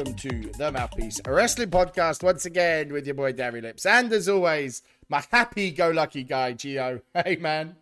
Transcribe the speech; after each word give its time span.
welcome 0.00 0.16
to 0.16 0.50
the 0.56 0.72
Mouthpiece 0.72 1.20
a 1.26 1.30
Wrestling 1.30 1.68
Podcast 1.68 2.22
once 2.22 2.46
again 2.46 2.90
with 2.90 3.04
your 3.04 3.14
boy 3.14 3.32
Darry 3.32 3.60
Lips. 3.60 3.84
And 3.84 4.10
as 4.14 4.30
always, 4.30 4.80
my 5.10 5.22
happy 5.30 5.70
go 5.72 5.90
lucky 5.90 6.22
guy, 6.24 6.54
Gio. 6.54 7.02
Hey, 7.14 7.36
man. 7.36 7.76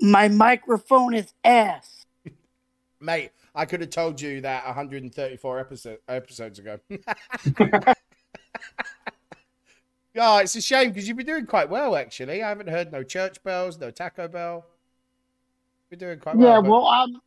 My 0.00 0.26
microphone 0.26 1.14
is 1.14 1.32
ass. 1.44 2.06
Mate, 2.98 3.30
I 3.54 3.66
could 3.66 3.82
have 3.82 3.90
told 3.90 4.20
you 4.20 4.40
that 4.40 4.66
134 4.66 5.60
episode, 5.60 5.98
episodes 6.08 6.58
ago. 6.58 6.80
yeah, 6.90 6.98
oh, 10.16 10.38
it's 10.38 10.56
a 10.56 10.60
shame 10.60 10.88
because 10.88 11.06
you've 11.06 11.16
been 11.16 11.26
doing 11.26 11.46
quite 11.46 11.70
well, 11.70 11.94
actually. 11.94 12.42
I 12.42 12.48
haven't 12.48 12.68
heard 12.68 12.90
no 12.90 13.04
church 13.04 13.40
bells, 13.44 13.78
no 13.78 13.92
Taco 13.92 14.26
Bell. 14.26 14.66
You're 15.88 15.98
doing 15.98 16.18
quite 16.18 16.34
well. 16.34 16.48
Yeah, 16.48 16.60
but- 16.60 16.68
well, 16.70 16.88
I'm 16.88 17.20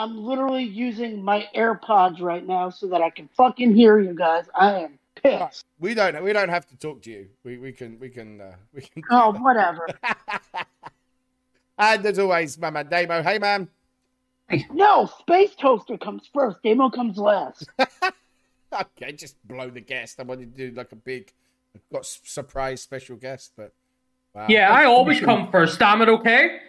I'm 0.00 0.24
literally 0.24 0.64
using 0.64 1.22
my 1.22 1.46
AirPods 1.54 2.22
right 2.22 2.46
now 2.46 2.70
so 2.70 2.86
that 2.86 3.02
I 3.02 3.10
can 3.10 3.28
fucking 3.36 3.74
hear 3.74 4.00
you 4.00 4.14
guys. 4.14 4.46
I 4.58 4.84
am 4.84 4.98
pissed. 5.14 5.66
we 5.78 5.92
don't. 5.92 6.22
We 6.22 6.32
don't 6.32 6.48
have 6.48 6.66
to 6.68 6.76
talk 6.78 7.02
to 7.02 7.10
you. 7.10 7.28
We 7.44 7.58
we 7.58 7.70
can 7.70 8.00
we 8.00 8.08
can 8.08 8.40
uh, 8.40 8.54
we 8.72 8.80
can. 8.80 9.02
Oh, 9.10 9.32
whatever. 9.40 9.86
and 11.78 12.06
as 12.06 12.18
always, 12.18 12.56
my 12.56 12.70
man 12.70 12.88
Damo. 12.88 13.22
Hey, 13.22 13.38
man. 13.38 13.68
No, 14.72 15.04
Space 15.18 15.54
Toaster 15.54 15.98
comes 15.98 16.22
first. 16.32 16.62
Damo 16.64 16.88
comes 16.90 17.18
last. 17.18 17.68
Okay, 18.72 19.10
just 19.10 19.34
blow 19.48 19.68
the 19.68 19.80
guest. 19.80 20.20
I 20.20 20.22
wanted 20.22 20.56
to 20.56 20.70
do 20.70 20.76
like 20.76 20.92
a 20.92 20.96
big, 20.96 21.32
got 21.92 22.06
surprise 22.06 22.80
special 22.80 23.16
guest, 23.16 23.50
but 23.56 23.72
wow. 24.32 24.46
Yeah, 24.48 24.72
I 24.72 24.84
always 24.84 25.18
come 25.18 25.50
first. 25.50 25.80
Damn 25.80 26.02
it, 26.02 26.08
okay? 26.08 26.60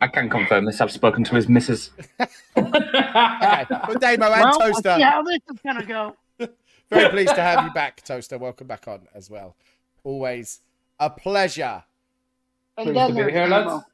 I 0.00 0.06
can 0.08 0.30
confirm 0.30 0.64
this. 0.64 0.80
I've 0.80 0.92
spoken 0.92 1.24
to 1.24 1.34
his 1.34 1.48
missus. 1.48 1.90
Okay, 2.20 2.28
but 2.56 4.00
Damo 4.00 4.12
and 4.12 4.20
well, 4.20 4.46
I'll 4.46 4.58
Toaster. 4.58 4.96
see 4.96 5.02
how 5.02 5.22
this 5.22 5.40
is 5.52 5.60
gonna 5.64 5.84
go. 5.84 6.16
Very 6.90 7.08
pleased 7.10 7.34
to 7.34 7.42
have 7.42 7.64
you 7.64 7.72
back, 7.72 8.02
Toaster. 8.04 8.38
Welcome 8.38 8.66
back 8.66 8.86
on 8.88 9.08
as 9.14 9.28
well. 9.28 9.56
Always 10.04 10.60
a 11.00 11.10
pleasure. 11.10 11.82
And 12.76 12.86
Pleased 12.86 12.96
then 12.96 13.14
to 13.16 13.26
be 13.26 13.32
here, 13.32 13.46
lads. 13.46 13.84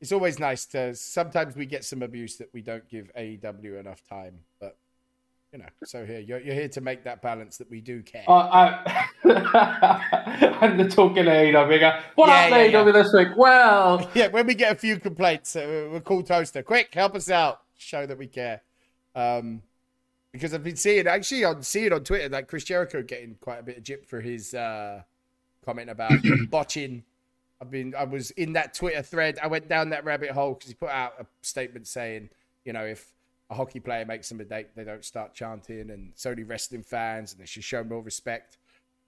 It's 0.00 0.12
always 0.12 0.38
nice 0.38 0.66
to. 0.66 0.94
Sometimes 0.94 1.56
we 1.56 1.64
get 1.66 1.84
some 1.84 2.02
abuse 2.02 2.36
that 2.36 2.50
we 2.52 2.60
don't 2.60 2.86
give 2.88 3.10
AEW 3.18 3.80
enough 3.80 4.02
time, 4.08 4.40
but 4.60 4.76
you 5.56 5.62
know. 5.62 5.68
So 5.84 6.04
here, 6.04 6.20
you're, 6.20 6.40
you're 6.40 6.54
here 6.54 6.68
to 6.68 6.80
make 6.82 7.04
that 7.04 7.22
balance 7.22 7.56
that 7.58 7.70
we 7.70 7.80
do 7.80 8.02
care. 8.02 8.24
Uh, 8.28 8.32
I, 8.34 9.08
I'm 10.60 10.76
the 10.76 10.86
token 10.88 11.24
AEW 11.26 11.80
guy. 11.80 12.02
What 12.14 12.28
Yeah, 12.28 12.34
happened 12.42 12.72
yeah, 12.72 12.84
AEW 12.84 12.92
this 12.92 13.12
week? 13.14 13.28
Well, 13.36 14.10
yeah, 14.14 14.26
when 14.28 14.46
we 14.46 14.54
get 14.54 14.72
a 14.72 14.74
few 14.74 15.00
complaints, 15.00 15.56
uh, 15.56 15.88
we'll 15.90 16.00
call 16.00 16.22
Toaster. 16.22 16.62
Quick, 16.62 16.92
help 16.94 17.14
us 17.14 17.30
out. 17.30 17.62
Show 17.78 18.04
that 18.06 18.18
we 18.18 18.26
care. 18.26 18.60
Um, 19.14 19.62
because 20.32 20.52
I've 20.52 20.64
been 20.64 20.76
seeing 20.76 21.06
actually 21.06 21.44
on 21.44 21.62
seeing 21.62 21.94
on 21.94 22.04
Twitter 22.04 22.28
like 22.28 22.48
Chris 22.48 22.64
Jericho 22.64 23.02
getting 23.02 23.36
quite 23.40 23.60
a 23.60 23.62
bit 23.62 23.78
of 23.78 23.82
jip 23.82 24.04
for 24.04 24.20
his 24.20 24.52
uh, 24.52 25.00
comment 25.64 25.88
about 25.88 26.12
botching. 26.50 27.02
I've 27.62 27.70
been 27.70 27.94
I 27.94 28.04
was 28.04 28.32
in 28.32 28.52
that 28.52 28.74
Twitter 28.74 29.00
thread. 29.00 29.38
I 29.42 29.46
went 29.46 29.68
down 29.68 29.88
that 29.90 30.04
rabbit 30.04 30.32
hole 30.32 30.52
because 30.52 30.68
he 30.68 30.74
put 30.74 30.90
out 30.90 31.14
a 31.18 31.24
statement 31.40 31.86
saying, 31.86 32.28
you 32.66 32.74
know, 32.74 32.84
if 32.84 33.06
a 33.50 33.54
hockey 33.54 33.80
player 33.80 34.04
makes 34.04 34.28
them 34.28 34.38
a 34.38 34.42
mistake, 34.42 34.68
they 34.74 34.84
don't 34.84 35.04
start 35.04 35.34
chanting, 35.34 35.90
and 35.90 36.12
so 36.14 36.34
do 36.34 36.44
wrestling 36.44 36.82
fans, 36.82 37.32
and 37.32 37.40
they 37.40 37.46
should 37.46 37.64
show 37.64 37.84
more 37.84 38.02
respect. 38.02 38.58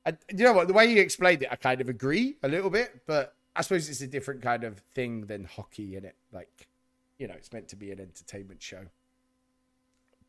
And 0.05 0.17
you 0.31 0.45
know 0.45 0.53
what? 0.53 0.69
The 0.69 0.75
way 0.75 0.87
you 0.87 1.01
explained 1.01 1.43
it, 1.43 1.49
I 1.51 1.57
kind 1.57 1.81
of 1.81 1.89
agree 1.89 2.37
a 2.43 2.49
little 2.49 2.71
bit, 2.71 3.03
but 3.07 3.35
I 3.57 3.63
suppose 3.63 3.89
it's 3.89 4.01
a 4.01 4.07
different 4.07 4.43
kind 4.43 4.65
of 4.65 4.79
thing 4.95 5.27
than 5.27 5.45
hockey 5.45 5.97
in 5.97 6.05
it. 6.05 6.15
Like, 6.33 6.69
you 7.19 7.27
know, 7.27 7.35
it's 7.35 7.53
meant 7.53 7.69
to 7.69 7.77
be 7.77 7.91
an 7.91 8.01
entertainment 8.01 8.63
show. 8.63 8.83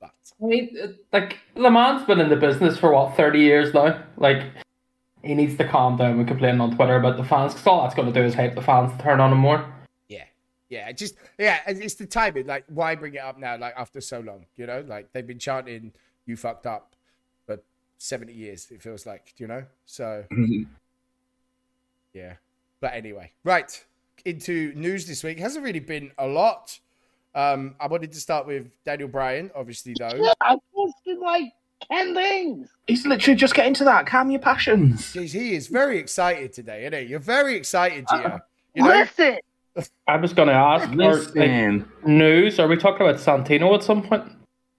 But 0.02 0.14
I 0.42 0.46
mean, 0.46 0.98
like, 1.14 1.38
Le 1.56 1.70
Mans 1.70 2.06
been 2.06 2.20
in 2.20 2.30
the 2.30 2.36
business 2.36 2.78
for 2.78 2.94
what, 2.94 3.16
30 3.16 3.40
years 3.40 3.74
now? 3.74 4.02
Like, 4.18 4.44
he 5.24 5.36
needs 5.36 5.58
to 5.58 5.68
calm 5.68 5.98
down 5.98 6.18
when 6.18 6.26
complaining 6.26 6.62
on 6.62 6.76
Twitter 6.76 6.96
about 6.96 7.18
the 7.18 7.24
fans, 7.24 7.54
because 7.54 7.68
all 7.68 7.84
that's 7.84 7.94
going 7.94 8.12
to 8.12 8.20
do 8.20 8.26
is 8.26 8.34
hype 8.34 8.56
the 8.56 8.62
fans 8.62 8.92
to 8.94 9.04
turn 9.04 9.20
on 9.20 9.32
him 9.32 9.40
more. 9.40 9.72
Yeah, 10.70 10.88
yeah, 10.88 10.92
just 10.92 11.16
yeah, 11.38 11.60
it's 11.68 11.96
the 11.96 12.06
timing. 12.06 12.46
Like, 12.46 12.66
why 12.68 12.96
bring 12.96 13.16
it 13.16 13.22
up 13.22 13.38
now? 13.38 13.58
Like 13.58 13.74
after 13.76 14.02
so 14.02 14.20
long, 14.20 14.46
you 14.56 14.66
know, 14.68 14.84
like 14.88 15.12
they've 15.14 15.26
been 15.26 15.40
chanting 15.40 15.94
"you 16.26 16.38
fucked 16.38 16.68
up" 16.68 16.96
for 17.46 17.60
seventy 17.98 18.34
years. 18.34 18.68
It 18.72 18.82
feels 18.82 19.06
like, 19.06 19.34
you 19.38 19.48
know. 19.48 19.64
So 19.86 20.26
yeah, 22.14 22.34
but 22.80 22.94
anyway, 22.94 23.32
right 23.44 23.84
into 24.26 24.74
news 24.76 25.08
this 25.08 25.24
week. 25.24 25.40
Hasn't 25.40 25.64
really 25.64 25.80
been 25.80 26.12
a 26.18 26.28
lot. 26.28 26.80
Um, 27.36 27.76
I 27.80 27.88
wanted 27.88 28.12
to 28.12 28.20
start 28.20 28.48
with 28.48 28.68
Daniel 28.86 29.10
Bryan, 29.10 29.52
obviously 29.56 29.96
though. 29.98 30.12
Yeah, 30.16 30.34
I 30.42 30.58
posted 30.76 31.20
like 31.20 31.52
ten 31.92 32.14
things. 32.14 32.70
He's 32.88 33.06
literally 33.06 33.38
just 33.38 33.54
getting 33.54 33.74
to 33.76 33.84
that. 33.86 34.06
Calm 34.06 34.30
your 34.30 34.40
passions. 34.40 35.14
Jeez, 35.14 35.32
he 35.32 35.56
is 35.56 35.68
very 35.68 35.98
excited 36.00 36.54
today, 36.54 36.86
isn't 36.86 37.00
he? 37.00 37.06
You're 37.06 37.20
very 37.20 37.56
excited, 37.56 38.06
Gio. 38.06 38.42
You 38.76 38.84
know, 38.84 38.90
Listen, 38.90 39.38
I 40.08 40.18
was 40.18 40.34
going 40.34 40.48
to 40.48 40.54
ask, 40.54 40.90
are, 40.90 40.94
like, 40.94 42.06
news, 42.06 42.60
are 42.60 42.68
we 42.68 42.76
talking 42.76 43.08
about 43.08 43.20
Santino 43.20 43.74
at 43.76 43.84
some 43.84 44.04
point? 44.04 44.24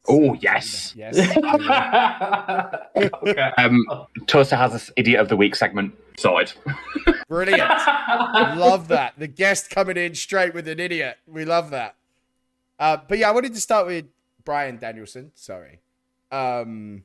Oh 0.09 0.35
yes. 0.35 0.95
yes. 0.97 1.17
okay. 2.97 3.53
Um, 3.59 3.85
Toaster 4.27 4.57
has 4.57 4.73
this 4.73 4.91
idiot 4.97 5.21
of 5.21 5.29
the 5.29 5.37
week 5.37 5.55
segment 5.55 5.95
sorted. 6.19 6.55
Brilliant. 7.29 7.61
love 8.57 8.89
that. 8.89 9.15
The 9.19 9.29
guest 9.29 9.71
coming 9.71 9.97
in 9.97 10.15
straight 10.15 10.55
with 10.55 10.67
an 10.69 10.81
idiot. 10.81 11.19
We 11.27 11.45
love 11.45 11.71
that. 11.71 11.97
Uh, 12.79 12.97
but 13.07 13.19
yeah, 13.19 13.29
I 13.29 13.33
wanted 13.33 13.55
to 13.55 13.61
start 13.61 13.87
with 13.87 14.07
Bryan 14.45 14.79
Danielson. 14.79 15.33
Sorry. 15.35 15.81
Um, 16.33 17.05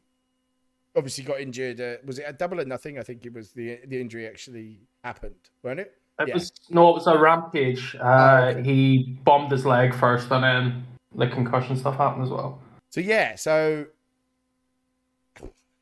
obviously 0.95 1.25
got 1.25 1.41
injured. 1.41 1.81
Uh, 1.81 1.95
was 2.05 2.17
it 2.17 2.25
a 2.27 2.33
double 2.33 2.61
or 2.61 2.65
nothing? 2.65 2.97
I 2.97 3.03
think 3.03 3.25
it 3.25 3.33
was 3.33 3.51
the 3.51 3.79
the 3.85 3.99
injury 3.99 4.25
actually 4.25 4.79
happened, 5.03 5.35
wasn't 5.61 5.81
it? 5.81 5.97
It 6.19 6.29
Yeah. 6.29 6.33
was 6.35 6.51
no, 6.69 6.89
it 6.89 6.93
was 6.93 7.07
a 7.07 7.17
rampage. 7.17 7.95
Uh, 7.95 8.01
Oh, 8.03 8.47
okay. 8.49 8.63
He 8.63 9.19
bombed 9.23 9.51
his 9.51 9.65
leg 9.65 9.93
first, 9.93 10.31
and 10.31 10.43
then 10.43 10.85
the 11.13 11.27
concussion 11.27 11.75
stuff 11.75 11.97
happened 11.97 12.23
as 12.23 12.29
well. 12.29 12.61
So 12.89 13.01
yeah, 13.01 13.35
so 13.35 13.87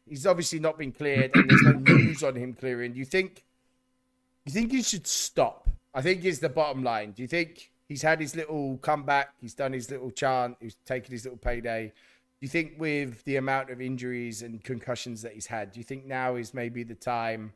he's 0.07 0.25
obviously 0.25 0.59
not 0.59 0.77
been 0.77 0.91
cleared, 0.91 1.31
and 1.35 1.49
there's 1.49 1.61
no 1.63 1.71
news 1.93 2.23
on 2.23 2.35
him 2.35 2.53
clearing. 2.53 2.93
Do 2.93 2.99
you 2.99 3.05
think? 3.05 3.43
You 4.45 4.51
think 4.51 4.71
he 4.71 4.81
should 4.81 5.07
stop? 5.07 5.69
I 5.93 6.01
think 6.01 6.25
is 6.25 6.39
the 6.39 6.49
bottom 6.49 6.83
line. 6.83 7.11
Do 7.11 7.21
you 7.21 7.27
think 7.27 7.71
he's 7.87 8.01
had 8.01 8.19
his 8.19 8.35
little 8.35 8.77
comeback? 8.79 9.33
He's 9.39 9.53
done 9.53 9.71
his 9.71 9.89
little 9.91 10.09
chant. 10.11 10.57
He's 10.59 10.75
taken 10.85 11.11
his 11.11 11.23
little 11.23 11.37
payday. 11.37 11.87
Do 11.87 11.93
you 12.41 12.47
think 12.49 12.73
with 12.77 13.23
the 13.23 13.37
amount 13.37 13.69
of 13.69 13.79
injuries 13.79 14.41
and 14.41 14.61
concussions 14.63 15.21
that 15.21 15.31
he's 15.33 15.45
had, 15.45 15.71
do 15.71 15.79
you 15.79 15.83
think 15.83 16.05
now 16.05 16.35
is 16.35 16.53
maybe 16.53 16.83
the 16.83 16.95
time 16.95 17.53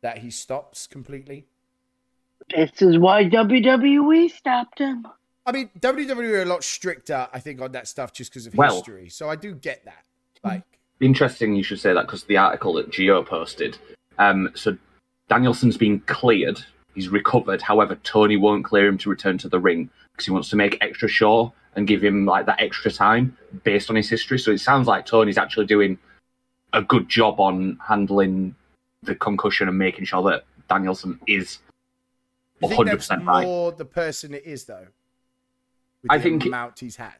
that 0.00 0.18
he 0.18 0.30
stops 0.30 0.86
completely? 0.86 1.46
This 2.54 2.82
is 2.82 2.98
why 2.98 3.24
WWE 3.24 4.30
stopped 4.30 4.78
him. 4.78 5.06
I 5.44 5.52
mean, 5.52 5.70
WWE 5.80 6.38
are 6.38 6.42
a 6.42 6.46
lot 6.46 6.62
stricter, 6.62 7.28
I 7.32 7.40
think, 7.40 7.60
on 7.60 7.72
that 7.72 7.88
stuff 7.88 8.12
just 8.12 8.30
because 8.30 8.46
of 8.46 8.54
Well- 8.54 8.76
history. 8.76 9.08
So 9.08 9.28
I 9.28 9.36
do 9.36 9.54
get 9.54 9.84
that. 9.84 10.04
Like, 10.44 10.62
Interesting 11.00 11.56
you 11.56 11.64
should 11.64 11.80
say 11.80 11.92
that 11.92 12.06
because 12.06 12.24
the 12.24 12.36
article 12.36 12.74
that 12.74 12.90
Gio 12.90 13.26
posted. 13.26 13.76
Um, 14.18 14.50
so 14.54 14.76
Danielson's 15.28 15.76
been 15.76 15.98
cleared. 16.00 16.64
He's 16.94 17.08
recovered. 17.08 17.60
However, 17.60 17.96
Tony 18.04 18.36
won't 18.36 18.64
clear 18.64 18.86
him 18.86 18.98
to 18.98 19.10
return 19.10 19.36
to 19.38 19.48
the 19.48 19.58
ring 19.58 19.90
because 20.12 20.26
he 20.26 20.30
wants 20.30 20.48
to 20.50 20.56
make 20.56 20.78
extra 20.80 21.08
sure 21.08 21.52
and 21.74 21.88
give 21.88 22.04
him 22.04 22.24
like 22.26 22.46
that 22.46 22.60
extra 22.60 22.90
time 22.92 23.36
based 23.64 23.90
on 23.90 23.96
his 23.96 24.08
history. 24.08 24.38
So 24.38 24.52
it 24.52 24.58
sounds 24.58 24.86
like 24.86 25.06
Tony's 25.06 25.38
actually 25.38 25.66
doing 25.66 25.98
a 26.72 26.82
good 26.82 27.08
job 27.08 27.40
on 27.40 27.78
handling 27.86 28.54
the 29.02 29.14
concussion 29.14 29.68
and 29.68 29.76
making 29.78 30.04
sure 30.04 30.22
that 30.30 30.44
Danielson 30.68 31.18
is 31.26 31.58
You 32.62 32.68
think 32.68 32.86
that's 32.86 33.08
100% 33.08 33.26
right. 33.26 33.44
more 33.44 33.72
the 33.72 33.84
person 33.84 34.34
it 34.34 34.44
is, 34.44 34.64
though? 34.64 34.86
I 36.08 36.18
think- 36.18 36.44
amount 36.46 36.78
he's 36.80 36.96
had. 36.96 37.14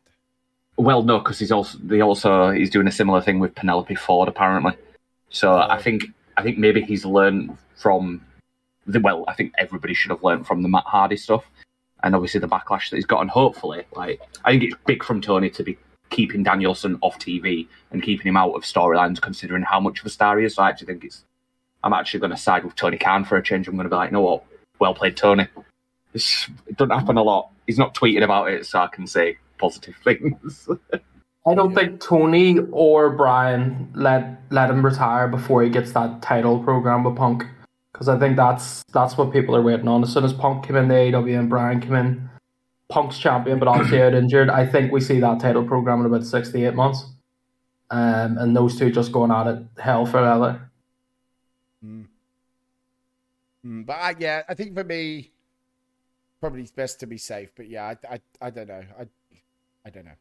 Well, 0.78 1.02
no, 1.02 1.18
because 1.18 1.38
he's 1.38 1.52
also 1.52 1.76
they 1.82 2.00
also 2.00 2.50
he's 2.50 2.70
doing 2.70 2.86
a 2.88 2.92
similar 2.92 3.20
thing 3.20 3.38
with 3.38 3.54
Penelope 3.54 3.94
Ford 3.94 4.26
apparently. 4.28 4.72
So 5.28 5.52
Oh. 5.52 5.66
I 5.68 5.80
think 5.80 6.04
I 6.36 6.42
think 6.42 6.56
maybe 6.58 6.80
he's 6.80 7.04
learned 7.04 7.56
from 7.76 8.24
the 8.86 8.98
well. 8.98 9.24
I 9.28 9.34
think 9.34 9.52
everybody 9.58 9.92
should 9.92 10.10
have 10.10 10.22
learned 10.24 10.46
from 10.46 10.62
the 10.62 10.68
Matt 10.70 10.84
Hardy 10.86 11.16
stuff, 11.18 11.44
and 12.02 12.14
obviously 12.14 12.40
the 12.40 12.48
backlash 12.48 12.88
that 12.90 12.96
he's 12.96 13.04
gotten. 13.04 13.28
hopefully, 13.28 13.84
like 13.94 14.20
I 14.46 14.52
think 14.52 14.62
it's 14.64 14.74
big 14.86 15.04
from 15.04 15.20
Tony 15.20 15.50
to 15.50 15.62
be 15.62 15.76
keeping 16.08 16.42
Danielson 16.42 16.98
off 17.02 17.18
TV 17.18 17.68
and 17.90 18.02
keeping 18.02 18.26
him 18.26 18.38
out 18.38 18.52
of 18.54 18.62
storylines, 18.62 19.20
considering 19.20 19.62
how 19.62 19.78
much 19.78 20.00
of 20.00 20.06
a 20.06 20.10
star 20.10 20.38
he 20.38 20.46
is. 20.46 20.54
So 20.54 20.62
I 20.62 20.70
actually 20.70 20.86
think 20.86 21.04
it's. 21.04 21.24
I'm 21.84 21.92
actually 21.92 22.20
going 22.20 22.30
to 22.30 22.36
side 22.38 22.64
with 22.64 22.76
Tony 22.76 22.96
Khan 22.96 23.24
for 23.24 23.36
a 23.36 23.42
change. 23.42 23.68
I'm 23.68 23.74
going 23.74 23.84
to 23.84 23.90
be 23.90 23.96
like, 23.96 24.10
you 24.10 24.14
know 24.14 24.22
what, 24.22 24.44
well 24.82 24.94
played, 24.94 25.16
Tony. 25.16 25.46
It's, 26.12 26.48
it 26.66 26.76
doesn't 26.76 26.90
happen 26.98 27.16
a 27.16 27.22
lot. 27.22 27.50
He's 27.66 27.78
not 27.78 27.94
tweeting 27.94 28.22
about 28.22 28.50
it, 28.50 28.66
so 28.66 28.80
I 28.80 28.88
can 28.88 29.06
say 29.06 29.38
positive 29.58 29.94
things. 30.04 30.68
I 31.46 31.54
don't 31.54 31.74
think 31.74 32.00
Tony 32.00 32.58
or 32.70 33.10
Bryan 33.10 33.90
let 33.94 34.42
let 34.50 34.70
him 34.70 34.84
retire 34.84 35.26
before 35.28 35.62
he 35.62 35.70
gets 35.70 35.92
that 35.92 36.22
title 36.22 36.62
program 36.62 37.02
with 37.04 37.16
Punk, 37.16 37.44
because 37.92 38.08
I 38.08 38.18
think 38.18 38.36
that's 38.36 38.82
that's 38.92 39.16
what 39.16 39.32
people 39.32 39.56
are 39.56 39.62
waiting 39.62 39.88
on. 39.88 40.02
As 40.02 40.12
soon 40.12 40.24
as 40.24 40.32
Punk 40.32 40.66
came 40.66 40.76
in 40.76 40.88
the 40.88 40.94
AEW 40.94 41.38
and 41.38 41.48
Bryan 41.48 41.80
came 41.80 41.94
in, 41.94 42.30
Punk's 42.90 43.18
champion, 43.18 43.58
but 43.58 43.68
obviously 43.68 44.02
out 44.02 44.14
injured. 44.14 44.50
I 44.50 44.66
think 44.66 44.92
we 44.92 45.00
see 45.00 45.18
that 45.20 45.40
title 45.40 45.64
program 45.64 46.00
in 46.00 46.06
about 46.06 46.24
six 46.24 46.50
to 46.52 46.64
eight 46.64 46.74
months. 46.74 47.04
um, 47.92 48.38
and 48.38 48.56
those 48.56 48.78
two 48.78 48.90
just 48.90 49.12
going 49.12 49.30
at 49.30 49.46
it 49.46 49.62
hell 49.78 50.06
for 50.06 50.20
leather. 50.22 50.70
Mm. 53.66 53.86
But 53.86 53.92
I, 53.94 54.14
yeah, 54.18 54.42
I 54.48 54.54
think 54.54 54.74
for 54.74 54.84
me, 54.84 55.30
probably 56.40 56.62
it's 56.62 56.70
best 56.70 57.00
to 57.00 57.06
be 57.06 57.18
safe. 57.18 57.50
But 57.56 57.68
yeah, 57.68 57.94
I, 58.08 58.14
I, 58.14 58.20
I 58.40 58.50
don't 58.50 58.68
know. 58.68 58.82
I, 58.98 59.06
I 59.86 59.90
don't 59.90 60.04
know. 60.04 60.18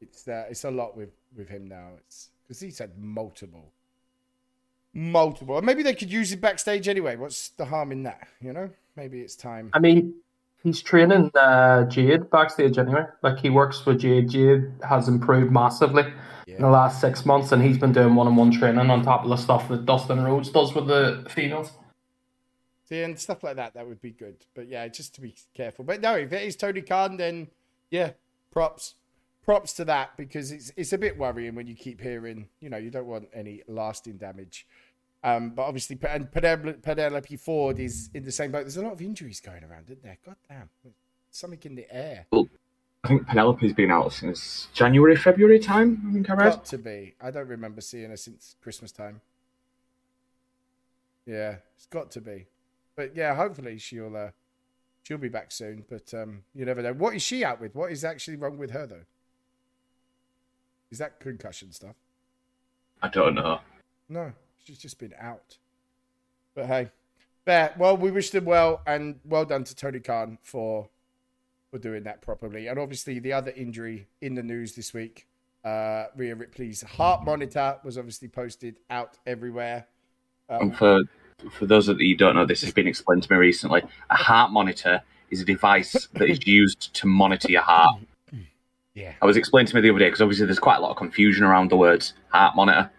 It's 0.00 0.26
uh, 0.26 0.46
it's 0.48 0.64
a 0.64 0.70
lot 0.70 0.96
with 0.96 1.10
with 1.36 1.48
him 1.48 1.66
now. 1.66 1.88
It's 1.98 2.30
because 2.46 2.60
he's 2.60 2.78
had 2.78 2.98
multiple, 2.98 3.70
multiple. 4.94 5.60
Maybe 5.62 5.82
they 5.82 5.94
could 5.94 6.10
use 6.10 6.32
it 6.32 6.40
backstage 6.40 6.88
anyway. 6.88 7.16
What's 7.16 7.50
the 7.50 7.64
harm 7.66 7.92
in 7.92 8.02
that? 8.04 8.28
You 8.40 8.52
know, 8.52 8.70
maybe 8.96 9.20
it's 9.20 9.36
time. 9.36 9.70
I 9.72 9.78
mean, 9.78 10.14
he's 10.62 10.82
training 10.82 11.30
uh, 11.34 11.84
Jade 11.84 12.30
backstage 12.30 12.78
anyway. 12.78 13.04
Like 13.22 13.38
he 13.38 13.50
works 13.50 13.84
with 13.86 14.00
Jade. 14.00 14.30
Jade 14.30 14.72
has 14.88 15.06
improved 15.08 15.52
massively 15.52 16.04
Yeah. 16.46 16.56
in 16.56 16.62
the 16.62 16.70
last 16.70 17.00
six 17.00 17.24
months, 17.26 17.52
and 17.52 17.62
he's 17.62 17.78
been 17.78 17.92
doing 17.92 18.14
one-on-one 18.14 18.50
training 18.52 18.90
on 18.90 19.02
top 19.02 19.24
of 19.24 19.30
the 19.30 19.36
stuff 19.36 19.68
that 19.68 19.84
Dustin 19.86 20.24
Rhodes 20.24 20.48
does 20.50 20.74
with 20.74 20.86
the 20.88 21.26
females. 21.30 21.72
See, 22.90 23.02
and 23.02 23.16
stuff 23.18 23.44
like 23.44 23.54
that, 23.54 23.74
that 23.74 23.86
would 23.86 24.02
be 24.02 24.10
good. 24.10 24.44
But 24.52 24.66
yeah, 24.66 24.88
just 24.88 25.14
to 25.14 25.20
be 25.20 25.36
careful. 25.54 25.84
But 25.84 26.00
no, 26.00 26.16
if 26.16 26.32
it 26.32 26.42
is 26.42 26.56
Tony 26.56 26.82
Khan, 26.82 27.16
then 27.16 27.46
yeah, 27.88 28.10
props, 28.50 28.96
props 29.44 29.72
to 29.74 29.84
that 29.84 30.16
because 30.16 30.50
it's 30.50 30.72
it's 30.76 30.92
a 30.92 30.98
bit 30.98 31.16
worrying 31.16 31.54
when 31.54 31.68
you 31.68 31.76
keep 31.76 32.00
hearing, 32.00 32.48
you 32.60 32.68
know, 32.68 32.78
you 32.78 32.90
don't 32.90 33.06
want 33.06 33.28
any 33.32 33.62
lasting 33.68 34.16
damage. 34.16 34.66
Um, 35.22 35.50
but 35.50 35.62
obviously, 35.62 35.98
and 36.08 36.32
Penelope, 36.32 37.36
Ford 37.36 37.78
is 37.78 38.10
in 38.12 38.24
the 38.24 38.32
same 38.32 38.50
boat. 38.50 38.62
There's 38.62 38.78
a 38.78 38.82
lot 38.82 38.94
of 38.94 39.02
injuries 39.02 39.40
going 39.40 39.62
around, 39.62 39.84
isn't 39.84 40.02
there? 40.02 40.18
God 40.26 40.36
damn, 40.48 40.68
something 41.30 41.60
in 41.62 41.76
the 41.76 41.86
air. 41.94 42.26
I 43.04 43.08
think 43.08 43.26
Penelope's 43.28 43.72
been 43.72 43.92
out 43.92 44.12
since 44.12 44.68
January, 44.74 45.14
February 45.14 45.60
time. 45.60 46.02
I 46.08 46.12
think 46.12 46.28
I 46.28 46.34
read. 46.34 46.50
Got 46.50 46.64
to 46.66 46.78
be. 46.78 47.14
I 47.20 47.30
don't 47.30 47.48
remember 47.48 47.80
seeing 47.82 48.10
her 48.10 48.16
since 48.16 48.56
Christmas 48.60 48.90
time. 48.90 49.20
Yeah, 51.24 51.56
it's 51.76 51.86
got 51.86 52.10
to 52.12 52.20
be. 52.20 52.46
But 53.00 53.16
yeah, 53.16 53.34
hopefully 53.34 53.78
she'll 53.78 54.14
uh, 54.14 54.28
she'll 55.04 55.16
be 55.16 55.30
back 55.30 55.52
soon. 55.52 55.86
But 55.88 56.12
um, 56.12 56.42
you 56.54 56.66
never 56.66 56.82
know. 56.82 56.92
What 56.92 57.14
is 57.14 57.22
she 57.22 57.42
out 57.42 57.58
with? 57.58 57.74
What 57.74 57.90
is 57.90 58.04
actually 58.04 58.36
wrong 58.36 58.58
with 58.58 58.72
her 58.72 58.86
though? 58.86 59.06
Is 60.90 60.98
that 60.98 61.18
concussion 61.18 61.72
stuff? 61.72 61.96
I 63.00 63.08
don't 63.08 63.36
know. 63.36 63.60
No, 64.10 64.32
she's 64.62 64.76
just 64.76 64.98
been 64.98 65.14
out. 65.18 65.56
But 66.54 66.66
hey, 66.66 66.90
fair. 67.46 67.74
Well, 67.78 67.96
we 67.96 68.10
wish 68.10 68.28
them 68.28 68.44
well, 68.44 68.82
and 68.86 69.18
well 69.24 69.46
done 69.46 69.64
to 69.64 69.74
Tony 69.74 70.00
Khan 70.00 70.36
for 70.42 70.90
for 71.70 71.78
doing 71.78 72.02
that 72.02 72.20
properly. 72.20 72.66
And 72.66 72.78
obviously, 72.78 73.18
the 73.18 73.32
other 73.32 73.52
injury 73.52 74.08
in 74.20 74.34
the 74.34 74.42
news 74.42 74.74
this 74.74 74.92
week, 74.92 75.26
uh, 75.64 76.08
Rhea 76.14 76.34
Ripley's 76.34 76.82
heart 76.82 77.24
monitor 77.24 77.78
was 77.82 77.96
obviously 77.96 78.28
posted 78.28 78.78
out 78.90 79.16
everywhere. 79.26 79.86
Um, 80.50 80.60
And 80.60 80.76
for 80.76 81.00
for 81.52 81.66
those 81.66 81.88
of 81.88 82.00
you 82.00 82.14
who 82.14 82.16
don't 82.16 82.34
know, 82.34 82.46
this 82.46 82.62
has 82.62 82.72
been 82.72 82.86
explained 82.86 83.22
to 83.24 83.32
me 83.32 83.38
recently. 83.38 83.82
A 84.10 84.16
heart 84.16 84.50
monitor 84.50 85.02
is 85.30 85.40
a 85.40 85.44
device 85.44 86.08
that 86.14 86.28
is 86.28 86.46
used 86.46 86.92
to 86.94 87.06
monitor 87.06 87.50
your 87.50 87.62
heart. 87.62 88.00
yeah, 88.94 89.12
I 89.22 89.26
was 89.26 89.36
explained 89.36 89.68
to 89.68 89.74
me 89.74 89.80
the 89.80 89.90
other 89.90 89.98
day 89.98 90.06
because 90.06 90.20
obviously 90.20 90.46
there's 90.46 90.58
quite 90.58 90.76
a 90.76 90.80
lot 90.80 90.90
of 90.90 90.96
confusion 90.96 91.44
around 91.44 91.70
the 91.70 91.76
words 91.76 92.14
heart 92.28 92.56
monitor. 92.56 92.90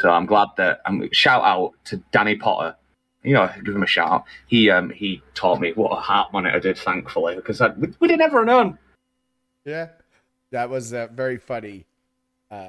so 0.00 0.10
I'm 0.10 0.26
glad 0.26 0.48
that 0.56 0.80
I'm 0.86 1.08
shout 1.12 1.42
out 1.44 1.72
to 1.86 1.96
Danny 2.12 2.36
Potter. 2.36 2.76
You 3.22 3.34
know, 3.34 3.50
give 3.64 3.74
him 3.74 3.82
a 3.82 3.86
shout. 3.86 4.10
out. 4.10 4.24
He 4.46 4.70
um 4.70 4.90
he 4.90 5.22
taught 5.34 5.60
me 5.60 5.72
what 5.72 5.90
a 5.90 6.00
heart 6.00 6.32
monitor 6.32 6.60
did, 6.60 6.78
thankfully, 6.78 7.36
because 7.36 7.60
I, 7.60 7.68
we'd 7.98 8.10
have 8.10 8.18
never 8.18 8.44
known. 8.44 8.78
yeah, 9.64 9.88
that 10.50 10.70
was 10.70 10.94
uh, 10.94 11.08
very 11.12 11.36
funny. 11.36 11.84
Uh, 12.50 12.68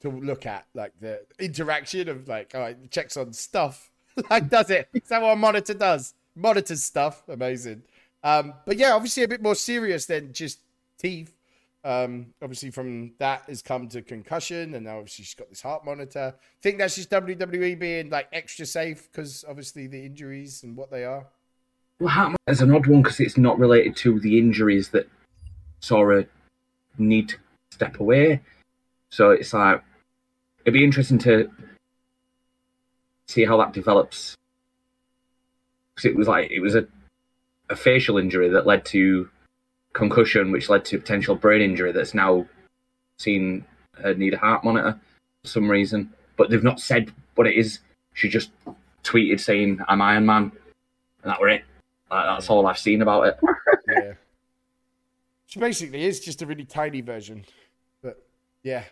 to 0.00 0.10
look 0.10 0.46
at 0.46 0.66
like 0.74 0.92
the 1.00 1.20
interaction 1.38 2.08
of 2.08 2.28
like 2.28 2.52
oh 2.54 2.64
it 2.64 2.90
checks 2.90 3.16
on 3.16 3.32
stuff. 3.32 3.90
Like 4.30 4.50
does 4.50 4.68
it? 4.68 4.88
Is 4.92 5.08
that 5.10 5.22
what 5.22 5.30
a 5.30 5.36
monitor 5.36 5.74
does? 5.74 6.12
Monitors 6.34 6.82
stuff. 6.82 7.22
Amazing. 7.28 7.82
Um 8.24 8.52
but 8.66 8.76
yeah 8.76 8.92
obviously 8.92 9.22
a 9.22 9.28
bit 9.28 9.40
more 9.40 9.54
serious 9.54 10.06
than 10.06 10.32
just 10.32 10.58
teeth. 10.98 11.36
Um 11.84 12.34
obviously 12.42 12.72
from 12.72 13.12
that 13.20 13.42
has 13.46 13.62
come 13.62 13.88
to 13.90 14.02
concussion 14.02 14.74
and 14.74 14.86
now 14.86 14.98
obviously 14.98 15.24
she's 15.24 15.34
got 15.36 15.48
this 15.48 15.62
heart 15.62 15.84
monitor. 15.84 16.34
Think 16.62 16.78
that's 16.78 16.96
just 16.96 17.10
wwe 17.10 17.78
being 17.78 18.10
like 18.10 18.26
extra 18.32 18.66
safe 18.66 19.08
because 19.12 19.44
obviously 19.48 19.86
the 19.86 20.04
injuries 20.04 20.64
and 20.64 20.76
what 20.76 20.90
they 20.90 21.04
are? 21.04 21.24
Well, 22.00 22.08
heart 22.08 22.26
monitor 22.30 22.38
is 22.48 22.60
an 22.60 22.74
odd 22.74 22.86
one 22.88 23.02
because 23.02 23.20
it's 23.20 23.38
not 23.38 23.56
related 23.60 23.94
to 23.98 24.18
the 24.18 24.36
injuries 24.36 24.88
that 24.88 25.08
Sora 25.78 26.26
need 26.98 27.28
to 27.28 27.36
step 27.70 28.00
away. 28.00 28.40
So 29.10 29.30
it's 29.30 29.52
like 29.52 29.82
it'd 30.64 30.74
be 30.74 30.84
interesting 30.84 31.18
to 31.18 31.50
see 33.26 33.44
how 33.44 33.56
that 33.58 33.72
develops. 33.72 34.34
Because 35.94 36.10
it 36.10 36.16
was 36.16 36.28
like 36.28 36.50
it 36.50 36.60
was 36.60 36.74
a 36.74 36.86
a 37.70 37.76
facial 37.76 38.18
injury 38.18 38.48
that 38.48 38.66
led 38.66 38.84
to 38.86 39.28
concussion, 39.92 40.52
which 40.52 40.70
led 40.70 40.84
to 40.86 40.98
potential 40.98 41.34
brain 41.34 41.60
injury. 41.60 41.92
That's 41.92 42.14
now 42.14 42.46
seen 43.18 43.64
her 44.02 44.14
need 44.14 44.34
a 44.34 44.38
heart 44.38 44.64
monitor 44.64 44.98
for 45.42 45.48
some 45.48 45.70
reason, 45.70 46.12
but 46.36 46.50
they've 46.50 46.62
not 46.62 46.80
said 46.80 47.12
what 47.34 47.46
it 47.46 47.56
is. 47.56 47.80
She 48.14 48.28
just 48.28 48.50
tweeted 49.04 49.40
saying, 49.40 49.80
"I'm 49.88 50.00
Iron 50.02 50.26
Man," 50.26 50.52
and 51.22 51.30
that 51.30 51.40
were 51.40 51.48
it. 51.48 51.64
Like, 52.10 52.26
that's 52.26 52.48
all 52.48 52.66
I've 52.66 52.78
seen 52.78 53.02
about 53.02 53.26
it. 53.26 53.38
yeah 53.88 54.12
she 55.48 55.58
basically 55.58 56.04
is 56.04 56.20
just 56.20 56.42
a 56.42 56.46
really 56.46 56.64
tiny 56.64 57.00
version 57.00 57.44
but 58.02 58.22
yeah 58.62 58.84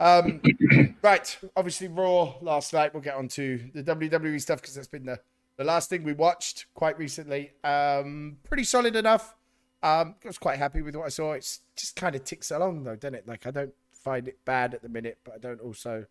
um 0.00 0.40
right 1.02 1.38
obviously 1.54 1.86
raw 1.86 2.32
last 2.40 2.72
night 2.72 2.92
we'll 2.94 3.02
get 3.02 3.14
on 3.14 3.28
to 3.28 3.60
the 3.74 3.82
wwe 3.82 4.40
stuff 4.40 4.60
because 4.60 4.74
that's 4.74 4.88
been 4.88 5.04
the 5.04 5.20
the 5.60 5.64
last 5.64 5.90
thing 5.90 6.02
we 6.02 6.14
watched 6.14 6.64
quite 6.72 6.98
recently. 6.98 7.52
Um 7.62 8.38
pretty 8.44 8.64
solid 8.64 8.96
enough. 8.96 9.34
Um 9.82 10.14
i 10.24 10.26
was 10.26 10.38
quite 10.38 10.58
happy 10.58 10.80
with 10.80 10.96
what 10.96 11.04
i 11.04 11.10
saw. 11.10 11.34
It's 11.34 11.60
just 11.76 11.96
kind 11.96 12.16
of 12.16 12.24
ticks 12.24 12.50
along 12.50 12.84
though 12.84 12.96
doesn't 12.96 13.14
it? 13.14 13.28
Like 13.28 13.46
i 13.46 13.50
don't 13.50 13.74
find 13.92 14.26
it 14.26 14.38
bad 14.46 14.72
at 14.72 14.80
the 14.80 14.88
minute 14.88 15.18
but 15.22 15.34
i 15.34 15.38
don't 15.38 15.60
also 15.60 16.06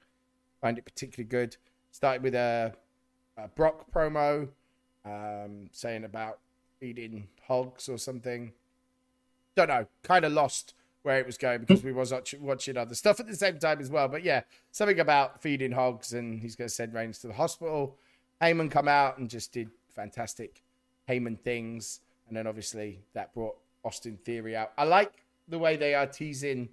find 0.61 0.77
it 0.77 0.85
particularly 0.85 1.27
good. 1.27 1.57
Started 1.91 2.21
with 2.21 2.35
a, 2.35 2.73
a 3.37 3.47
brock 3.47 3.91
promo 3.91 4.49
um 5.03 5.67
saying 5.71 6.03
about 6.03 6.37
feeding 6.79 7.27
hogs 7.47 7.89
or 7.89 7.97
something. 7.97 8.53
Don't 9.55 9.69
know, 9.69 9.87
kind 10.03 10.25
of 10.25 10.31
lost 10.31 10.75
where 11.03 11.19
it 11.19 11.25
was 11.25 11.37
going 11.37 11.61
because 11.61 11.83
we 11.83 11.91
was 11.91 12.13
watching 12.39 12.77
other 12.77 12.95
stuff 12.95 13.19
at 13.19 13.27
the 13.27 13.35
same 13.35 13.57
time 13.57 13.79
as 13.79 13.89
well. 13.89 14.07
But 14.07 14.23
yeah, 14.23 14.41
something 14.71 14.99
about 14.99 15.41
feeding 15.41 15.71
hogs 15.71 16.13
and 16.13 16.39
he's 16.39 16.55
going 16.55 16.67
to 16.67 16.73
send 16.73 16.93
Reigns 16.93 17.19
to 17.19 17.27
the 17.27 17.33
hospital. 17.33 17.97
Heyman 18.41 18.69
come 18.71 18.87
out 18.87 19.17
and 19.17 19.29
just 19.29 19.51
did 19.51 19.69
fantastic 19.89 20.63
Heyman 21.07 21.39
things, 21.39 22.01
and 22.27 22.37
then 22.37 22.47
obviously 22.47 23.03
that 23.13 23.33
brought 23.33 23.57
Austin 23.83 24.17
Theory 24.23 24.55
out. 24.55 24.71
I 24.77 24.83
like 24.83 25.23
the 25.47 25.59
way 25.59 25.75
they 25.75 25.93
are 25.95 26.05
teasing 26.05 26.69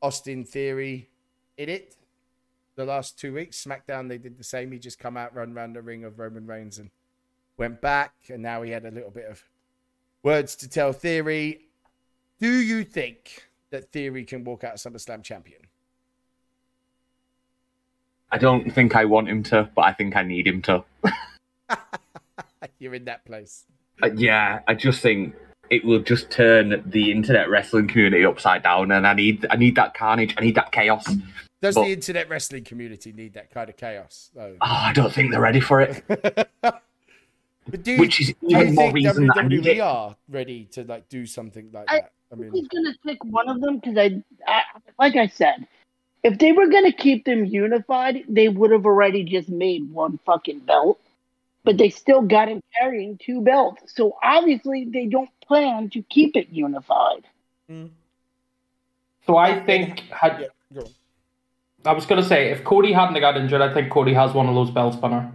Austin 0.00 0.44
Theory 0.44 1.10
in 1.56 1.68
it. 1.68 1.96
The 2.74 2.84
last 2.84 3.18
two 3.18 3.34
weeks, 3.34 3.62
SmackDown 3.62 4.08
they 4.08 4.18
did 4.18 4.38
the 4.38 4.44
same. 4.44 4.72
He 4.72 4.78
just 4.78 4.98
come 4.98 5.16
out, 5.16 5.34
run 5.34 5.56
around 5.56 5.74
the 5.74 5.82
ring 5.82 6.04
of 6.04 6.18
Roman 6.18 6.46
Reigns, 6.46 6.78
and 6.78 6.90
went 7.56 7.80
back, 7.80 8.14
and 8.28 8.42
now 8.42 8.62
he 8.62 8.70
had 8.70 8.84
a 8.84 8.90
little 8.90 9.10
bit 9.10 9.26
of 9.26 9.44
words 10.22 10.56
to 10.56 10.68
tell 10.68 10.92
Theory. 10.92 11.66
Do 12.42 12.58
you 12.60 12.82
think 12.82 13.48
that 13.70 13.92
Theory 13.92 14.24
can 14.24 14.42
walk 14.42 14.64
out 14.64 14.72
as 14.74 14.82
SummerSlam 14.82 15.22
champion? 15.22 15.60
I 18.32 18.38
don't 18.38 18.68
think 18.74 18.96
I 18.96 19.04
want 19.04 19.28
him 19.28 19.44
to, 19.44 19.70
but 19.76 19.82
I 19.82 19.92
think 19.92 20.16
I 20.16 20.24
need 20.24 20.48
him 20.48 20.60
to. 20.62 20.82
You're 22.80 22.94
in 22.94 23.04
that 23.04 23.24
place. 23.24 23.64
Uh, 24.02 24.10
yeah, 24.16 24.58
I 24.66 24.74
just 24.74 25.00
think 25.02 25.36
it 25.70 25.84
will 25.84 26.00
just 26.00 26.32
turn 26.32 26.82
the 26.84 27.12
internet 27.12 27.48
wrestling 27.48 27.86
community 27.86 28.24
upside 28.24 28.64
down, 28.64 28.90
and 28.90 29.06
I 29.06 29.14
need 29.14 29.46
I 29.48 29.54
need 29.54 29.76
that 29.76 29.94
carnage. 29.94 30.34
I 30.36 30.40
need 30.40 30.56
that 30.56 30.72
chaos. 30.72 31.04
Oh, 31.08 31.16
Does 31.60 31.76
But- 31.76 31.84
the 31.84 31.92
internet 31.92 32.28
wrestling 32.28 32.64
community 32.64 33.12
need 33.12 33.34
that 33.34 33.52
kind 33.52 33.70
of 33.70 33.76
chaos? 33.76 34.32
Though? 34.34 34.56
I 34.60 34.92
don't 34.94 35.12
think 35.12 35.30
they're 35.30 35.40
ready 35.40 35.60
for 35.60 35.80
it. 35.80 36.02
but 36.60 36.82
do 37.82 37.92
you, 37.92 37.98
Which 37.98 38.20
is 38.20 38.28
do 38.28 38.34
you 38.48 38.58
even 38.62 38.74
more 38.74 38.84
think 38.86 38.94
reason 38.96 39.26
that 39.28 39.36
I 39.38 39.46
need 39.46 39.62
WWE 39.62 39.76
it. 39.76 39.80
are 39.80 40.16
ready 40.28 40.64
to 40.72 40.82
like 40.82 41.08
do 41.08 41.24
something 41.24 41.70
like 41.72 41.84
I- 41.88 42.00
that? 42.00 42.12
I 42.32 42.36
mean, 42.36 42.50
He's 42.52 42.68
gonna 42.68 42.94
pick 43.04 43.22
one 43.24 43.48
of 43.48 43.60
them 43.60 43.78
because 43.78 43.98
I, 43.98 44.22
I, 44.46 44.62
like 44.98 45.16
I 45.16 45.26
said, 45.26 45.66
if 46.22 46.38
they 46.38 46.52
were 46.52 46.68
gonna 46.68 46.92
keep 46.92 47.24
them 47.24 47.44
unified, 47.44 48.24
they 48.28 48.48
would 48.48 48.70
have 48.70 48.86
already 48.86 49.24
just 49.24 49.48
made 49.48 49.92
one 49.92 50.18
fucking 50.24 50.60
belt. 50.60 50.98
But 51.64 51.78
they 51.78 51.90
still 51.90 52.22
got 52.22 52.48
him 52.48 52.60
carrying 52.80 53.18
two 53.18 53.40
belts, 53.40 53.94
so 53.94 54.16
obviously 54.20 54.84
they 54.84 55.06
don't 55.06 55.30
plan 55.46 55.90
to 55.90 56.02
keep 56.02 56.34
it 56.34 56.48
unified. 56.50 57.24
Mm. 57.70 57.90
So 59.24 59.36
I 59.36 59.60
think 59.60 60.00
had 60.10 60.48
yeah. 60.70 60.82
I 61.84 61.92
was 61.92 62.06
gonna 62.06 62.24
say 62.24 62.50
if 62.50 62.64
Cody 62.64 62.92
hadn't 62.92 63.20
got 63.20 63.36
injured, 63.36 63.60
I 63.60 63.72
think 63.72 63.92
Cody 63.92 64.12
has 64.14 64.32
one 64.32 64.48
of 64.48 64.56
those 64.56 64.70
belts 64.70 64.96
by 64.96 65.10
now. 65.10 65.32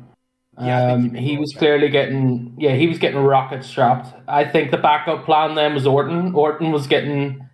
Yeah, 0.60 0.94
Um, 0.94 1.14
he 1.14 1.38
was 1.38 1.54
clearly 1.54 1.88
getting 1.90 2.54
yeah 2.58 2.74
he 2.76 2.88
was 2.88 2.98
getting 2.98 3.20
rocket 3.20 3.64
strapped. 3.64 4.14
I 4.28 4.44
think 4.44 4.72
the 4.72 4.78
backup 4.78 5.24
plan 5.26 5.54
then 5.56 5.74
was 5.76 5.86
Orton. 5.86 6.34
Orton 6.34 6.72
was 6.72 6.88
getting 6.88 7.48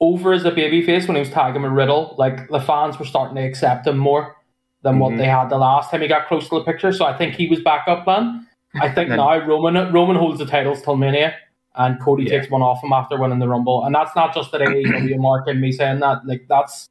over 0.00 0.32
as 0.32 0.44
a 0.44 0.52
babyface 0.52 1.06
when 1.08 1.16
he 1.16 1.20
was 1.20 1.30
tagging 1.30 1.62
with 1.62 1.72
Riddle. 1.72 2.14
Like 2.18 2.48
the 2.48 2.60
fans 2.60 2.98
were 2.98 3.04
starting 3.04 3.36
to 3.36 3.42
accept 3.42 3.86
him 3.86 3.96
more 3.98 4.36
than 4.82 4.98
what 4.98 5.12
Mhm. 5.12 5.18
they 5.18 5.24
had 5.26 5.48
the 5.48 5.56
last 5.58 5.90
time 5.90 6.02
he 6.02 6.08
got 6.08 6.26
close 6.28 6.48
to 6.48 6.56
the 6.56 6.64
picture. 6.64 6.92
So 6.92 7.04
I 7.06 7.16
think 7.16 7.34
he 7.34 7.48
was 7.48 7.60
backup 7.60 8.04
plan. 8.04 8.46
I 8.80 8.88
think 8.88 9.08
Then- 9.08 9.18
now 9.18 9.36
Roman 9.44 9.92
Roman 9.92 10.16
holds 10.16 10.38
the 10.38 10.46
titles 10.46 10.80
till 10.82 10.96
Mania, 10.96 11.34
and 11.74 12.00
Cody 12.00 12.24
Yeah. 12.24 12.38
takes 12.38 12.50
one 12.50 12.62
off 12.62 12.84
him 12.84 12.92
after 12.92 13.18
winning 13.18 13.40
the 13.40 13.48
Rumble. 13.48 13.84
And 13.84 13.92
that's 13.94 14.14
not 14.14 14.32
just 14.32 14.54
an 14.54 14.62
AEW 14.62 15.18
mark 15.28 15.48
in 15.48 15.60
me 15.60 15.72
saying 15.72 15.98
that. 16.00 16.24
Like 16.24 16.46
that's 16.48 16.88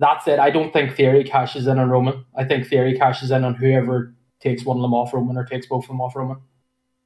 that's 0.00 0.26
it. 0.26 0.40
I 0.40 0.50
don't 0.50 0.72
think 0.72 0.94
Theory 0.96 1.22
cashes 1.22 1.66
in 1.68 1.78
on 1.78 1.88
Roman. 1.90 2.24
I 2.36 2.42
think 2.44 2.66
Theory 2.66 2.98
cashes 2.98 3.30
in 3.30 3.44
on 3.44 3.54
whoever 3.54 4.12
takes 4.46 4.64
one 4.64 4.76
of 4.76 4.82
them 4.82 4.94
off 4.94 5.12
Roman 5.12 5.36
or 5.36 5.44
takes 5.44 5.66
both 5.66 5.84
of 5.84 5.88
them 5.88 6.00
off 6.00 6.14
Roman. 6.14 6.38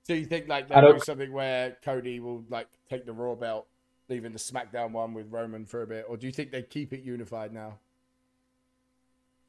So 0.02 0.12
you 0.12 0.26
think 0.26 0.48
like 0.48 0.68
they'll 0.68 1.00
something 1.00 1.32
where 1.32 1.76
Cody 1.82 2.20
will 2.20 2.44
like 2.50 2.68
take 2.88 3.06
the 3.06 3.12
Raw 3.12 3.34
belt, 3.34 3.66
leaving 4.08 4.32
the 4.32 4.38
SmackDown 4.38 4.92
one 4.92 5.14
with 5.14 5.30
Roman 5.30 5.64
for 5.64 5.82
a 5.82 5.86
bit, 5.86 6.04
or 6.08 6.16
do 6.16 6.26
you 6.26 6.32
think 6.32 6.50
they 6.50 6.62
keep 6.62 6.92
it 6.92 7.02
unified 7.02 7.52
now? 7.52 7.78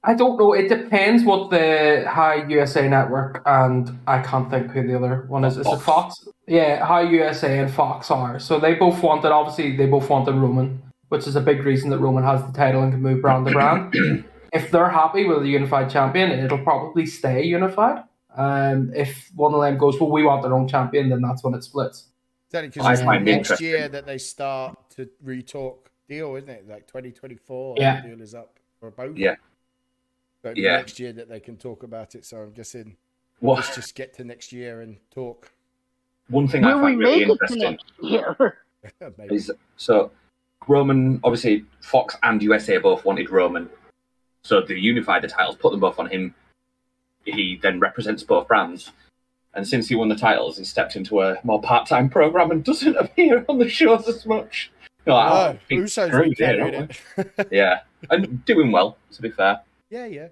I 0.03 0.15
don't 0.15 0.38
know. 0.39 0.53
It 0.53 0.67
depends 0.67 1.24
what 1.24 1.51
the 1.51 2.05
High 2.10 2.48
USA 2.48 2.88
Network 2.88 3.43
and 3.45 4.00
I 4.07 4.21
can't 4.24 4.50
think 4.50 4.71
who 4.71 4.88
the 4.88 4.95
other 4.95 5.25
one 5.27 5.43
is. 5.43 5.57
Is 5.57 5.67
it 5.67 5.69
Fox. 5.69 5.83
Fox? 5.83 6.27
Yeah, 6.48 6.83
High 6.83 7.03
USA 7.03 7.60
and 7.60 7.71
Fox 7.71 8.10
are. 8.10 8.39
So 8.39 8.60
they 8.60 8.74
both 8.74 9.03
wanted, 9.03 9.31
obviously, 9.31 9.77
they 9.77 9.86
both 9.86 10.10
wanted 10.10 10.33
Roman, 10.33 10.81
which 11.10 11.27
is 11.27 11.36
a 11.36 11.41
big 11.41 11.63
reason 11.65 11.91
that 11.91 12.00
Roman 12.00 12.24
has 12.24 12.43
the 12.43 12.51
title 12.51 12.81
and 12.81 12.91
can 12.91 13.01
move 13.01 13.21
brand 13.21 13.45
to 13.45 13.51
brand. 13.51 14.25
if 14.51 14.72
they're 14.72 14.89
happy 14.89 15.25
with 15.25 15.43
a 15.43 15.48
unified 15.48 15.89
champion, 15.89 16.31
it'll 16.31 16.58
probably 16.63 17.05
stay 17.05 17.43
unified. 17.43 18.03
Um, 18.36 18.91
if 18.96 19.31
one 19.36 19.53
of 19.53 19.62
them 19.62 19.77
goes, 19.77 20.00
well, 20.00 20.12
we 20.12 20.24
want 20.24 20.41
their 20.43 20.53
own 20.53 20.67
champion, 20.67 21.10
then 21.10 21.22
that's 21.22 21.43
when 21.43 21.53
it 21.53 21.63
splits. 21.63 22.08
Certainly 22.51 22.70
because 22.70 23.00
it's 23.00 23.05
find 23.05 23.24
next 23.25 23.62
year 23.62 23.88
that 23.88 24.05
they 24.05 24.17
start 24.17 24.77
to 24.91 25.10
re-talk 25.24 25.89
deal, 26.10 26.36
isn't 26.36 26.50
it? 26.50 26.67
Like 26.67 26.88
2024, 26.88 27.75
Yeah. 27.77 28.01
deal 28.01 28.22
is 28.22 28.36
up 28.36 28.60
for 28.79 28.91
both. 28.91 29.17
Yeah. 29.17 29.36
So 30.43 30.53
Yeah. 30.55 30.77
next 30.77 31.00
year 31.00 31.13
that 31.13 31.29
they 31.29 31.39
can 31.39 31.55
talk 31.58 31.84
about 31.84 32.15
it. 32.15 32.25
So 32.25 32.38
I'm 32.38 32.51
guessing 32.51 32.98
What 33.39 33.55
let's 33.55 33.74
just 33.75 33.96
get 33.96 34.13
to 34.15 34.24
next 34.24 34.51
year 34.51 34.81
and 34.81 34.98
talk. 35.12 35.51
one 36.29 36.48
thing 36.48 36.63
I 36.63 36.75
Will 36.75 36.81
we 36.84 36.91
find 36.91 37.00
really 37.00 37.25
make 37.25 37.41
it 37.41 37.48
to 37.48 37.53
interesting 37.53 37.77
next 38.81 39.22
is 39.31 39.51
so 39.77 40.12
Roman 40.67 41.20
obviously 41.24 41.65
Fox 41.81 42.17
and 42.24 42.41
USA 42.43 42.77
both 42.77 43.03
wanted 43.05 43.29
Roman, 43.29 43.70
so 44.43 44.62
they 44.62 44.75
unified 44.75 45.21
the 45.24 45.27
titles, 45.27 45.55
put 45.57 45.71
them 45.71 45.79
both 45.79 46.00
on 46.00 46.07
him. 46.10 46.33
He 47.25 47.60
then 47.62 47.79
represents 47.79 48.24
both 48.24 48.48
brands, 48.48 48.91
and 49.53 49.67
since 49.67 49.88
he 49.88 49.95
won 49.95 50.10
the 50.10 50.15
titles, 50.15 50.57
he 50.57 50.63
stepped 50.63 50.95
into 50.95 51.21
a 51.21 51.38
more 51.43 51.62
part-time 51.62 52.10
program 52.10 52.51
and 52.51 52.63
doesn't 52.63 52.95
appear 53.00 53.45
on 53.48 53.60
the 53.60 53.69
shows 53.69 54.07
as 54.07 54.25
much. 54.25 54.71
You're 55.05 55.15
like, 55.15 55.31
Oh, 55.31 55.57
oh, 55.71 55.75
Uso's 55.75 56.10
screw 56.10 56.24
been 56.24 56.33
there, 56.38 56.57
carrying 56.57 56.71
don't 56.71 56.98
it. 57.38 57.48
yeah, 57.51 57.79
and 58.10 58.43
doing 58.45 58.71
well 58.71 58.98
to 59.13 59.21
be 59.21 59.29
fair. 59.29 59.62
Yeah, 59.89 60.05
yeah. 60.05 60.27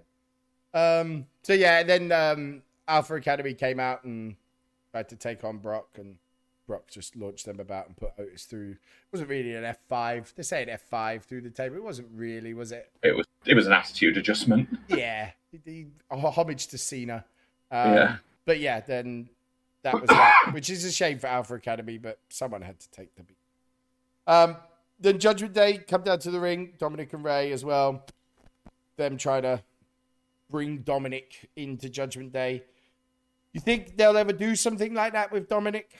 Um, 0.73 1.25
so 1.43 1.53
yeah, 1.53 1.83
then 1.83 2.11
um, 2.11 2.61
Alpha 2.87 3.15
Academy 3.15 3.53
came 3.53 3.79
out 3.79 4.03
and 4.03 4.35
tried 4.91 5.09
to 5.09 5.15
take 5.15 5.43
on 5.43 5.57
Brock, 5.57 5.87
and 5.97 6.15
Brock 6.69 6.87
just 6.87 7.15
launched 7.15 7.47
them 7.47 7.59
about 7.59 7.87
and 7.87 7.97
put 7.97 8.11
Otis 8.19 8.43
through. 8.43 8.73
It 8.73 8.77
wasn't 9.11 9.31
really 9.31 9.55
an 9.55 9.63
F 9.63 9.79
five. 9.89 10.31
They 10.37 10.43
say 10.43 10.61
an 10.61 10.69
F 10.69 10.81
five 10.83 11.23
through 11.23 11.41
the 11.41 11.49
table. 11.49 11.75
It 11.75 11.83
wasn't 11.83 12.09
really, 12.13 12.53
was 12.53 12.71
it? 12.71 12.91
It 13.01 13.17
was 13.17 13.25
it 13.47 13.55
was 13.55 13.65
an 13.65 13.73
attitude 13.73 14.17
adjustment. 14.17 14.69
Yeah, 14.87 15.31
he, 15.51 15.59
he, 15.65 15.87
a 16.11 16.17
homage 16.29 16.67
to 16.67 16.77
Cena. 16.77 17.25
Um, 17.71 17.93
Yeah. 17.93 18.17
But 18.45 18.59
yeah, 18.59 18.81
then 18.81 19.29
that 19.81 19.99
was 19.99 20.09
that, 20.09 20.33
which 20.51 20.69
is 20.69 20.85
a 20.85 20.91
shame 20.91 21.17
for 21.17 21.25
Alpha 21.25 21.55
Academy, 21.55 21.97
but 21.97 22.19
someone 22.29 22.61
had 22.61 22.79
to 22.79 22.91
take 22.91 23.15
the 23.15 23.23
beat. 23.23 23.37
Um, 24.27 24.55
then 24.99 25.17
Judgment 25.17 25.53
Day 25.53 25.79
come 25.79 26.03
down 26.03 26.19
to 26.19 26.29
the 26.29 26.39
ring, 26.39 26.73
Dominic 26.77 27.13
and 27.13 27.23
Rey 27.23 27.51
as 27.51 27.65
well. 27.65 28.05
Them 28.95 29.17
trying 29.17 29.41
to 29.41 29.63
bring 30.51 30.79
Dominic 30.79 31.49
into 31.55 31.89
Judgment 31.89 32.31
Day. 32.31 32.63
You 33.53 33.59
think 33.59 33.97
they'll 33.97 34.17
ever 34.17 34.33
do 34.33 34.55
something 34.55 34.93
like 34.93 35.13
that 35.13 35.31
with 35.31 35.49
Dominic? 35.49 35.95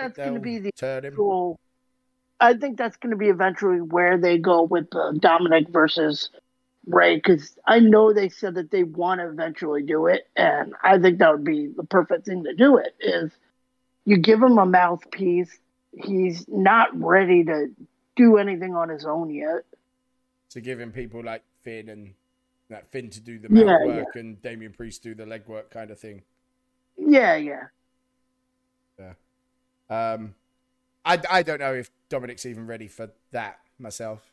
That's 0.00 0.16
going 0.16 0.34
to 0.34 0.40
be 0.40 0.58
the 0.58 0.72
actual. 0.82 1.58
I 2.40 2.54
think 2.54 2.78
that's 2.78 2.96
going 2.96 3.10
to 3.10 3.16
be 3.16 3.28
eventually 3.28 3.80
where 3.80 4.16
they 4.16 4.38
go 4.38 4.62
with 4.62 4.90
the 4.90 5.16
Dominic 5.20 5.68
versus 5.68 6.30
Rey, 6.86 7.16
because 7.16 7.58
I 7.66 7.80
know 7.80 8.12
they 8.12 8.30
said 8.30 8.54
that 8.54 8.70
they 8.70 8.82
want 8.82 9.20
to 9.20 9.28
eventually 9.28 9.82
do 9.82 10.06
it, 10.06 10.26
and 10.36 10.74
I 10.82 10.98
think 10.98 11.18
that 11.18 11.32
would 11.32 11.44
be 11.44 11.66
the 11.66 11.84
perfect 11.84 12.24
thing 12.26 12.44
to 12.44 12.54
do 12.54 12.78
it. 12.78 12.94
Is 13.00 13.30
you 14.06 14.16
give 14.16 14.42
him 14.42 14.58
a 14.58 14.64
mouthpiece. 14.64 15.50
He's 15.92 16.46
not 16.48 16.88
ready 16.98 17.44
to 17.44 17.66
do 18.16 18.38
anything 18.38 18.74
on 18.74 18.88
his 18.88 19.04
own 19.04 19.30
yet. 19.30 19.64
to 20.50 20.60
giving 20.60 20.90
people 20.90 21.22
like 21.22 21.42
Finn 21.62 21.88
and 21.88 22.14
that 22.70 22.90
Finn 22.90 23.10
to 23.10 23.20
do 23.20 23.38
the 23.38 23.48
Yeah, 23.50 23.64
mouth 23.64 23.86
work 23.86 24.16
and 24.16 24.40
Damian 24.42 24.72
Priest 24.72 25.02
do 25.02 25.14
the 25.14 25.26
leg 25.26 25.46
work 25.46 25.70
kind 25.70 25.90
of 25.90 25.98
thing. 25.98 26.22
Yeah, 26.96 27.36
yeah, 27.36 27.64
yeah. 28.98 29.12
Um, 29.90 30.34
I, 31.04 31.20
I 31.30 31.42
don't 31.42 31.60
know 31.60 31.74
if 31.74 31.90
Dominic's 32.08 32.46
even 32.46 32.66
ready 32.66 32.88
for 32.88 33.10
that 33.32 33.58
myself. 33.78 34.32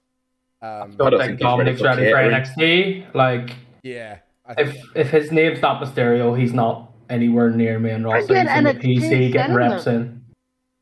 Um, 0.61 0.69
I 0.69 0.73
I 0.73 0.85
don't 0.85 0.97
don't 0.97 1.19
think 1.19 1.29
think 1.31 1.39
Dominic's 1.39 1.81
ready 1.81 2.11
ready 2.11 2.29
for 2.45 2.51
for 2.53 2.61
NXT. 2.61 3.13
Like, 3.13 3.55
yeah, 3.83 4.19
I 4.45 4.53
think, 4.53 4.69
if 4.69 4.95
if 4.95 5.09
his 5.09 5.31
name's 5.31 5.61
not 5.61 5.81
Mysterio, 5.81 6.37
he's 6.39 6.53
not 6.53 6.91
anywhere 7.09 7.49
near 7.49 7.79
main 7.79 8.03
roster. 8.03 8.19
He's 8.19 8.27
Forget 8.27 8.57
in 8.57 8.63
the 8.63 8.73
NXT, 8.73 8.97
PC 8.97 9.31
getting 9.31 9.51
him 9.51 9.57
reps 9.57 9.87
in. 9.87 10.23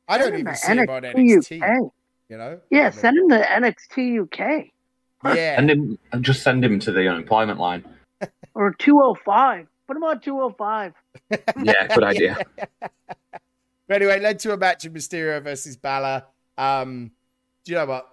I 0.07 0.17
don't 0.17 0.27
Send 0.27 0.39
even 0.39 0.53
to 0.53 0.59
see 0.59 0.73
him 0.73 0.89
on 0.89 1.01
NXT 1.03 1.59
NXT. 1.59 1.61
UK. 1.85 1.91
You 2.29 2.37
know? 2.37 2.59
Yeah, 2.71 2.87
I 2.87 2.89
send 2.89 3.17
him 3.17 3.29
to 3.29 3.39
NXT 3.43 4.23
UK 4.23 4.65
Yeah, 5.35 5.55
And 5.59 5.69
then 5.69 5.97
and 6.11 6.23
just 6.25 6.41
send 6.41 6.63
him 6.65 6.79
to 6.79 6.91
the 6.91 7.07
unemployment 7.07 7.59
line. 7.59 7.83
or 8.55 8.73
205. 8.73 9.67
Put 9.87 9.97
him 9.97 10.03
on 10.03 10.19
205. 10.19 10.93
Yeah, 11.63 11.87
good 11.87 12.03
idea. 12.03 12.37
But 13.87 13.95
anyway, 14.01 14.17
it 14.17 14.23
led 14.23 14.39
to 14.39 14.53
a 14.53 14.57
match 14.57 14.85
of 14.85 14.93
Mysterio 14.93 15.41
versus 15.43 15.77
Balor. 15.77 16.23
Um, 16.57 17.11
do 17.63 17.71
you 17.71 17.77
know 17.77 17.85
what? 17.85 18.09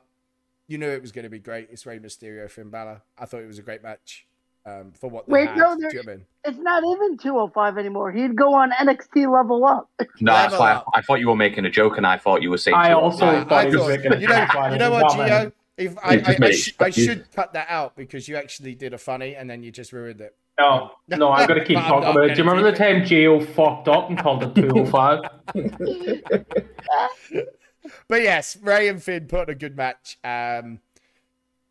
You 0.68 0.78
knew 0.78 0.88
it 0.88 1.02
was 1.02 1.12
going 1.12 1.24
to 1.24 1.28
be 1.30 1.38
great. 1.38 1.68
It's 1.70 1.84
Rey 1.86 1.98
Mysterio, 1.98 2.50
Finn 2.50 2.70
Balor. 2.70 3.02
I 3.18 3.24
thought 3.26 3.42
it 3.42 3.46
was 3.46 3.58
a 3.58 3.62
great 3.62 3.82
match 3.82 4.26
um, 4.64 4.92
for 4.98 5.10
what 5.10 5.26
they 5.26 5.32
Wait, 5.32 5.48
had. 5.48 5.56
no, 5.58 5.74
Do 5.74 5.80
there- 5.82 5.90
you 5.92 5.96
know 5.98 6.02
what 6.04 6.12
I 6.12 6.16
mean? 6.16 6.26
It's 6.44 6.58
not 6.58 6.82
even 6.84 7.18
205 7.18 7.78
anymore. 7.78 8.10
He'd 8.12 8.34
go 8.36 8.52
on 8.54 8.70
NXT 8.72 9.32
level 9.32 9.64
up. 9.64 9.88
No, 10.20 10.32
that's 10.32 10.58
why 10.58 10.72
up. 10.72 10.86
I, 10.94 10.98
I 10.98 11.02
thought 11.02 11.20
you 11.20 11.28
were 11.28 11.36
making 11.36 11.64
a 11.66 11.70
joke, 11.70 11.96
and 11.98 12.06
I 12.06 12.16
thought 12.18 12.42
you 12.42 12.50
were 12.50 12.58
saying. 12.58 12.76
I 12.76 12.92
also 12.92 13.44
thought 13.44 13.52
I 13.52 13.60
he 13.68 13.76
was 13.76 13.76
thought, 13.76 13.88
making 13.90 14.12
a 14.14 14.16
you 14.18 14.26
know, 14.28 14.46
joke. 14.52 14.72
you 14.72 14.78
know 14.78 14.90
what, 14.90 15.12
Gio? 15.12 15.52
If 15.86 15.98
I, 16.02 16.16
just 16.16 16.42
I, 16.42 16.46
I, 16.46 16.50
sh- 16.50 16.74
I 16.80 16.90
should 16.90 17.32
cut 17.32 17.52
that 17.54 17.66
out 17.68 17.96
because 17.96 18.28
you 18.28 18.36
actually 18.36 18.74
did 18.74 18.94
a 18.94 18.98
funny 18.98 19.34
and 19.34 19.48
then 19.48 19.62
you 19.62 19.70
just 19.70 19.92
ruined 19.92 20.20
it. 20.20 20.36
No, 20.58 20.92
no, 21.08 21.30
I'm 21.30 21.48
gonna 21.48 21.64
keep 21.64 21.78
talking 21.78 22.10
about 22.10 22.24
it. 22.24 22.34
Do 22.34 22.42
you 22.42 22.48
remember 22.48 22.70
the 22.70 22.76
time 22.76 23.02
Gio 23.02 23.46
fucked 23.54 23.88
up 23.88 24.08
and 24.10 24.18
called 24.18 24.42
it 24.42 24.54
205? 24.54 25.20
But 28.08 28.22
yes, 28.22 28.56
Rey 28.56 28.88
and 28.88 29.02
Finn 29.02 29.26
put 29.26 29.40
on 29.40 29.50
a 29.50 29.54
good 29.54 29.76
match. 29.76 30.18
Um, 30.22 30.80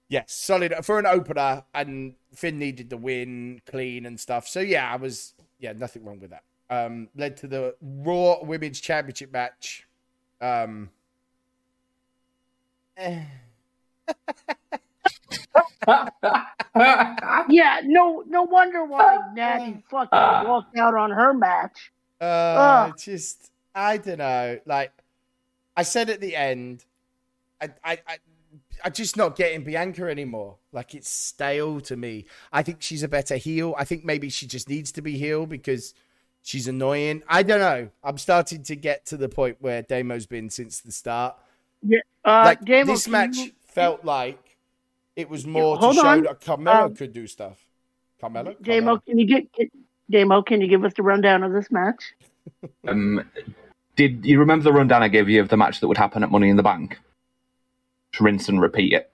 yes, 0.10 0.34
solid 0.34 0.74
for 0.84 1.00
an 1.00 1.06
opener, 1.06 1.63
and 1.74 2.15
Finn 2.34 2.60
needed 2.60 2.89
the 2.89 2.98
win, 2.98 3.62
clean 3.65 4.06
and 4.06 4.20
stuff. 4.20 4.48
So 4.48 4.60
yeah, 4.60 4.91
I 4.91 4.98
was 4.98 5.34
yeah, 5.60 5.74
nothing 5.74 6.03
wrong 6.03 6.20
with 6.20 6.32
that. 6.32 6.44
Um, 6.70 7.10
led 7.15 7.38
to 7.38 7.48
the 7.48 7.75
Raw 7.82 8.44
Women's 8.44 8.80
Championship 8.80 9.32
match. 9.32 9.88
Um, 10.39 10.89
eh, 12.98 13.24
Yeah, 17.50 17.82
no 17.84 18.24
no 18.27 18.44
wonder 18.44 18.86
why 18.86 19.18
Natty 19.34 19.84
fucking 19.89 20.10
walked 20.48 20.77
out 20.77 20.96
on 20.96 21.12
her 21.12 21.34
match. 21.34 21.91
uh, 22.20 22.24
Ah. 22.25 22.94
just 22.98 23.51
I 23.75 23.98
don't 23.98 24.20
know. 24.20 24.60
Like 24.65 24.91
I 25.75 25.84
said 25.84 26.10
at 26.10 26.22
the 26.22 26.36
end, 26.36 26.86
I 27.62 27.70
I. 27.84 28.00
I 28.08 28.18
I'm 28.84 28.94
just 28.94 29.15
not 29.15 29.36
getting 29.36 29.63
Bianca 29.63 30.10
anymore. 30.10 30.56
Like 30.72 30.96
it's 30.96 31.08
stale 31.10 31.82
to 31.82 31.96
me. 31.96 32.25
I 32.51 32.63
think 32.63 32.82
she's 32.82 33.03
a 33.03 33.08
better 33.08 33.36
heel. 33.38 33.75
I 33.77 33.86
think 33.86 34.03
maybe 34.03 34.30
she 34.30 34.48
just 34.48 34.68
needs 34.70 34.91
to 34.94 35.03
be 35.03 35.20
heel 35.20 35.46
because 35.46 35.94
she's 36.41 36.68
annoying. 36.68 37.22
I 37.27 37.44
don't 37.44 37.60
know. 37.60 37.89
I'm 38.03 38.18
starting 38.18 38.63
to 38.63 38.75
get 38.75 39.06
to 39.08 39.18
the 39.18 39.30
point 39.30 39.58
where 39.60 39.84
Damo's 39.84 40.25
been 40.25 40.50
since 40.50 40.82
the 40.82 40.91
start. 40.91 41.36
Uh, 41.86 41.98
like 42.25 42.62
Damo, 42.65 42.86
this 42.91 43.08
match 43.08 43.38
you- 43.38 43.51
felt 43.72 44.04
like 44.06 44.58
it 45.16 45.30
was 45.30 45.46
more 45.48 45.78
to 45.78 45.94
show 45.94 46.06
on. 46.08 46.24
that 46.24 46.42
Carmella 46.42 46.84
Um, 46.86 46.96
could 46.96 47.13
do 47.13 47.28
stuff. 47.28 47.58
Carmella, 48.22 48.56
Damo, 48.62 48.98
can 48.98 49.18
you 49.18 49.25
get 49.25 49.51
can- 49.54 49.72
Damo? 50.10 50.42
Can 50.42 50.62
you 50.62 50.68
give 50.68 50.84
us 50.84 50.94
the 50.94 51.04
rundown 51.04 51.44
of 51.44 51.51
this 51.54 51.72
match? 51.72 52.13
Um, 52.88 53.24
did 53.96 54.25
you 54.25 54.40
remember 54.40 54.63
the 54.63 54.74
rundown 54.74 55.04
I 55.04 55.08
gave 55.08 55.30
you 55.30 55.42
of 55.42 55.50
the 55.50 55.58
match 55.58 55.80
that 55.80 55.88
would 55.88 55.98
happen 55.98 56.24
at 56.24 56.32
Money 56.32 56.50
in 56.50 56.58
the 56.58 56.63
Bank? 56.63 57.00
To 58.13 58.24
rinse 58.24 58.50
and 58.50 58.60
repeat 58.60 58.94
it. 58.94 59.12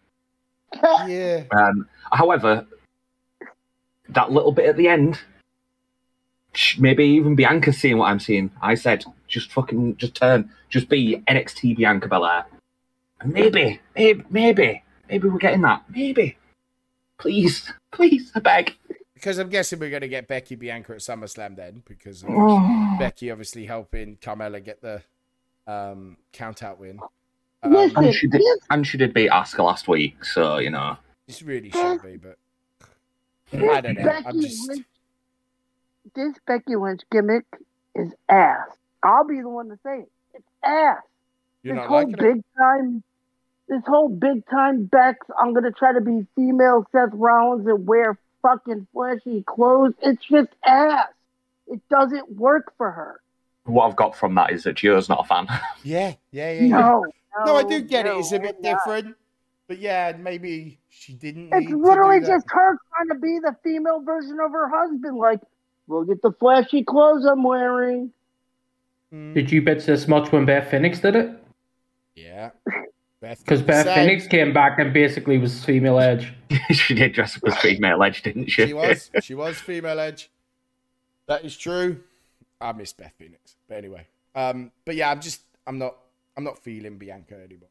Yeah, 1.07 1.43
Um, 1.51 1.87
however, 2.11 2.65
that 4.09 4.31
little 4.31 4.51
bit 4.53 4.65
at 4.67 4.77
the 4.77 4.87
end, 4.87 5.19
maybe 6.79 7.03
even 7.05 7.35
Bianca 7.35 7.71
seeing 7.73 7.97
what 7.97 8.07
I'm 8.09 8.19
seeing. 8.19 8.49
I 8.61 8.75
said, 8.75 9.03
just 9.27 9.51
fucking, 9.51 9.97
just 9.97 10.15
turn, 10.15 10.49
just 10.69 10.87
be 10.89 11.21
NXT 11.27 11.75
Bianca 11.77 12.07
Belair. 12.07 12.45
Maybe, 13.25 13.79
maybe, 13.95 14.23
maybe, 14.29 14.83
maybe 15.09 15.27
we're 15.27 15.37
getting 15.37 15.61
that. 15.61 15.83
Maybe. 15.89 16.37
Please, 17.17 17.71
please, 17.91 18.31
I 18.35 18.39
beg. 18.39 18.75
Because 19.13 19.39
I'm 19.39 19.49
guessing 19.49 19.79
we're 19.79 19.89
going 19.89 20.01
to 20.01 20.07
get 20.07 20.27
Becky 20.27 20.55
Bianca 20.55 20.93
at 20.93 20.99
SummerSlam 20.99 21.55
then, 21.55 21.81
because 21.87 22.21
of 22.23 22.29
Oh. 22.31 22.95
Becky 22.99 23.31
obviously 23.31 23.65
helping 23.65 24.17
Carmella 24.17 24.63
get 24.63 24.81
the 24.81 25.01
um, 25.65 26.17
count 26.31 26.61
out 26.61 26.79
win. 26.79 26.99
Um, 27.63 27.75
And 27.95 28.13
she 28.13 28.27
did, 28.27 28.41
and 28.69 28.85
she 28.85 28.97
did 28.99 29.13
beat 29.15 29.31
Asuka 29.31 29.63
last 29.65 29.87
week, 29.87 30.23
so 30.23 30.59
you 30.59 30.69
know. 30.69 30.97
This 31.25 31.41
really 31.41 31.71
should 31.71 32.01
be, 32.03 32.17
but 32.17 32.37
I 33.51 33.81
don't 33.81 33.97
know. 33.97 34.03
Becky 34.03 34.27
I'm 34.27 34.39
just 34.41 34.69
Lynch, 34.69 34.85
this 36.15 36.35
Becky 36.45 36.75
Lynch 36.75 37.01
gimmick 37.11 37.45
is 37.95 38.13
ass. 38.29 38.69
I'll 39.03 39.25
be 39.25 39.41
the 39.41 39.49
one 39.49 39.69
to 39.69 39.79
say 39.83 40.01
it. 40.01 40.11
It's 40.35 40.47
ass. 40.63 41.01
You're 41.67 41.75
this 41.75 41.81
not 41.81 41.87
whole 41.87 41.97
liking 41.97 42.13
it. 42.13 42.19
big 42.19 42.43
time, 42.57 43.03
this 43.67 43.81
whole 43.85 44.09
big 44.09 44.47
time 44.49 44.85
Bex. 44.85 45.25
I'm 45.39 45.53
gonna 45.53 45.71
try 45.71 45.93
to 45.93 46.01
be 46.01 46.25
female 46.35 46.85
Seth 46.91 47.09
Rollins 47.13 47.67
and 47.67 47.85
wear 47.85 48.17
fucking 48.41 48.87
flashy 48.93 49.43
clothes. 49.45 49.93
It's 50.01 50.23
just 50.23 50.49
ass. 50.65 51.07
It 51.67 51.81
doesn't 51.89 52.31
work 52.37 52.73
for 52.77 52.91
her. 52.91 53.19
What 53.65 53.87
I've 53.87 53.95
got 53.97 54.15
from 54.15 54.35
that 54.35 54.51
is 54.53 54.63
that 54.63 54.75
Gio's 54.77 55.09
not 55.09 55.25
a 55.25 55.27
fan. 55.27 55.47
Yeah, 55.83 56.13
yeah, 56.31 56.51
yeah. 56.53 56.61
yeah. 56.61 56.67
No, 56.67 57.05
no, 57.37 57.45
No, 57.45 57.55
I 57.57 57.63
do 57.63 57.81
get 57.81 58.05
no, 58.05 58.15
it. 58.15 58.19
It's 58.21 58.31
a 58.31 58.39
bit 58.39 58.55
we're 58.61 58.71
not. 58.71 58.79
different, 58.85 59.17
but 59.67 59.79
yeah, 59.79 60.13
maybe 60.17 60.79
she 60.89 61.13
didn't. 61.13 61.49
It's 61.51 61.65
need 61.67 61.69
to 61.71 61.77
literally 61.77 62.19
do 62.21 62.27
that. 62.27 62.31
just 62.31 62.45
her 62.49 62.77
trying 62.95 63.09
to 63.09 63.15
be 63.21 63.39
the 63.39 63.53
female 63.63 64.01
version 64.01 64.37
of 64.41 64.51
her 64.53 64.69
husband. 64.69 65.17
Like, 65.17 65.41
look 65.89 66.09
at 66.09 66.21
the 66.21 66.31
flashy 66.39 66.83
clothes 66.85 67.25
I'm 67.25 67.43
wearing. 67.43 68.13
Mm, 69.13 69.33
Did 69.33 69.51
you 69.51 69.61
bitch 69.61 69.85
this 69.85 70.07
much 70.07 70.31
when 70.31 70.45
Beth 70.45 70.71
Phoenix 70.71 70.99
did 70.99 71.15
it? 71.17 71.31
Yeah. 72.17 72.49
Because 73.21 73.61
Beth 73.61 73.85
Phoenix 73.85 74.27
came 74.27 74.53
back 74.53 74.79
and 74.79 74.93
basically 74.93 75.37
was 75.37 75.63
female 75.63 75.99
edge. 75.99 76.33
she 76.71 76.93
did 76.93 77.13
dress 77.13 77.37
up 77.37 77.43
as 77.47 77.57
female 77.61 78.01
edge, 78.03 78.23
didn't 78.23 78.47
she? 78.47 78.67
She 78.67 78.73
was. 78.73 79.09
She 79.21 79.33
was 79.35 79.57
female 79.57 79.99
edge. 79.99 80.29
That 81.27 81.45
is 81.45 81.57
true. 81.57 82.01
I 82.59 82.73
miss 82.73 82.93
Beth 82.93 83.13
Phoenix, 83.17 83.55
but 83.67 83.77
anyway. 83.77 84.07
Um, 84.35 84.71
but 84.85 84.95
yeah, 84.95 85.11
I'm 85.11 85.21
just. 85.21 85.41
I'm 85.65 85.77
not. 85.77 85.95
I'm 86.35 86.43
not 86.43 86.59
feeling 86.59 86.97
Bianca 86.97 87.35
anymore. 87.35 87.69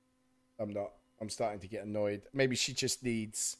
I'm 0.58 0.70
not. 0.70 0.92
I'm 1.20 1.28
starting 1.28 1.60
to 1.60 1.68
get 1.68 1.84
annoyed. 1.84 2.22
Maybe 2.32 2.56
she 2.56 2.72
just 2.72 3.02
needs 3.02 3.56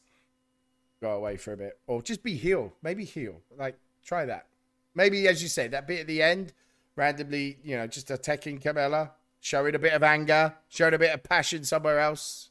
go 1.01 1.11
away 1.11 1.37
for 1.37 1.53
a 1.53 1.57
bit, 1.57 1.79
or 1.87 2.03
just 2.03 2.23
be 2.23 2.35
heel. 2.35 2.73
Maybe 2.83 3.05
heel. 3.05 3.41
Like 3.57 3.77
try 4.05 4.25
that. 4.25 4.47
Maybe 4.95 5.29
as 5.29 5.43
you 5.43 5.49
say, 5.49 5.69
that 5.69 5.87
bit 5.87 6.01
at 6.01 6.07
the 6.07 6.23
end, 6.23 6.53
randomly, 6.97 7.59
you 7.63 7.77
know, 7.77 7.87
just 7.87 8.11
attacking 8.11 8.59
Carmella, 8.61 9.11
showing 9.47 9.77
a 9.77 9.79
bit 9.79 9.93
of 9.93 10.03
anger, 10.03 10.53
showing 10.69 10.93
a 10.93 10.99
bit 10.99 11.15
of 11.15 11.23
passion 11.23 11.63
somewhere 11.63 12.01
else. 12.01 12.51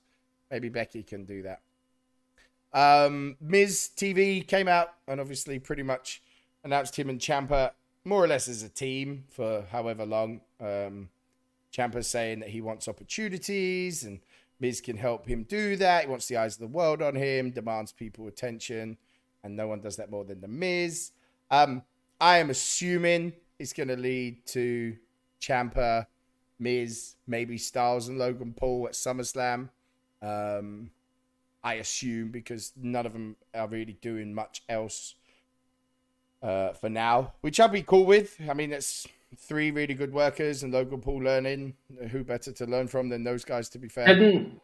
Maybe 0.49 0.69
Becky 0.69 1.03
can 1.03 1.25
do 1.25 1.43
that. 1.43 1.59
Um, 2.71 3.35
Miz 3.41 3.89
TV 3.97 4.47
came 4.47 4.69
out 4.69 4.93
and 5.05 5.19
obviously 5.19 5.59
pretty 5.59 5.83
much 5.83 6.21
announced 6.63 6.95
him 6.97 7.09
and 7.09 7.19
Ciampa 7.19 7.71
more 8.05 8.23
or 8.23 8.27
less 8.27 8.47
as 8.47 8.63
a 8.63 8.69
team 8.69 9.25
for 9.29 9.65
however 9.73 10.05
long. 10.05 10.39
Um, 10.61 11.09
Ciampa's 11.73 12.07
saying 12.07 12.39
that 12.39 12.49
he 12.49 12.61
wants 12.61 12.87
opportunities 12.87 14.05
and 14.05 14.21
Miz 14.61 14.79
can 14.79 14.95
help 14.95 15.27
him 15.27 15.43
do 15.43 15.75
that. 15.75 16.05
He 16.05 16.09
wants 16.09 16.27
the 16.29 16.37
eyes 16.37 16.53
of 16.53 16.61
the 16.61 16.67
world 16.67 17.01
on 17.01 17.13
him, 17.13 17.51
demands 17.51 17.91
people 17.91 18.25
attention, 18.29 18.97
and 19.43 19.53
no 19.53 19.67
one 19.67 19.81
does 19.81 19.97
that 19.97 20.09
more 20.09 20.23
than 20.23 20.39
the 20.39 20.47
Miz. 20.47 21.11
Um, 21.51 21.83
I 22.21 22.37
am 22.37 22.49
assuming 22.49 23.33
it's 23.59 23.73
going 23.73 23.89
to 23.89 23.97
lead 23.97 24.45
to 24.47 24.95
Ciampa, 25.41 26.05
Miz, 26.59 27.15
maybe 27.27 27.57
Styles 27.57 28.07
and 28.07 28.17
Logan 28.17 28.53
Paul 28.57 28.87
at 28.87 28.93
SummerSlam. 28.93 29.69
Um, 30.21 30.89
I 31.63 31.75
assume 31.75 32.29
because 32.31 32.71
none 32.75 33.05
of 33.05 33.13
them 33.13 33.35
are 33.53 33.67
really 33.67 33.97
doing 34.01 34.33
much 34.33 34.63
else 34.69 35.15
uh, 36.41 36.73
for 36.73 36.89
now, 36.89 37.33
which 37.41 37.59
I'd 37.59 37.71
be 37.71 37.81
cool 37.83 38.05
with. 38.05 38.37
I 38.49 38.53
mean, 38.53 38.71
it's 38.71 39.07
three 39.37 39.71
really 39.71 39.93
good 39.95 40.13
workers 40.13 40.63
and 40.63 40.71
Logan 40.73 41.01
Paul 41.01 41.23
learning. 41.23 41.73
Who 42.11 42.23
better 42.23 42.51
to 42.51 42.65
learn 42.65 42.87
from 42.87 43.09
than 43.09 43.23
those 43.23 43.43
guys? 43.43 43.67
To 43.69 43.79
be 43.79 43.87
fair, 43.87 44.07
Didn't 44.07 44.61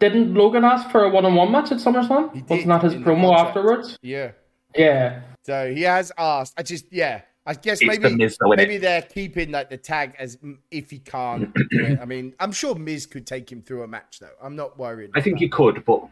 didn't 0.00 0.34
Logan 0.34 0.64
ask 0.64 0.90
for 0.90 1.04
a 1.04 1.08
one 1.08 1.24
on 1.24 1.34
one 1.34 1.50
match 1.52 1.72
at 1.72 1.78
SummerSlam? 1.78 2.34
He 2.34 2.42
Wasn't 2.42 2.68
that 2.68 2.82
his 2.82 2.94
promo 2.94 3.34
afterwards? 3.36 3.98
yeah. 4.02 4.32
Yeah. 4.76 5.22
So 5.44 5.72
he 5.72 5.82
has 5.82 6.12
asked. 6.18 6.54
I 6.58 6.62
just 6.62 6.92
yeah. 6.92 7.22
I 7.48 7.54
guess 7.54 7.80
It's 7.80 7.88
maybe 7.88 8.14
Miz, 8.14 8.36
though, 8.38 8.50
innit? 8.50 8.56
maybe 8.58 8.76
they're 8.76 9.00
keeping 9.00 9.50
like 9.52 9.70
the 9.70 9.78
tag 9.78 10.14
as 10.18 10.36
if 10.70 10.90
he 10.90 10.98
can't 10.98 11.52
do 11.70 11.84
it. 11.86 11.98
I 11.98 12.04
mean, 12.04 12.34
I'm 12.38 12.52
sure 12.52 12.74
Miz 12.74 13.06
could 13.06 13.26
take 13.26 13.50
him 13.50 13.62
through 13.62 13.84
a 13.84 13.88
match 13.88 14.18
though. 14.20 14.28
I'm 14.42 14.54
not 14.54 14.78
worried. 14.78 15.10
I 15.16 15.22
think 15.22 15.38
he 15.38 15.48
could, 15.48 15.82
but 15.86 16.02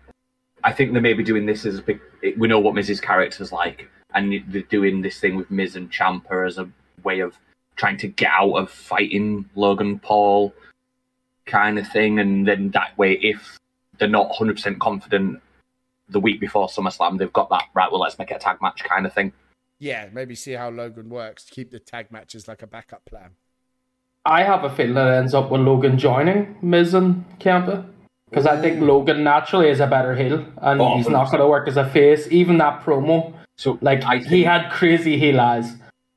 I 0.64 0.72
think 0.72 0.94
they 0.94 1.00
may 1.00 1.12
be 1.12 1.22
doing 1.22 1.44
this 1.44 1.66
as 1.66 1.78
a 1.78 1.82
big. 1.82 2.00
We 2.38 2.48
know 2.48 2.58
what 2.58 2.74
Miz's 2.74 3.02
character's 3.02 3.52
like, 3.52 3.86
and 4.14 4.42
they're 4.48 4.62
doing 4.62 5.02
this 5.02 5.20
thing 5.20 5.36
with 5.36 5.50
Miz 5.50 5.76
and 5.76 5.92
Ciampa 5.92 6.46
as 6.46 6.56
a 6.56 6.70
way 7.04 7.20
of 7.20 7.36
trying 7.76 7.98
to 7.98 8.08
get 8.08 8.30
out 8.30 8.54
of 8.54 8.70
fighting 8.70 9.44
Logan 9.54 9.98
Paul, 9.98 10.54
kind 11.44 11.78
of 11.78 11.86
thing. 11.86 12.18
And 12.18 12.48
then 12.48 12.70
that 12.70 12.96
way, 12.96 13.12
if 13.12 13.58
they're 13.98 14.08
not 14.08 14.32
100% 14.32 14.78
confident 14.78 15.42
the 16.08 16.18
week 16.18 16.40
before 16.40 16.68
SummerSlam, 16.68 17.18
they've 17.18 17.32
got 17.34 17.50
that 17.50 17.64
right. 17.74 17.92
Well, 17.92 18.00
let's 18.00 18.18
make 18.18 18.30
it 18.30 18.36
a 18.36 18.38
tag 18.38 18.62
match, 18.62 18.82
kind 18.84 19.04
of 19.04 19.12
thing. 19.12 19.34
Yeah, 19.78 20.08
maybe 20.12 20.34
see 20.34 20.52
how 20.52 20.70
Logan 20.70 21.08
works. 21.08 21.44
To 21.44 21.52
keep 21.54 21.70
the 21.70 21.78
tag 21.78 22.10
matches 22.10 22.48
like 22.48 22.62
a 22.62 22.66
backup 22.66 23.04
plan. 23.04 23.30
I 24.24 24.42
have 24.42 24.64
a 24.64 24.70
feeling 24.70 24.96
it 24.96 25.10
ends 25.10 25.34
up 25.34 25.50
with 25.50 25.60
Logan 25.60 25.98
joining 25.98 26.56
Miz 26.62 26.94
and 26.94 27.24
Ciampa. 27.38 27.86
Because 28.28 28.46
I 28.46 28.60
think 28.60 28.80
mm. 28.80 28.86
Logan 28.88 29.22
naturally 29.22 29.68
is 29.68 29.78
a 29.78 29.86
better 29.86 30.16
heel 30.16 30.44
and 30.60 30.80
Oh, 30.80 30.96
he's 30.96 31.08
not 31.08 31.26
going 31.30 31.40
to 31.40 31.46
work 31.46 31.68
as 31.68 31.76
a 31.76 31.88
face. 31.88 32.26
Even 32.32 32.58
that 32.58 32.82
promo, 32.82 33.32
So, 33.56 33.78
like 33.82 34.02
I 34.04 34.18
he 34.18 34.42
had 34.42 34.70
crazy 34.72 35.16
heel 35.16 35.38
eyes 35.40 35.74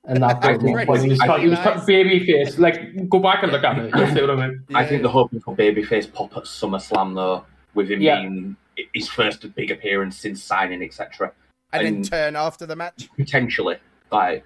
in 0.08 0.22
that 0.22 0.44
I 0.44 0.56
promo. 0.58 0.62
think- 0.88 1.02
he 1.04 1.10
was, 1.10 1.20
I 1.20 1.28
cut- 1.28 1.42
he 1.42 1.50
was 1.50 1.60
cut 1.60 1.86
baby 1.86 2.26
face. 2.26 2.58
Like 2.58 3.08
go 3.10 3.20
back 3.20 3.44
and 3.44 3.52
look 3.52 3.64
at 3.64 3.78
it. 3.78 3.96
You 3.96 4.08
see 4.08 4.22
what 4.22 4.32
I 4.32 4.48
mean? 4.48 4.64
I 4.74 4.86
think 4.88 5.04
they're 5.04 5.12
hoping 5.12 5.40
for 5.42 5.54
baby 5.54 5.84
face 5.84 6.08
pop 6.08 6.36
at 6.36 6.44
SummerSlam 6.46 7.14
though, 7.14 7.46
with 7.76 7.92
him 7.92 8.02
Yeah. 8.02 8.22
being 8.22 8.56
his 8.94 9.08
first 9.08 9.54
big 9.54 9.70
appearance 9.70 10.18
since 10.18 10.42
signing, 10.42 10.82
etc. 10.82 11.32
and 11.74 11.86
then 11.86 12.04
turn 12.04 12.36
after 12.36 12.66
the 12.66 12.76
match. 12.76 13.10
potentially. 13.18 13.78
Like, 14.12 14.44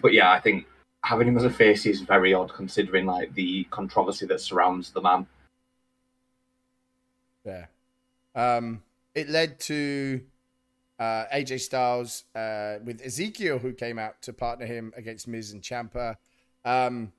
but 0.00 0.12
yeah, 0.12 0.30
I 0.30 0.40
think 0.40 0.66
having 1.04 1.28
him 1.28 1.36
as 1.36 1.44
a 1.44 1.50
face 1.50 1.86
is 1.86 2.00
very 2.00 2.34
odd 2.34 2.52
considering 2.52 3.06
like 3.06 3.34
the 3.34 3.64
controversy 3.70 4.26
that 4.26 4.40
surrounds 4.40 4.90
the 4.90 5.00
man. 5.00 5.26
Yeah. 7.44 7.66
Um, 8.34 8.82
it 9.14 9.28
led 9.28 9.58
to 9.60 10.20
uh, 10.98 11.24
AJ 11.32 11.60
Styles 11.60 12.24
uh, 12.34 12.78
with 12.84 13.00
Ezekiel, 13.04 13.58
who 13.58 13.72
came 13.72 13.98
out 13.98 14.20
to 14.22 14.32
partner 14.32 14.66
him 14.66 14.92
against 14.96 15.28
Miz 15.28 15.52
and 15.52 15.62
Ciampa. 15.62 16.16
Um, 16.64 17.12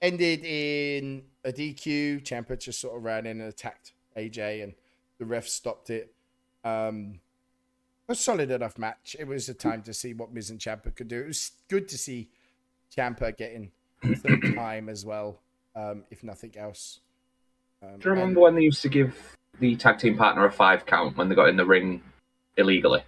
ended 0.00 0.44
in 0.44 1.22
a 1.44 1.52
DQ. 1.52 2.22
Ciampa 2.22 2.58
just 2.58 2.80
sort 2.80 2.96
of 2.96 3.04
ran 3.04 3.26
in 3.26 3.40
and 3.40 3.48
attacked 3.48 3.92
AJ, 4.16 4.64
and 4.64 4.74
the 5.18 5.24
ref 5.24 5.46
stopped 5.46 5.90
it. 5.90 6.12
Um, 6.64 7.20
a 8.08 8.14
solid 8.14 8.50
enough 8.50 8.78
match. 8.78 9.16
It 9.18 9.26
was 9.26 9.48
a 9.48 9.54
time 9.54 9.82
to 9.82 9.92
see 9.92 10.14
what 10.14 10.32
Miz 10.32 10.50
and 10.50 10.58
Ciampa 10.58 10.94
could 10.94 11.08
do. 11.08 11.20
It 11.20 11.26
was 11.26 11.52
good 11.68 11.88
to 11.88 11.98
see 11.98 12.28
Ciampa 12.96 13.36
getting 13.36 13.70
some 14.02 14.40
time 14.54 14.88
as 14.88 15.04
well, 15.04 15.40
um, 15.76 16.04
if 16.10 16.24
nothing 16.24 16.56
else. 16.56 17.00
Um, 17.82 17.98
Do 17.98 18.08
you 18.08 18.14
remember 18.14 18.40
when 18.40 18.54
they 18.54 18.62
used 18.62 18.82
to 18.82 18.88
give 18.88 19.36
the 19.60 19.76
tag 19.76 19.98
team 19.98 20.16
partner 20.16 20.44
a 20.46 20.50
five 20.50 20.86
count 20.86 21.16
when 21.16 21.28
they 21.28 21.34
got 21.34 21.48
in 21.48 21.56
the 21.56 21.66
ring 21.66 22.02
illegally? 22.56 23.02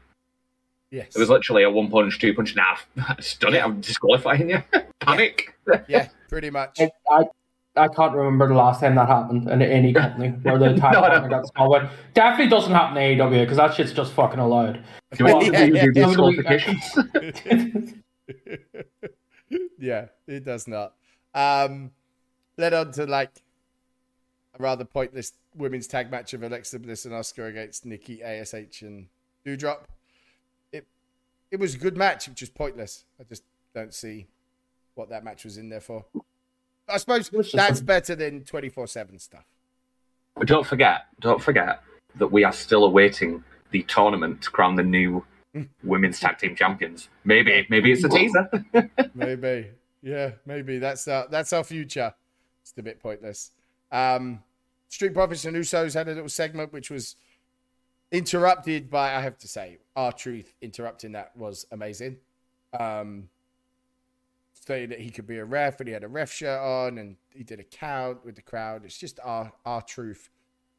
Yes. 0.91 1.15
It 1.15 1.19
was 1.19 1.31
literally 1.31 1.63
a 1.63 1.71
one 1.71 1.89
punch, 1.89 2.19
two 2.19 2.35
punch, 2.35 2.51
and 2.51 2.61
a 2.61 2.63
half. 2.63 2.87
It's 3.19 3.37
done 3.37 3.55
it. 3.55 3.65
I'm 3.65 3.81
disqualifying 3.81 4.51
you. 4.51 4.63
Panic. 5.01 5.57
yeah, 5.89 6.09
pretty 6.29 6.51
much. 6.51 6.81
I, 6.81 6.91
I, 7.11 7.25
I 7.77 7.89
can't 7.89 8.15
remember 8.15 8.49
the 8.49 8.55
last 8.55 8.81
time 8.81 8.95
that 8.97 9.09
happened 9.09 9.49
in 9.49 9.63
any 9.63 9.93
company 9.93 10.29
where 10.43 10.59
the 10.59 10.75
tag 10.75 10.93
No, 10.93 11.01
no. 11.01 11.09
partner 11.09 11.29
got 11.29 11.43
disqualified. 11.43 11.91
Definitely 12.15 12.51
doesn't 12.51 12.73
happen 12.73 12.97
in 12.97 13.19
AEW 13.19 13.41
because 13.43 13.57
that 13.59 13.75
shit's 13.75 13.93
just 13.93 14.13
fucking 14.13 14.41
allowed. 14.41 14.83
Do 15.17 15.25
we, 15.25 15.51
Yeah, 15.51 15.67
do 15.67 15.93
yeah. 15.95 16.07
yeah, 19.79 20.07
it 20.27 20.45
does 20.45 20.67
not. 20.67 20.95
Um, 21.35 21.91
led 22.57 22.75
on 22.75 22.93
to 22.93 23.07
like 23.07 23.31
a 24.59 24.63
rather 24.63 24.85
pointless 24.85 25.33
women's 25.55 25.87
tag 25.87 26.11
match 26.11 26.35
of 26.35 26.43
Alexa 26.43 26.79
Bliss 26.79 27.05
and 27.05 27.15
Oscar 27.15 27.47
against 27.47 27.87
Nikki 27.87 28.23
Ash 28.23 28.53
and 28.83 29.07
Doudrop. 29.47 29.81
It 30.73 30.87
it 31.51 31.61
was 31.61 31.75
a 31.75 31.79
good 31.79 31.97
match, 31.97 32.29
which 32.29 32.43
is 32.43 32.51
pointless. 32.51 33.05
I 33.21 33.25
just 33.25 33.45
don't 33.75 33.95
see 33.95 34.27
what 34.95 35.09
that 35.11 35.25
match 35.25 35.45
was 35.45 35.57
in 35.57 35.69
there 35.69 35.81
for. 35.81 36.05
I 36.93 36.97
suppose 36.99 37.29
It 37.29 37.37
was 37.37 37.47
just 37.51 37.57
that's 37.57 37.81
better 37.81 38.15
than 38.15 38.45
twenty 38.45 38.69
four 38.69 38.87
seven 38.87 39.19
stuff. 39.19 39.45
But 40.37 40.49
don't 40.49 40.67
forget, 40.67 41.07
don't 41.21 41.43
forget 41.43 41.83
that 42.17 42.29
we 42.29 42.45
are 42.45 42.53
still 42.53 42.85
awaiting 42.85 43.45
the 43.71 43.83
tournament 43.85 44.43
to 44.43 44.51
crown 44.51 44.77
the 44.77 44.83
new 44.83 45.25
women's 45.85 46.21
tag 46.21 46.39
team 46.39 46.57
champions. 46.57 47.09
Maybe, 47.25 47.67
maybe 47.71 47.93
it's 47.93 48.05
a 48.05 48.09
teaser. 48.09 48.51
maybe 49.15 49.69
yeah 50.03 50.31
maybe 50.47 50.79
that's 50.79 51.07
our 51.09 51.29
that's 51.29 51.53
our 51.53 51.63
future 51.63 52.15
it's 52.63 52.73
a 52.79 52.83
bit 52.83 52.99
pointless 52.99 53.51
um 53.93 54.43
Street 54.91 55.15
Profits 55.15 55.45
and 55.45 55.57
Usos 55.57 55.95
had 55.95 56.09
a 56.09 56.15
little 56.15 56.29
segment 56.29 56.73
which 56.73 56.91
was 56.91 57.17
interrupted 58.13 58.91
by, 58.91 59.15
I 59.15 59.21
have 59.21 59.39
to 59.39 59.49
say, 59.49 59.79
R 59.97 60.13
Truth 60.13 60.53
interrupting 60.61 61.13
that 61.13 61.37
was 61.37 61.65
amazing. 61.71 62.19
Um, 62.79 63.29
saying 64.61 64.91
that 64.91 65.01
he 65.01 65.11
could 65.11 65.27
be 65.27 65.39
a 65.39 65.45
ref 65.45 65.81
and 65.81 65.89
he 65.89 65.93
had 65.93 66.05
a 66.05 66.09
ref 66.09 66.33
shirt 66.33 66.61
on 66.61 66.99
and 66.99 67.17
he 67.35 67.43
did 67.43 67.61
a 67.61 67.65
count 67.65 68.25
with 68.25 68.37
the 68.37 68.43
crowd. 68.43 68.85
It's 68.85 68.99
just 68.99 69.19
our 69.25 69.53
R 69.65 69.83
Truth 69.83 70.31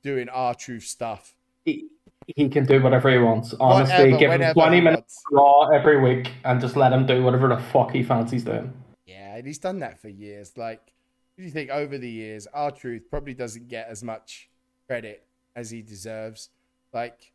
doing 0.03 0.29
R 0.29 0.53
Truth 0.53 0.83
stuff. 0.83 1.35
He, 1.65 1.87
he 2.27 2.49
can 2.49 2.65
do 2.65 2.81
whatever 2.81 3.11
he 3.11 3.17
wants. 3.17 3.53
Honestly, 3.59 4.13
Whatever, 4.13 4.17
give 4.17 4.41
him 4.41 4.53
20 4.53 4.81
minutes 4.81 5.21
raw 5.31 5.67
every 5.69 5.99
week 5.99 6.31
and 6.45 6.61
just 6.61 6.75
let 6.75 6.93
him 6.93 7.05
do 7.05 7.23
whatever 7.23 7.47
the 7.49 7.57
fuck 7.57 7.91
he 7.91 8.03
fancies 8.03 8.43
doing. 8.43 8.71
Yeah, 9.05 9.35
and 9.35 9.45
he's 9.45 9.57
done 9.57 9.79
that 9.79 9.99
for 9.99 10.09
years. 10.09 10.57
Like, 10.57 10.93
you 11.37 11.49
think 11.49 11.69
over 11.69 11.97
the 11.97 12.09
years, 12.09 12.47
R 12.53 12.71
Truth 12.71 13.09
probably 13.09 13.33
doesn't 13.33 13.67
get 13.67 13.87
as 13.89 14.03
much 14.03 14.49
credit 14.87 15.25
as 15.55 15.71
he 15.71 15.81
deserves. 15.81 16.49
Like, 16.93 17.33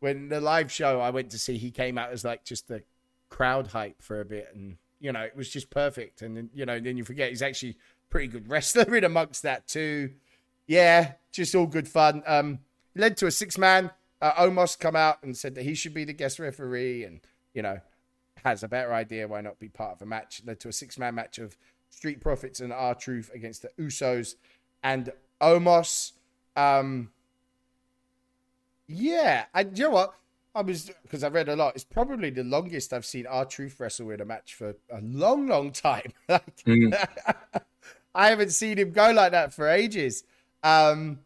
when 0.00 0.28
the 0.28 0.40
live 0.40 0.72
show 0.72 1.00
I 1.00 1.10
went 1.10 1.30
to 1.30 1.38
see, 1.38 1.58
he 1.58 1.70
came 1.70 1.98
out 1.98 2.10
as 2.10 2.24
like 2.24 2.44
just 2.44 2.68
the 2.68 2.82
crowd 3.28 3.68
hype 3.68 4.02
for 4.02 4.20
a 4.20 4.24
bit, 4.24 4.48
and 4.54 4.76
you 5.00 5.12
know, 5.12 5.22
it 5.22 5.34
was 5.34 5.48
just 5.48 5.70
perfect. 5.70 6.22
And 6.22 6.36
then, 6.36 6.50
you 6.54 6.66
know, 6.66 6.78
then 6.78 6.96
you 6.96 7.04
forget 7.04 7.30
he's 7.30 7.42
actually 7.42 7.76
pretty 8.10 8.28
good 8.28 8.48
wrestler 8.48 8.94
in 8.96 9.04
amongst 9.04 9.42
that 9.42 9.66
too. 9.66 10.12
Yeah, 10.66 11.12
just 11.32 11.54
all 11.54 11.66
good 11.66 11.88
fun. 11.88 12.22
Um, 12.26 12.60
led 12.94 13.16
to 13.18 13.26
a 13.26 13.30
six 13.30 13.58
man. 13.58 13.90
Uh, 14.20 14.32
Omos 14.32 14.78
come 14.78 14.94
out 14.94 15.22
and 15.22 15.36
said 15.36 15.54
that 15.54 15.64
he 15.64 15.74
should 15.74 15.94
be 15.94 16.04
the 16.04 16.12
guest 16.12 16.38
referee, 16.38 17.04
and 17.04 17.20
you 17.54 17.62
know, 17.62 17.80
has 18.44 18.62
a 18.62 18.68
better 18.68 18.92
idea. 18.92 19.26
Why 19.26 19.40
not 19.40 19.58
be 19.58 19.68
part 19.68 19.92
of 19.92 20.02
a 20.02 20.06
match? 20.06 20.42
Led 20.44 20.60
to 20.60 20.68
a 20.68 20.72
six 20.72 20.98
man 20.98 21.14
match 21.14 21.38
of 21.38 21.56
Street 21.88 22.20
Profits 22.20 22.60
and 22.60 22.72
R 22.72 22.94
Truth 22.94 23.30
against 23.34 23.62
the 23.62 23.70
Usos 23.80 24.34
and 24.82 25.10
Omos. 25.40 26.12
Um, 26.54 27.10
yeah, 28.86 29.46
and 29.54 29.76
you 29.76 29.84
know 29.84 29.90
what? 29.90 30.14
I 30.54 30.62
was 30.62 30.90
because 31.02 31.22
I 31.22 31.28
read 31.28 31.48
a 31.48 31.54
lot. 31.56 31.74
It's 31.76 31.84
probably 31.84 32.30
the 32.30 32.42
longest 32.44 32.92
I've 32.92 33.06
seen 33.06 33.26
R 33.26 33.44
Truth 33.44 33.78
wrestle 33.78 34.10
in 34.10 34.20
a 34.20 34.24
match 34.24 34.54
for 34.54 34.74
a 34.90 35.00
long, 35.00 35.46
long 35.46 35.70
time. 35.72 36.12
Like, 36.28 36.56
Mm. 36.64 36.94
I 38.14 38.28
haven't 38.30 38.50
seen 38.50 38.76
him 38.78 38.90
go 38.90 39.12
like 39.12 39.30
that 39.32 39.54
for 39.54 39.68
ages. 39.68 40.24
Um, 40.64 41.20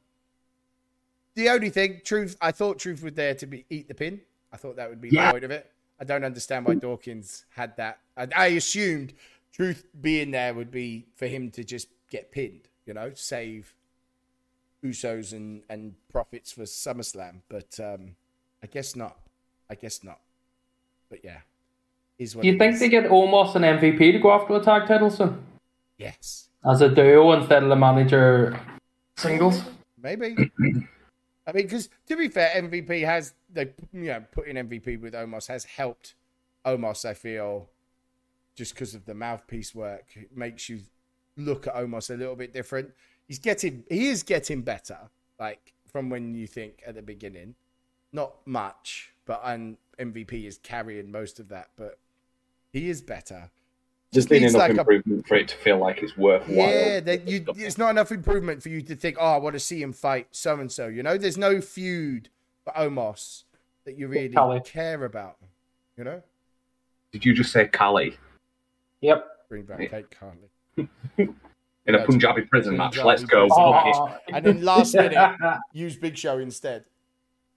the 1.35 1.49
only 1.49 1.71
thing, 1.71 2.03
Truth, 2.05 2.37
I 2.43 2.53
thought 2.53 2.79
Truth 2.79 3.03
was 3.03 3.15
there 3.15 3.35
to 3.37 3.47
be 3.47 3.65
eat 3.71 3.89
the 3.89 3.95
pin. 3.95 4.21
I 4.53 4.59
thought 4.59 4.77
that 4.77 4.91
would 4.91 5.01
be 5.01 5.09
Yeah. 5.09 5.27
the 5.29 5.33
point 5.33 5.45
of 5.45 5.51
it. 5.51 5.71
I 5.99 6.05
don't 6.05 6.25
understand 6.25 6.67
why 6.67 6.75
Dawkins 6.75 7.47
had 7.51 7.77
that. 7.79 8.01
I, 8.17 8.29
I 8.37 8.47
assumed 8.49 9.15
Truth 9.53 9.87
being 10.01 10.31
there 10.33 10.53
would 10.53 10.71
be 10.71 11.07
for 11.17 11.27
him 11.27 11.51
to 11.53 11.65
just 11.65 11.89
get 12.11 12.31
pinned, 12.31 12.69
you 12.85 12.93
know, 12.93 13.13
save 13.15 13.73
Usos 14.85 15.33
and, 15.33 15.63
and 15.71 15.95
profits 16.11 16.53
for 16.53 16.63
SummerSlam. 16.65 17.41
But 17.49 17.81
um, 17.81 18.17
I 18.64 18.66
guess 18.66 18.96
not. 18.96 19.18
I 19.68 19.74
guess 19.74 20.03
not. 20.03 20.20
But 21.11 21.22
yeah. 21.22 21.40
Is 22.18 22.35
what 22.35 22.42
Do 22.42 22.48
you 22.48 22.57
think 22.57 22.74
is. 22.74 22.81
they 22.81 22.88
get 22.88 23.05
Omos 23.11 23.55
and 23.57 23.64
MVP 23.64 24.12
to 24.12 24.18
go 24.18 24.33
after 24.33 24.55
the 24.59 24.64
tag 24.64 24.88
titles 24.88 25.18
soon? 25.18 25.38
Yes. 25.98 26.48
As 26.64 26.81
a 26.81 26.88
duo 26.88 27.33
instead 27.33 27.62
of 27.62 27.68
the 27.68 27.77
manager 27.77 28.59
singles? 29.18 29.62
Maybe. 30.03 30.35
I 31.46 31.53
mean, 31.53 31.64
because 31.64 31.90
to 32.07 32.16
be 32.16 32.29
fair, 32.29 32.50
MVP 32.55 33.05
has 33.05 33.35
they 33.53 33.68
you 33.92 34.07
know 34.07 34.24
putting 34.33 34.57
MVP 34.57 34.98
with 34.98 35.12
Omos 35.12 35.46
has 35.48 35.64
helped 35.64 36.14
Omos. 36.64 37.05
I 37.05 37.12
feel 37.12 37.68
just 38.57 38.72
because 38.72 38.94
of 38.94 39.05
the 39.05 39.14
mouthpiece 39.14 39.74
work, 39.74 40.07
it 40.14 40.35
makes 40.35 40.70
you 40.70 40.81
look 41.37 41.66
at 41.66 41.74
Omos 41.74 42.09
a 42.09 42.16
little 42.16 42.37
bit 42.37 42.55
different. 42.55 42.92
He's 43.29 43.38
getting 43.38 43.85
he 43.90 44.09
is 44.09 44.22
getting 44.22 44.62
better, 44.62 44.96
like 45.38 45.74
from 45.87 46.09
when 46.09 46.35
you 46.35 46.46
think 46.46 46.83
at 46.87 46.94
the 46.94 47.03
beginning. 47.03 47.57
Not 48.14 48.35
much, 48.46 49.12
but 49.27 49.42
and 49.44 49.77
MVP 49.98 50.46
is 50.46 50.57
carrying 50.59 51.11
most 51.11 51.38
of 51.40 51.48
that, 51.48 51.68
but 51.77 51.98
he 52.72 52.88
is 52.88 53.03
better. 53.03 53.50
Just 54.12 54.29
been 54.29 54.42
needs 54.42 54.55
enough 54.55 54.68
like 54.68 54.77
a- 54.77 54.81
improvement 54.81 55.27
for 55.27 55.35
it 55.35 55.48
to 55.48 55.57
feel 55.57 55.79
like 55.79 56.00
it's 56.00 56.16
worthwhile. 56.16 56.57
Yeah, 56.57 57.00
that 57.00 57.27
you, 57.29 57.44
it's 57.57 57.77
not 57.77 57.90
enough 57.90 58.12
improvement 58.12 58.62
for 58.62 58.68
you 58.68 58.81
to 58.83 58.94
think, 58.94 59.16
oh, 59.18 59.27
I 59.27 59.37
want 59.38 59.55
to 59.55 59.61
see 59.61 59.83
him 59.83 59.92
fight 59.92 60.29
so 60.31 60.61
and 60.61 60.70
so. 60.70 60.87
You 60.87 61.03
know, 61.03 61.18
there's 61.18 61.37
no 61.37 61.61
feud 61.61 62.29
for 62.62 62.72
Omos 62.74 63.42
that 63.85 63.98
you 63.98 64.07
really 64.07 64.29
Khali. 64.29 64.61
care 64.61 65.05
about. 65.05 65.38
You 65.98 66.05
know, 66.05 66.22
Did 67.11 67.24
you 67.24 67.35
just 67.35 67.50
say 67.50 67.66
Khali 67.66 68.16
Yep. 69.00 69.27
bring 69.48 69.62
back 69.64 69.81
Yeah. 69.81 69.88
Kate 69.88 70.07
Carney. 70.12 70.88
in 71.87 71.94
a 71.96 72.05
Punjabi 72.07 72.42
prison 72.42 72.77
match? 72.77 72.92
Punjabi 72.94 73.09
Let's 73.09 73.24
go. 73.24 73.46
prison 73.48 73.64
Book 73.64 73.87
it. 73.87 73.96
Oh, 73.96 74.18
And 74.33 74.46
then 74.46 74.62
last 74.64 74.94
minute, 74.94 75.18
use 75.72 75.96
Big 75.96 76.16
Show 76.16 76.38
instead. 76.38 76.85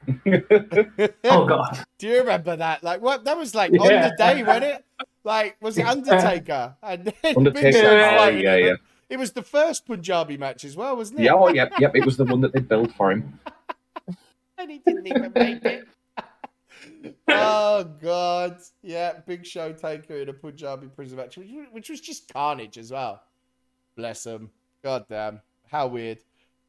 oh 1.26 1.46
god. 1.46 1.86
Do 1.98 2.08
you 2.08 2.20
remember 2.20 2.56
that? 2.56 2.84
Like, 2.84 3.02
what? 3.02 3.24
That 3.26 3.38
was 3.38 3.54
like 3.54 3.72
on 3.72 3.78
the 3.78 4.16
day, 4.18 4.44
wasn't 4.44 4.66
it? 4.66 4.86
Like, 5.24 5.58
was 5.62 5.78
it 5.78 5.86
Undertaker? 5.86 6.76
And 6.82 7.06
then 7.06 7.14
Big 7.22 7.38
Undertaker, 7.38 7.72
Show 7.74 8.18
oh, 8.20 8.28
yeah, 8.30 8.56
him. 8.56 8.66
yeah. 8.66 8.74
It 9.10 9.18
was 9.18 9.32
the 9.32 9.42
first 9.42 9.86
Punjabi 9.86 10.38
match 10.38 10.64
as 10.64 10.76
well, 10.76 10.96
wasn't 10.96 11.20
it? 11.20 11.24
Yeah, 11.24 11.34
oh, 11.34 11.50
yep, 11.50 11.72
yep. 11.80 11.96
It 11.96 12.06
was 12.06 12.18
the 12.18 12.26
one 12.26 12.42
that 12.42 12.54
they 12.54 12.60
built 12.72 12.94
for 12.94 13.12
him. 13.12 13.40
and 14.58 14.72
he 14.72 14.80
didn't 14.80 15.08
even 15.08 15.32
make 15.34 15.64
it. 15.66 15.88
oh 17.28 17.84
god, 18.02 18.58
yeah, 18.82 19.20
Big 19.26 19.46
Show 19.46 19.74
Taker 19.74 20.18
in 20.18 20.30
a 20.30 20.34
Punjabi 20.34 20.88
prison 20.88 21.18
match, 21.18 21.38
which, 21.38 21.50
which 21.72 21.90
was 21.90 22.02
just 22.02 22.32
carnage 22.32 22.78
as 22.78 22.92
well. 22.92 23.22
Bless 23.96 24.26
him. 24.26 24.52
God 24.84 25.06
damn, 25.10 25.42
how 25.70 25.88
weird. 25.88 26.20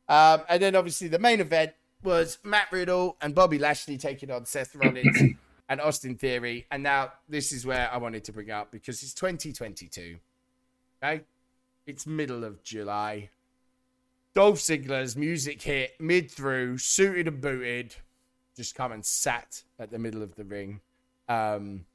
Um, 0.08 0.42
and 0.48 0.62
then 0.62 0.74
obviously 0.74 1.08
the 1.08 1.18
main 1.18 1.40
event 1.40 1.72
was 2.02 2.38
Matt 2.44 2.70
Riddle 2.70 3.16
and 3.20 3.34
Bobby 3.34 3.58
Lashley 3.58 3.98
taking 3.98 4.30
on 4.30 4.44
Seth 4.44 4.74
Rollins 4.74 5.34
and 5.68 5.80
Austin 5.80 6.16
Theory. 6.16 6.66
And 6.70 6.82
now 6.82 7.12
this 7.28 7.52
is 7.52 7.66
where 7.66 7.90
I 7.92 7.96
wanted 7.98 8.24
to 8.24 8.32
bring 8.32 8.50
up 8.50 8.70
because 8.70 9.02
it's 9.02 9.14
2022. 9.14 10.18
Okay, 11.02 11.22
it's 11.86 12.06
middle 12.06 12.44
of 12.44 12.62
July. 12.62 13.30
Dolph 14.34 14.58
Ziggler's 14.58 15.16
music 15.16 15.62
hit 15.62 15.92
mid 16.00 16.30
through, 16.30 16.78
suited 16.78 17.26
and 17.28 17.40
booted, 17.40 17.96
just 18.56 18.74
come 18.74 18.92
and 18.92 19.04
sat 19.04 19.62
at 19.78 19.90
the 19.90 19.98
middle 19.98 20.22
of 20.22 20.34
the 20.34 20.44
ring. 20.44 20.80
Um, 21.28 21.86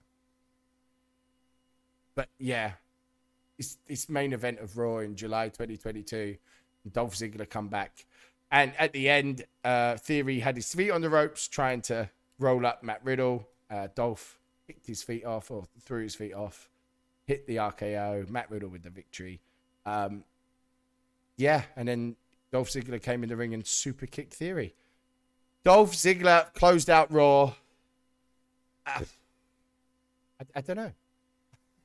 but 2.15 2.29
yeah, 2.39 2.73
it's 3.57 3.77
it's 3.87 4.09
main 4.09 4.33
event 4.33 4.59
of 4.59 4.77
Raw 4.77 4.99
in 4.99 5.15
July 5.15 5.49
2022. 5.49 6.37
Dolph 6.91 7.15
Ziggler 7.15 7.49
come 7.49 7.69
back, 7.69 8.05
and 8.53 8.71
at 8.77 8.93
the 8.93 9.09
end, 9.09 9.43
uh, 9.65 9.97
Theory 9.97 10.39
had 10.39 10.55
his 10.55 10.71
feet 10.73 10.91
on 10.91 11.01
the 11.01 11.09
ropes 11.09 11.47
trying 11.47 11.81
to 11.81 12.07
roll 12.37 12.65
up 12.67 12.83
Matt 12.83 13.01
Riddle. 13.03 13.47
Uh, 13.69 13.87
Dolph 13.95 14.37
kicked 14.67 14.85
his 14.85 15.01
feet 15.01 15.25
off 15.25 15.49
or 15.49 15.63
threw 15.81 16.03
his 16.03 16.13
feet 16.13 16.33
off, 16.35 16.69
hit 17.25 17.47
the 17.47 17.55
RKO. 17.55 18.29
Matt 18.29 18.51
Riddle 18.51 18.69
with 18.69 18.83
the 18.83 18.91
victory. 18.91 19.41
Um, 19.87 20.23
yeah, 21.35 21.63
and 21.75 21.87
then 21.87 22.15
Dolph 22.51 22.69
Ziggler 22.69 23.01
came 23.01 23.23
in 23.23 23.29
the 23.29 23.35
ring 23.35 23.55
and 23.55 23.65
super 23.65 24.05
kicked 24.05 24.35
Theory. 24.35 24.75
Dolph 25.65 25.93
Ziggler 25.93 26.53
closed 26.53 26.91
out 26.91 27.11
Raw. 27.11 27.53
Ah, 28.85 29.01
I, 30.39 30.45
I 30.57 30.61
don't 30.61 30.75
know. 30.75 30.91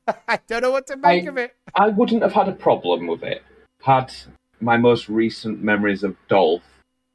I 0.28 0.38
don't 0.46 0.60
know 0.60 0.70
what 0.70 0.86
to 0.88 0.96
make 0.98 1.24
I- 1.24 1.28
of 1.28 1.38
it. 1.38 1.56
I 1.74 1.88
wouldn't 1.88 2.22
have 2.22 2.34
had 2.34 2.48
a 2.50 2.52
problem 2.52 3.06
with 3.06 3.22
it 3.22 3.42
had 3.80 4.12
my 4.60 4.76
most 4.76 5.08
recent 5.08 5.62
memories 5.62 6.02
of 6.02 6.16
Dolph 6.28 6.62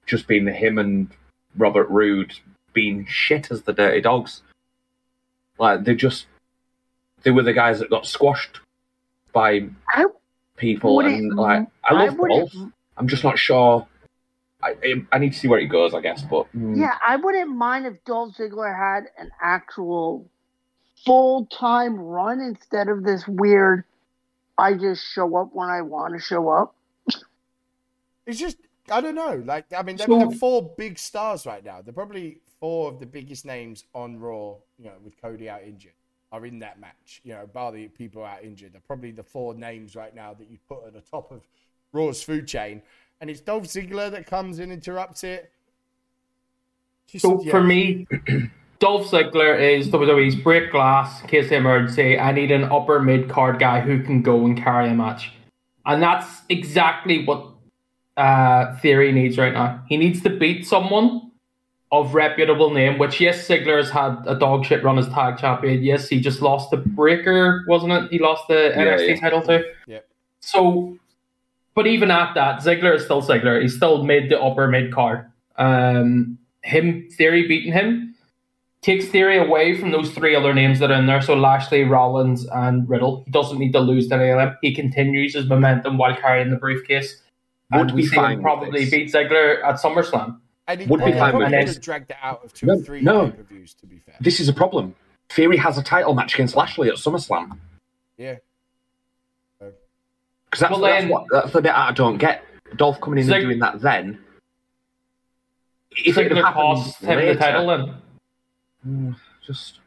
just 0.06 0.27
being 0.27 0.47
him 0.47 0.77
and 0.77 1.10
Robert 1.58 1.89
Roode 1.89 2.34
being 2.73 3.06
shit 3.08 3.51
as 3.51 3.63
the 3.63 3.73
Dirty 3.73 4.01
Dogs. 4.01 4.41
Like 5.58 5.84
they 5.84 5.95
just 5.95 6.25
they 7.23 7.32
were 7.32 7.43
the 7.43 7.53
guys 7.53 7.79
that 7.79 7.89
got 7.89 8.06
squashed 8.06 8.60
by 9.32 9.67
I 9.89 10.06
people, 10.58 10.99
and 10.99 11.36
like 11.36 11.67
I 11.84 11.93
I 11.93 12.06
love 12.06 12.17
wouldn't- 12.17 12.51
Dolph. 12.53 12.71
I'm 12.97 13.08
just 13.08 13.23
not 13.23 13.39
sure. 13.39 13.88
I 14.62 14.75
I 15.12 15.17
need 15.17 15.34
to 15.34 15.39
see 15.39 15.47
where 15.47 15.60
it 15.60 15.67
goes, 15.67 15.93
I 15.93 16.01
guess. 16.01 16.21
But 16.21 16.47
mm, 16.56 16.77
Yeah, 16.77 16.97
I 17.06 17.15
wouldn't 17.17 17.49
mind 17.49 17.86
if 17.86 18.03
Dolph 18.06 18.36
Ziggler 18.38 18.75
had 18.75 19.06
an 19.17 19.32
actual 19.41 20.25
full 21.06 21.45
time 21.47 21.95
run 21.97 22.39
instead 22.39 22.88
of 22.88 23.03
this 23.03 23.27
weird. 23.27 23.84
I 24.58 24.75
just 24.75 25.03
show 25.03 25.36
up 25.38 25.49
when 25.53 25.69
I 25.69 25.82
want 25.82 26.13
to 26.13 26.19
show 26.19 26.49
up. 26.49 26.75
It's 28.26 28.40
just 28.40 28.58
I 28.90 29.02
don't 29.02 29.16
know. 29.16 29.42
Like 29.46 29.66
I 29.76 29.84
mean, 29.84 29.98
they're, 29.98 30.08
they're 30.08 30.32
four 30.32 30.74
big 30.78 31.00
stars 31.00 31.46
right 31.46 31.64
now. 31.64 31.82
They're 31.82 31.94
probably 31.94 32.40
four 32.60 32.90
of 32.90 33.00
the 33.00 33.06
biggest 33.06 33.46
names 33.46 33.86
on 33.94 34.20
Raw. 34.20 34.56
You 34.78 34.86
know, 34.86 34.94
with 35.04 35.20
Cody 35.22 35.50
out 35.50 35.64
injured, 35.64 35.94
are 36.34 36.46
in 36.46 36.60
that 36.60 36.80
match. 36.80 37.22
You 37.24 37.34
know, 37.34 37.48
bar 37.48 37.72
the 37.72 37.88
people 37.88 38.24
out 38.24 38.44
injured, 38.44 38.74
they're 38.74 38.82
probably 38.86 39.12
the 39.12 39.24
four 39.24 39.54
names 39.54 39.96
right 39.96 40.14
now 40.14 40.34
that 40.34 40.50
you 40.50 40.58
put 40.68 40.86
at 40.86 40.94
the 40.94 41.02
top 41.02 41.32
of 41.32 41.42
Raw's 41.94 42.22
food 42.22 42.48
chain. 42.48 42.82
And 43.22 43.30
it's 43.30 43.40
Dolph 43.40 43.64
Ziggler 43.64 44.12
that 44.12 44.26
comes 44.26 44.60
and 44.60 44.72
interrupts 44.72 45.24
it. 45.24 45.52
Just, 47.08 47.22
So 47.22 47.42
yeah. 47.42 47.52
for 47.52 47.64
me, 47.64 48.08
Dolph 48.80 49.10
Ziggler 49.12 49.58
is 49.58 49.88
WWE's 49.90 50.36
break 50.36 50.72
glass, 50.72 51.22
case 51.22 51.46
of 51.46 51.54
emergency. 51.54 52.20
I 52.20 52.32
need 52.34 52.52
an 52.52 52.66
upper 52.66 53.00
mid 53.00 53.30
card 53.30 53.60
guy 53.60 53.80
who 53.80 54.04
can 54.04 54.22
go 54.22 54.46
and 54.46 54.58
carry 54.58 54.90
a 54.90 54.94
match. 54.94 55.32
And 55.86 56.02
that's 56.02 56.42
exactly 56.50 57.26
what 57.26 57.53
uh, 58.17 58.76
Theory 58.78 59.12
needs 59.12 59.38
right 59.38 59.54
now. 59.54 59.84
He 59.88 59.97
needs 59.97 60.21
to 60.23 60.30
beat 60.30 60.65
someone 60.67 61.32
of 61.91 62.13
reputable 62.15 62.71
name. 62.71 62.97
Which 62.97 63.19
yes, 63.21 63.47
Ziggler 63.47 63.78
has 63.78 63.89
had 63.89 64.17
a 64.26 64.36
dog 64.36 64.65
shit 64.65 64.84
run 64.84 64.97
as 64.97 65.08
tag 65.10 65.38
champion. 65.38 65.84
Yes, 65.84 66.08
he 66.10 66.19
just 66.19 66.41
lost 66.41 66.71
the 66.71 66.78
Breakker, 66.78 67.63
wasn't 67.67 67.93
it? 67.93 68.12
He 68.12 68.19
lost 68.19 68.47
the 68.47 68.71
Yeah, 68.76 68.86
NXT 68.86 69.08
yeah. 69.08 69.19
title 69.19 69.41
too. 69.41 69.63
Yeah. 69.88 69.99
So, 70.39 70.97
but 71.76 71.88
even 71.88 72.12
at 72.12 72.34
that, 72.36 72.62
Ziggler 72.62 72.95
is 72.95 73.04
still 73.04 73.21
Ziggler. 73.21 73.62
He's 73.62 73.76
still 73.76 74.04
mid 74.04 74.30
to 74.30 74.41
upper 74.41 74.67
mid 74.67 74.91
card. 74.93 75.26
Um, 75.58 76.38
him 76.63 77.08
Theory 77.12 77.47
beating 77.47 77.73
him 77.73 78.15
takes 78.82 79.06
Theory 79.06 79.38
away 79.38 79.78
from 79.80 79.91
those 79.91 80.12
three 80.12 80.36
other 80.36 80.54
names 80.54 80.80
that 80.80 80.91
are 80.91 80.95
in 80.99 81.06
there. 81.06 81.21
So 81.21 81.36
Lashley, 81.36 81.84
Rollins, 81.84 82.45
and 82.54 82.88
Riddle. 82.89 83.23
He 83.26 83.32
doesn't 83.32 83.58
need 83.60 83.71
to 83.73 83.80
lose 83.80 84.08
to 84.10 84.15
any 84.15 84.30
of 84.30 84.38
them. 84.39 84.58
He 84.62 84.73
continues 84.76 85.36
his 85.36 85.45
momentum 85.47 85.97
while 85.97 86.15
carrying 86.15 86.49
the 86.49 86.58
briefcase. 86.58 87.21
Would 87.78 87.88
and 87.90 87.92
we 87.96 88.02
be 88.04 88.08
see 88.08 88.16
fine 88.16 88.38
him 88.38 88.42
probably 88.42 88.82
this. 88.86 88.92
beat 88.92 89.12
Ziggler 89.12 89.64
at 89.64 89.76
SummerSlam. 89.76 90.40
And 90.68 90.82
he, 90.82 90.88
Would 90.88 91.02
and 91.02 91.14
be 91.14 91.20
fine 91.20 91.32
probably 91.32 91.46
with 91.52 91.60
could 91.60 91.68
this. 91.70 91.78
dragged 91.78 92.12
it 92.12 92.18
out 92.22 92.44
of 92.46 92.54
two 92.54 92.66
No, 92.68 92.74
or 92.74 92.82
three 92.82 93.02
no. 93.02 93.30
pay-per-views, 93.32 93.74
to 93.76 93.86
be 93.86 94.00
fair. 94.00 94.16
This 94.22 94.40
is 94.40 94.48
a 94.50 94.54
problem. 94.54 94.96
Theory 95.30 95.58
has 95.58 95.78
a 95.78 95.84
title 95.84 96.14
match 96.14 96.34
against 96.36 96.56
Lashley 96.56 96.88
at 96.90 96.96
SummerSlam. 96.96 97.58
Yeah. 98.18 98.36
Because 99.60 100.60
that's, 100.60 100.72
Well, 100.72 100.82
that's, 100.82 101.06
what, 101.08 101.26
that's 101.32 101.52
the 101.52 101.62
bit 101.62 101.74
I 101.74 101.92
don't 101.92 102.18
get. 102.18 102.44
Dolph 102.78 103.02
coming 103.02 103.20
in 103.20 103.26
Zig- 103.26 103.36
and 103.38 103.44
doing 103.46 103.60
that 103.60 103.82
then. 103.82 104.20
If 105.92 106.18
it 106.18 106.24
had 106.24 106.32
Ziggler 106.32 106.36
happened 106.38 106.54
cost 106.54 107.02
him 107.04 107.18
later, 107.18 107.34
the 107.34 107.40
title 107.40 107.68
then. 107.68 107.96
mm, 108.88 109.16
just 109.46 109.80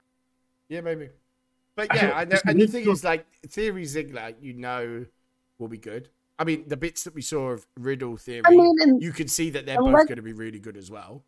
Yeah, 0.69 0.81
maybe. 0.81 1.09
But 1.75 1.95
yeah, 1.95 2.07
don't- 2.09 2.17
I 2.17 2.25
know, 2.25 2.39
and 2.47 2.61
the 2.61 2.67
thing 2.67 2.89
is, 2.89 3.05
like, 3.05 3.27
Theory 3.49 3.85
Ziggler, 3.85 4.35
you 4.41 4.53
know, 4.55 5.05
will 5.59 5.69
be 5.69 5.79
good. 5.79 6.09
I 6.39 6.45
mean, 6.45 6.65
the 6.69 6.77
bits 6.77 7.05
that 7.05 7.15
we 7.15 7.23
saw 7.23 7.51
of 7.51 7.67
Riddle 7.79 8.17
Theory, 8.17 8.43
I 8.45 8.51
mean, 8.51 8.75
and, 8.81 9.03
you 9.03 9.13
could 9.13 9.31
see 9.31 9.51
that 9.51 9.65
they're 9.67 9.79
both 9.79 10.07
going 10.07 10.17
to 10.17 10.23
be 10.23 10.33
really 10.35 10.59
good 10.59 10.77
as 10.77 10.91
well. 10.91 11.23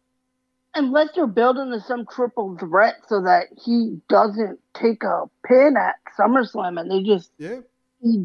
unless 0.75 1.09
they're 1.14 1.27
building 1.27 1.71
to 1.73 1.81
some 1.81 2.07
triple 2.14 2.57
threat 2.59 2.97
so 3.09 3.23
that 3.23 3.44
he 3.64 4.01
doesn't 4.09 4.59
take 4.75 5.03
a 5.03 5.25
pin 5.47 5.77
at 5.79 5.94
SummerSlam 6.18 6.79
and 6.81 6.90
they 6.90 7.03
just 7.03 7.31
Yeah, 7.38 7.61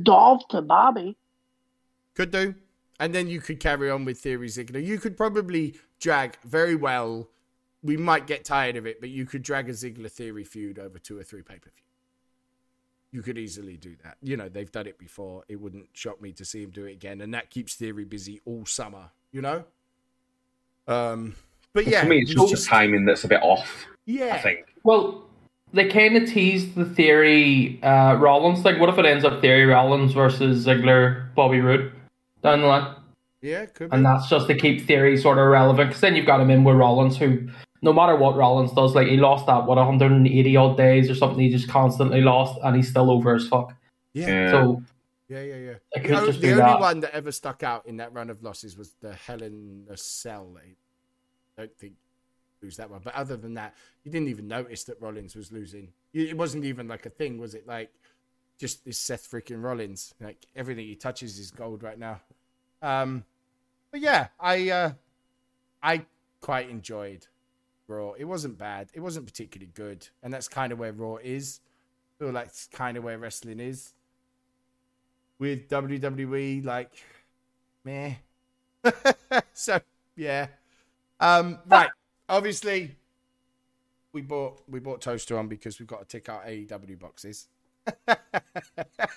Dolph 0.03 0.47
to 0.49 0.61
Bobby. 0.61 1.15
could 2.15 2.31
do. 2.31 2.55
And 2.99 3.13
then 3.15 3.27
you 3.27 3.41
could 3.41 3.59
carry 3.59 3.89
on 3.89 4.05
with 4.05 4.19
Theory 4.19 4.47
Ziggler. 4.49 4.85
You 4.85 4.99
could 4.99 5.17
probably 5.17 5.75
drag 5.99 6.37
very 6.43 6.75
well. 6.75 7.29
We 7.81 7.97
might 7.97 8.27
get 8.27 8.45
tired 8.45 8.75
of 8.75 8.85
it, 8.85 8.99
but 8.99 9.09
you 9.09 9.25
could 9.25 9.41
drag 9.41 9.67
a 9.67 9.73
Ziggler 9.73 10.11
Theory 10.11 10.43
feud 10.43 10.77
over 10.79 10.99
two 10.99 11.17
or 11.17 11.23
three 11.23 11.41
pay 11.41 11.55
per 11.55 11.69
view. 11.71 11.82
You 13.13 13.21
could 13.21 13.37
easily 13.37 13.77
do 13.77 13.95
that. 14.03 14.17
You 14.23 14.37
know, 14.37 14.49
they've 14.49 14.71
done 14.71 14.87
it 14.87 14.97
before. 14.97 15.43
It 15.47 15.61
wouldn't 15.61 15.87
shock 15.93 16.19
me 16.19 16.31
to 16.33 16.43
see 16.43 16.63
him 16.63 16.71
do 16.71 16.85
it 16.85 16.93
again. 16.93 17.21
And 17.21 17.31
that 17.35 17.51
keeps 17.51 17.75
Theory 17.75 18.05
busy 18.05 18.41
all 18.43 18.65
summer, 18.65 19.11
you 19.31 19.41
know? 19.41 19.63
Um, 20.87 21.35
but 21.73 21.85
yeah, 21.85 22.01
for 22.01 22.07
me, 22.07 22.21
it's 22.23 22.31
it 22.31 22.37
just 22.49 22.63
the 22.63 22.69
timing 22.69 23.05
that's 23.05 23.23
a 23.23 23.27
bit 23.27 23.41
off. 23.43 23.85
yeah, 24.05 24.33
I 24.33 24.39
think. 24.39 24.65
Well, 24.83 25.25
they 25.73 25.89
kind 25.89 26.17
of 26.17 26.27
teased 26.27 26.73
the 26.73 26.85
Theory 26.85 27.79
uh, 27.83 28.15
Rollins 28.15 28.63
thing. 28.63 28.79
What 28.79 28.89
if 28.89 28.97
it 28.97 29.05
ends 29.05 29.23
up 29.23 29.41
Theory 29.41 29.67
Rollins 29.67 30.13
versus 30.13 30.65
Ziggler 30.65 31.33
Bobby 31.35 31.61
Roode 31.61 31.91
down 32.41 32.61
the 32.61 32.67
line? 32.67 32.95
yeah, 33.43 33.65
could 33.67 33.91
be. 33.91 33.95
And 33.95 34.03
that's 34.03 34.27
just 34.27 34.47
to 34.47 34.55
keep 34.55 34.87
Theory 34.87 35.17
sort 35.17 35.37
of 35.37 35.45
relevant. 35.47 35.89
Because 35.89 36.01
then 36.01 36.15
you've 36.15 36.25
got 36.25 36.41
him 36.41 36.49
in 36.49 36.63
with 36.63 36.77
Rollins, 36.77 37.17
who, 37.17 37.47
no 37.83 37.93
matter 37.93 38.15
what 38.15 38.35
Rollins 38.35 38.71
does, 38.73 38.95
like 38.95 39.07
he 39.07 39.17
lost 39.17 39.45
that, 39.47 39.65
what, 39.65 39.77
180 39.77 40.55
odd 40.57 40.77
days 40.77 41.09
or 41.09 41.15
something, 41.15 41.39
he 41.39 41.49
just 41.49 41.67
constantly 41.69 42.21
lost, 42.21 42.59
and 42.63 42.75
he's 42.75 42.89
still 42.89 43.11
over 43.11 43.35
as 43.35 43.47
fuck. 43.47 43.75
yeah, 44.13 44.27
Yeah. 44.27 44.51
So 44.51 44.83
yeah, 45.29 45.41
yeah, 45.41 45.55
yeah. 45.55 45.69
it 45.71 45.81
The, 45.93 45.99
could 46.01 46.11
o- 46.15 46.25
just 46.25 46.41
the 46.41 46.47
be 46.47 46.51
only 46.53 46.63
that. 46.63 46.79
one 46.79 46.99
that 47.01 47.13
ever 47.13 47.31
stuck 47.31 47.63
out 47.63 47.85
in 47.85 47.97
that 47.97 48.13
run 48.13 48.29
of 48.29 48.41
losses 48.43 48.77
was 48.77 48.93
the 49.01 49.13
Helen 49.13 49.85
Cell. 49.95 50.57
I 50.57 51.61
don't 51.61 51.77
think 51.77 51.93
lose 52.61 52.77
that 52.77 52.89
one, 52.89 53.01
but 53.03 53.13
other 53.15 53.35
than 53.35 53.53
that, 53.55 53.75
you 54.03 54.11
didn't 54.11 54.29
even 54.29 54.47
notice 54.47 54.85
that 54.85 55.01
Rollins 55.01 55.35
was 55.35 55.51
losing. 55.51 55.89
It 56.13 56.37
wasn't 56.37 56.63
even 56.63 56.87
like 56.87 57.05
a 57.05 57.09
thing, 57.09 57.37
was 57.37 57.53
it? 57.55 57.67
Like 57.67 57.91
just 58.59 58.85
this 58.85 58.97
Seth 58.99 59.29
freaking 59.29 59.61
Rollins. 59.61 60.13
Like 60.21 60.45
everything 60.55 60.85
he 60.87 60.95
touches 60.95 61.37
is 61.37 61.51
gold 61.51 61.83
right 61.83 61.99
now. 61.99 62.21
Um, 62.81 63.25
but 63.91 63.99
yeah, 63.99 64.27
I 64.39 64.69
uh, 64.69 64.91
I 65.81 66.05
quite 66.39 66.69
enjoyed 66.69 67.27
Raw. 67.87 68.13
It 68.13 68.25
wasn't 68.25 68.57
bad. 68.57 68.89
It 68.93 68.99
wasn't 68.99 69.25
particularly 69.25 69.71
good, 69.73 70.07
and 70.21 70.33
that's 70.33 70.47
kind 70.47 70.71
of 70.71 70.79
where 70.79 70.93
Raw 70.93 71.17
is. 71.17 71.59
I 72.15 72.23
feel 72.23 72.33
like 72.33 72.47
it's 72.47 72.67
kind 72.67 72.97
of 72.97 73.03
where 73.03 73.17
wrestling 73.17 73.59
is 73.59 73.93
with 75.39 75.67
WWE, 75.69 76.63
like, 76.63 76.91
meh. 77.83 78.15
so 79.53 79.79
yeah, 80.15 80.47
um, 81.19 81.59
right. 81.67 81.89
Obviously, 82.29 82.95
we 84.11 84.21
bought 84.21 84.61
we 84.69 84.79
bought 84.79 85.01
Toaster 85.01 85.37
on 85.37 85.47
because 85.47 85.79
we've 85.79 85.87
got 85.87 85.99
to 85.99 86.05
tick 86.05 86.29
our 86.29 86.43
AEW 86.43 86.99
boxes. 86.99 87.47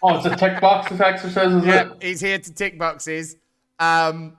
Oh, 0.03 0.17
it's 0.17 0.27
a 0.27 0.37
tick 0.37 0.61
box 0.61 0.93
exercise, 1.01 1.53
is 1.53 1.65
yeah, 1.65 1.93
it? 1.93 2.03
he's 2.03 2.21
here 2.21 2.39
to 2.39 2.53
tick 2.53 2.79
boxes. 2.79 3.37
Um, 3.79 4.37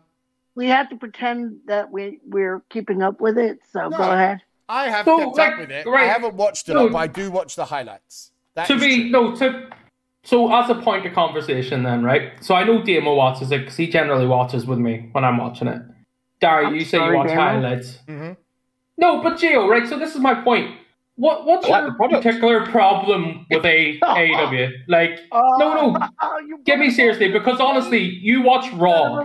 We 0.58 0.68
have 0.68 0.90
to 0.90 0.96
pretend 0.98 1.60
that 1.68 1.92
we 1.92 2.20
we're 2.28 2.62
keeping 2.72 3.04
up 3.04 3.22
with 3.22 3.38
it. 3.38 3.60
So 3.72 3.88
No. 3.90 3.98
go 3.98 4.12
ahead. 4.12 4.42
I 4.68 4.90
have 4.90 5.06
So, 5.06 5.18
kept 5.18 5.38
like, 5.38 5.54
up 5.54 5.60
with 5.60 5.72
it. 5.72 5.88
I 5.88 6.04
haven't 6.06 6.34
watched 6.34 6.68
it, 6.68 6.74
No. 6.74 6.82
all, 6.82 6.90
but 6.90 6.98
I 6.98 7.08
do 7.08 7.30
watch 7.32 7.56
the 7.56 7.64
highlights. 7.66 8.32
That 8.56 8.66
to 8.68 8.80
be 8.80 9.04
true. 9.04 9.10
no 9.12 9.36
to 9.36 9.70
so 10.24 10.52
as 10.52 10.68
a 10.72 10.76
point 10.76 11.06
of 11.06 11.14
conversation 11.14 11.84
then 11.84 12.04
right 12.04 12.34
so 12.44 12.56
i 12.56 12.64
know 12.64 12.82
Damo 12.84 13.14
watches 13.14 13.52
it 13.52 13.60
because 13.60 13.78
he 13.78 13.86
generally 13.88 14.26
watches 14.26 14.66
with 14.66 14.80
me 14.80 15.10
when 15.12 15.24
i'm 15.24 15.38
watching 15.38 15.68
it 15.68 15.80
Dari, 16.42 16.66
I'm 16.66 16.74
you 16.74 16.82
say 16.84 16.98
sorry, 16.98 17.12
you 17.12 17.18
watch 17.18 17.28
Damo. 17.28 17.40
highlights 17.42 18.00
Mhm. 18.08 18.36
no 18.98 19.22
but 19.22 19.34
Gio, 19.38 19.70
right 19.70 19.88
so 19.88 20.00
this 20.00 20.16
is 20.16 20.20
my 20.22 20.34
point 20.34 20.76
what 21.18 21.46
what's 21.46 21.68
I 21.70 21.82
like 21.82 21.84
your 22.00 22.10
particular 22.10 22.66
problem 22.66 23.46
with 23.52 23.64
a 23.66 24.00
AEW? 24.02 24.72
Like, 24.88 25.20
no, 25.34 25.68
no, 25.94 25.98
Oh, 26.22 26.40
you 26.48 26.60
get 26.64 26.78
me 26.80 26.90
seriously 26.92 27.32
because 27.32 27.60
honestly, 27.60 28.02
you 28.04 28.42
watch 28.42 28.72
Raw. 28.74 29.24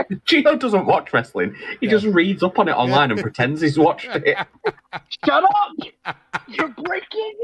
Gio 0.26 0.58
doesn't 0.58 0.86
watch 0.86 1.12
wrestling. 1.12 1.54
He 1.80 1.86
just 1.86 2.06
reads 2.06 2.42
up 2.42 2.58
on 2.58 2.68
it 2.68 2.72
online 2.72 3.10
and 3.10 3.20
pretends 3.20 3.60
he's 3.60 3.78
watched 3.78 4.08
it. 4.12 4.36
Shut 5.24 5.44
up! 5.44 6.16
You're 6.48 6.68
breaking. 6.68 7.34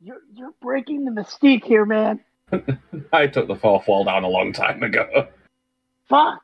You're 0.00 0.20
you're 0.34 0.54
breaking 0.60 1.04
the 1.04 1.10
mystique 1.10 1.64
here, 1.64 1.84
man. 1.84 2.20
I 3.12 3.26
took 3.26 3.48
the 3.48 3.56
fourth 3.56 3.88
wall 3.88 4.04
down 4.04 4.24
a 4.24 4.28
long 4.28 4.52
time 4.52 4.82
ago. 4.82 5.28
Fuck. 6.08 6.42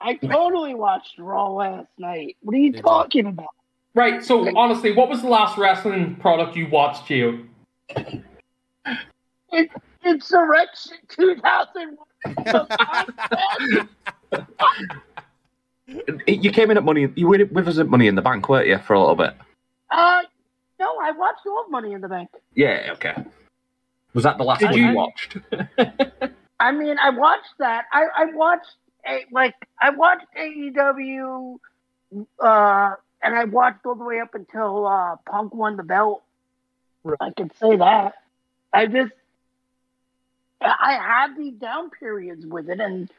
I 0.00 0.14
totally 0.14 0.74
watched 0.74 1.18
Raw 1.18 1.50
last 1.50 1.88
night. 1.98 2.36
What 2.42 2.54
are 2.54 2.58
you 2.58 2.72
talking 2.72 3.26
about? 3.26 3.48
Right. 3.94 4.22
So 4.22 4.54
honestly, 4.56 4.92
what 4.92 5.08
was 5.08 5.22
the 5.22 5.28
last 5.28 5.56
wrestling 5.56 6.16
product 6.16 6.56
you 6.56 6.68
watched, 6.68 7.08
Gio? 7.08 7.46
It, 9.52 9.70
Insurrextion 10.04 10.98
2001. 11.08 13.88
You 16.26 16.50
came 16.50 16.70
in 16.70 16.78
at 16.78 16.82
money. 16.84 17.08
You 17.14 17.28
were 17.28 17.44
with 17.52 17.68
us 17.68 17.78
at 17.78 17.88
Money 17.88 18.06
in 18.06 18.14
the 18.14 18.22
Bank, 18.22 18.48
weren't 18.48 18.66
you, 18.66 18.78
for 18.78 18.94
a 18.94 18.98
little 19.00 19.14
bit? 19.16 19.34
uh, 19.90 20.22
no, 20.80 20.98
I 21.00 21.12
watched 21.12 21.46
all 21.46 21.62
of 21.64 21.70
Money 21.70 21.92
in 21.92 22.00
the 22.00 22.08
Bank. 22.08 22.30
Yeah. 22.54 22.88
Okay. 22.94 23.14
Was 24.14 24.24
that 24.24 24.38
the 24.38 24.44
last 24.44 24.60
Did 24.60 24.70
one 24.70 24.78
you- 24.78 24.88
you 24.88 24.94
watched? 24.94 25.36
I 26.58 26.72
mean, 26.72 26.96
I 26.98 27.10
watched 27.10 27.52
that. 27.58 27.84
I, 27.92 28.04
I 28.16 28.24
watched 28.34 28.74
a, 29.06 29.24
like 29.30 29.54
I 29.80 29.90
watched 29.90 30.24
AEW, 30.40 31.56
uh, 32.40 32.90
and 33.22 33.34
I 33.34 33.44
watched 33.44 33.84
all 33.84 33.94
the 33.94 34.04
way 34.04 34.20
up 34.20 34.34
until 34.34 34.86
uh, 34.86 35.16
Punk 35.30 35.52
won 35.54 35.76
the 35.76 35.82
belt. 35.82 36.22
I 37.20 37.30
can 37.36 37.50
say 37.60 37.76
that. 37.76 38.14
I 38.72 38.86
just 38.86 39.12
I 40.62 40.94
had 40.94 41.36
these 41.36 41.54
down 41.54 41.90
periods 41.90 42.46
with 42.46 42.70
it, 42.70 42.80
and 42.80 43.10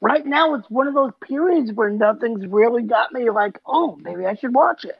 right 0.00 0.24
now 0.26 0.54
it's 0.54 0.68
one 0.70 0.86
of 0.88 0.94
those 0.94 1.12
periods 1.26 1.72
where 1.72 1.90
nothing's 1.90 2.46
really 2.46 2.82
got 2.82 3.12
me 3.12 3.30
like, 3.30 3.58
oh, 3.66 3.96
maybe 4.02 4.26
I 4.26 4.34
should 4.34 4.54
watch 4.54 4.84
it. 4.84 4.98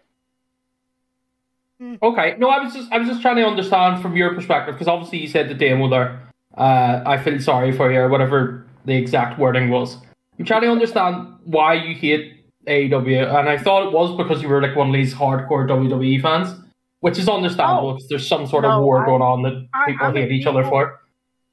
Okay. 2.03 2.37
No, 2.39 2.49
I 2.49 2.61
was 2.63 2.73
just 2.73 2.91
I 2.91 2.99
was 2.99 3.07
just 3.09 3.21
trying 3.21 3.37
to 3.37 3.45
understand 3.47 4.01
from 4.01 4.17
your 4.17 4.35
perspective 4.35 4.75
because 4.75 4.89
obviously 4.89 5.19
you 5.19 5.29
said 5.29 5.49
the 5.49 5.55
demo 5.55 5.89
there. 5.91 6.23
Uh, 6.57 7.03
I 7.05 7.19
feel 7.19 7.39
sorry 7.41 7.71
for 7.73 7.93
you, 7.93 7.99
or 8.01 8.09
whatever 8.09 8.67
the 8.87 8.95
exact 8.97 9.39
wording 9.39 9.69
was. 9.69 9.99
I'm 10.39 10.47
trying 10.47 10.63
to 10.63 10.71
understand 10.71 11.35
why 11.45 11.75
you 11.75 11.95
hate 11.95 12.45
AEW, 12.67 13.39
and 13.39 13.49
I 13.49 13.59
thought 13.59 13.87
it 13.87 13.93
was 13.93 14.17
because 14.17 14.41
you 14.43 14.49
were 14.49 14.63
like 14.63 14.75
one 14.75 14.89
of 14.89 14.95
these 14.95 15.13
hardcore 15.13 15.69
WWE 15.69 16.23
fans, 16.23 16.59
which 17.01 17.19
is 17.19 17.29
understandable 17.29 17.91
Oh. 17.91 17.93
because 17.95 18.09
there's 18.09 18.27
some 18.27 18.47
sort 18.47 18.65
of 18.65 18.83
war 18.83 19.03
I- 19.03 19.07
going 19.07 19.21
on 19.23 19.43
that 19.43 19.69
people 19.87 20.07
I'm 20.07 20.15
hate 20.17 20.31
an 20.31 20.33
each 20.35 20.47
other 20.47 20.65
for. 20.65 21.01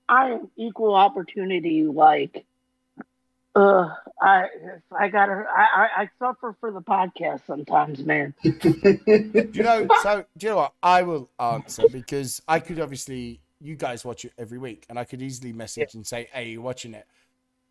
I 0.08 0.32
am 0.32 0.50
equal 0.56 0.96
opportunity. 0.96 1.84
Like, 1.84 2.46
uh, 3.56 3.90
I 4.22 4.48
I 4.98 5.08
gotta 5.10 5.46
I, 5.56 5.62
I 5.62 6.02
I 6.04 6.10
suffer 6.20 6.56
for 6.60 6.72
the 6.72 6.82
podcast 6.82 7.46
sometimes, 7.46 8.00
man. 8.00 8.34
Do 8.44 8.52
you 9.54 9.64
know? 9.64 9.88
So 10.02 10.26
do 10.38 10.48
you 10.48 10.52
know 10.52 10.58
what? 10.58 10.74
I 10.82 11.04
will 11.04 11.30
answer 11.40 11.88
because 11.88 12.42
I 12.48 12.60
could 12.60 12.80
obviously 12.80 13.42
you 13.62 13.76
guys 13.76 14.04
watch 14.04 14.26
it 14.26 14.34
every 14.38 14.58
week, 14.58 14.86
and 14.90 14.98
I 14.98 15.04
could 15.04 15.22
easily 15.22 15.54
message 15.54 15.94
and 15.94 16.06
say, 16.06 16.30
"Hey, 16.34 16.50
you're 16.50 16.62
watching 16.62 16.94
it?" 16.94 17.06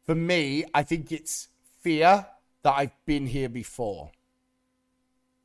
For 0.05 0.15
me, 0.15 0.65
I 0.73 0.83
think 0.83 1.11
it's 1.11 1.49
fear 1.81 2.27
that 2.63 2.75
I've 2.75 3.05
been 3.05 3.27
here 3.27 3.49
before. 3.49 4.13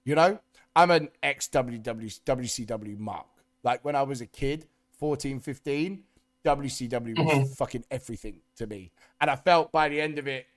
You 0.03 0.15
know, 0.15 0.39
I'm 0.75 0.91
an 0.91 1.09
ex 1.23 1.47
WCW 1.49 2.99
mark. 2.99 3.25
Like 3.63 3.83
when 3.83 3.95
I 3.95 4.03
was 4.03 4.21
a 4.21 4.27
kid, 4.27 4.67
14, 4.99 5.39
15, 5.39 6.03
WCW 6.45 7.15
was 7.15 7.27
Mhm. 7.27 7.57
fucking 7.57 7.85
everything 7.91 8.41
to 8.55 8.67
me. 8.67 8.91
And 9.19 9.29
I 9.29 9.35
felt 9.35 9.71
by 9.71 9.89
the 9.89 9.99
end 9.99 10.17
of 10.19 10.27
it, 10.27 10.47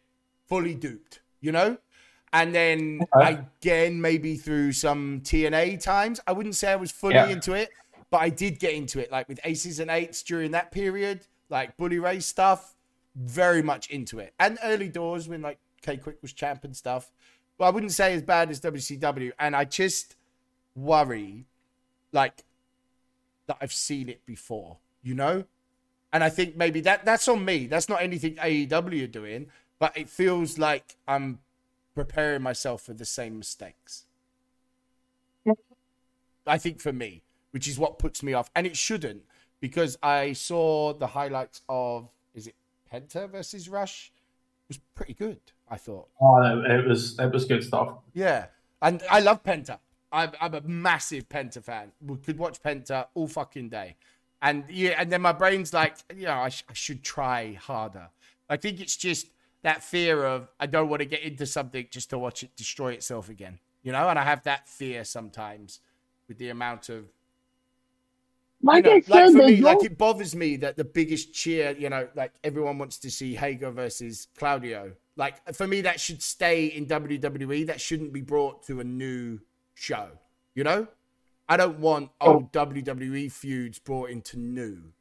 fully 0.48 0.74
duped, 0.74 1.20
you 1.40 1.52
know? 1.52 1.78
And 2.32 2.54
then 2.54 3.00
Okay. 3.14 3.38
again, 3.60 4.00
maybe 4.00 4.36
through 4.36 4.72
some 4.72 5.20
TNA 5.22 5.76
times, 5.76 6.20
I 6.26 6.32
wouldn't 6.32 6.54
say 6.54 6.72
I 6.72 6.76
was 6.76 6.92
fully 6.92 7.16
Yeah. 7.16 7.26
into 7.30 7.54
it, 7.54 7.70
but 8.10 8.18
I 8.18 8.28
did 8.28 8.58
get 8.58 8.74
into 8.74 9.00
it, 9.00 9.10
like 9.10 9.28
with 9.28 9.40
aces 9.44 9.80
and 9.80 9.90
eights 9.90 10.22
during 10.22 10.52
that 10.52 10.70
period, 10.70 11.26
like 11.48 11.76
Bully 11.76 11.98
Ray 11.98 12.20
stuff, 12.20 12.76
very 13.16 13.62
much 13.62 13.90
into 13.90 14.20
it. 14.20 14.34
And 14.38 14.58
early 14.62 14.88
doors 14.88 15.28
when 15.28 15.42
like 15.42 15.58
K-Kwik 15.82 16.22
was 16.22 16.32
champ 16.32 16.64
and 16.64 16.76
stuff. 16.76 17.10
But 17.58 17.66
I 17.66 17.70
wouldn't 17.70 17.92
say 17.92 18.14
as 18.14 18.22
bad 18.22 18.50
as 18.50 18.60
WCW. 18.60 19.32
And 19.38 19.54
I 19.56 19.64
just 19.64 20.16
worry, 20.74 21.46
like, 22.12 22.44
that 23.46 23.58
I've 23.60 23.72
seen 23.72 24.08
it 24.08 24.24
before, 24.24 24.78
you 25.02 25.14
know? 25.14 25.44
And 26.12 26.24
I 26.24 26.28
think 26.28 26.56
maybe 26.56 26.80
that 26.82 27.04
that's 27.04 27.28
on 27.28 27.44
me. 27.44 27.66
That's 27.66 27.88
not 27.88 28.02
anything 28.02 28.36
AEW 28.36 29.04
are 29.04 29.06
doing, 29.06 29.46
but 29.78 29.96
it 29.96 30.08
feels 30.08 30.58
like 30.58 30.96
I'm 31.06 31.38
preparing 31.94 32.42
myself 32.42 32.82
for 32.82 32.94
the 32.94 33.04
same 33.04 33.38
mistakes. 33.38 34.06
I 36.46 36.58
think 36.58 36.80
for 36.80 36.92
me, 36.92 37.22
which 37.52 37.68
is 37.68 37.78
what 37.78 37.98
puts 37.98 38.22
me 38.22 38.32
off. 38.32 38.50
And 38.56 38.66
it 38.66 38.76
shouldn't, 38.76 39.22
because 39.60 39.96
I 40.02 40.32
saw 40.32 40.92
the 40.92 41.06
highlights 41.06 41.62
of 41.68 42.08
is 42.34 42.46
it 42.46 42.54
Penta 42.92 43.30
versus 43.30 43.68
Rush? 43.68 44.12
It 44.68 44.76
was 44.76 44.80
pretty 44.94 45.14
good, 45.14 45.40
I 45.68 45.76
thought. 45.76 46.08
Oh, 46.20 46.62
it 46.62 46.86
was 46.86 47.18
it 47.18 47.32
was 47.32 47.44
good 47.44 47.62
stuff. 47.62 47.98
Yeah, 48.14 48.46
and 48.82 49.02
I 49.10 49.20
love 49.20 49.42
Penta. 49.42 49.78
I'm, 50.12 50.32
I'm 50.40 50.54
a 50.54 50.60
massive 50.62 51.28
Penta 51.28 51.62
fan. 51.62 51.92
We 52.04 52.16
could 52.16 52.38
watch 52.38 52.60
Penta 52.62 53.06
all 53.14 53.28
fucking 53.28 53.68
day, 53.68 53.96
and 54.42 54.64
yeah, 54.70 54.94
and 54.98 55.12
then 55.12 55.20
my 55.20 55.32
brain's 55.32 55.72
like, 55.72 55.96
you 56.14 56.24
know, 56.24 56.38
I, 56.38 56.48
sh- 56.48 56.64
I 56.68 56.72
should 56.72 57.02
try 57.02 57.54
harder. 57.54 58.08
I 58.48 58.56
think 58.56 58.80
it's 58.80 58.96
just 58.96 59.28
that 59.62 59.82
fear 59.82 60.24
of 60.24 60.48
I 60.58 60.66
don't 60.66 60.88
want 60.88 61.00
to 61.00 61.06
get 61.06 61.22
into 61.22 61.46
something 61.46 61.86
just 61.90 62.10
to 62.10 62.18
watch 62.18 62.42
it 62.42 62.56
destroy 62.56 62.92
itself 62.92 63.28
again, 63.28 63.58
you 63.82 63.92
know. 63.92 64.08
And 64.08 64.18
I 64.18 64.24
have 64.24 64.42
that 64.44 64.68
fear 64.68 65.04
sometimes 65.04 65.80
with 66.28 66.38
the 66.38 66.48
amount 66.48 66.88
of 66.88 67.04
Like 68.62 68.84
you 68.84 68.90
know, 68.90 68.96
I 68.96 69.00
said, 69.00 69.10
like 69.10 69.32
for 69.32 69.42
me, 69.42 69.56
like 69.60 69.84
it 69.84 69.98
bothers 69.98 70.34
me 70.34 70.56
that 70.56 70.76
the 70.76 70.84
biggest 70.84 71.32
cheer, 71.34 71.76
you 71.78 71.90
know, 71.90 72.08
like 72.14 72.32
everyone 72.42 72.78
wants 72.78 72.98
to 73.00 73.10
see 73.10 73.34
Hager 73.34 73.70
versus 73.70 74.28
Claudio. 74.38 74.92
Like 75.16 75.54
for 75.54 75.66
me, 75.66 75.82
that 75.82 76.00
should 76.00 76.22
stay 76.22 76.66
in 76.66 76.86
WWE. 76.86 77.66
That 77.66 77.80
shouldn't 77.80 78.12
be 78.12 78.22
brought 78.22 78.62
to 78.64 78.80
a 78.80 78.84
new 78.84 79.40
show. 79.74 80.08
You 80.54 80.64
know, 80.64 80.88
I 81.50 81.56
don't 81.58 81.80
want 81.80 82.10
Oh. 82.20 82.34
old 82.34 82.52
WWE 82.52 83.30
feuds 83.30 83.78
brought 83.78 84.08
into 84.08 84.38
new. 84.38 84.92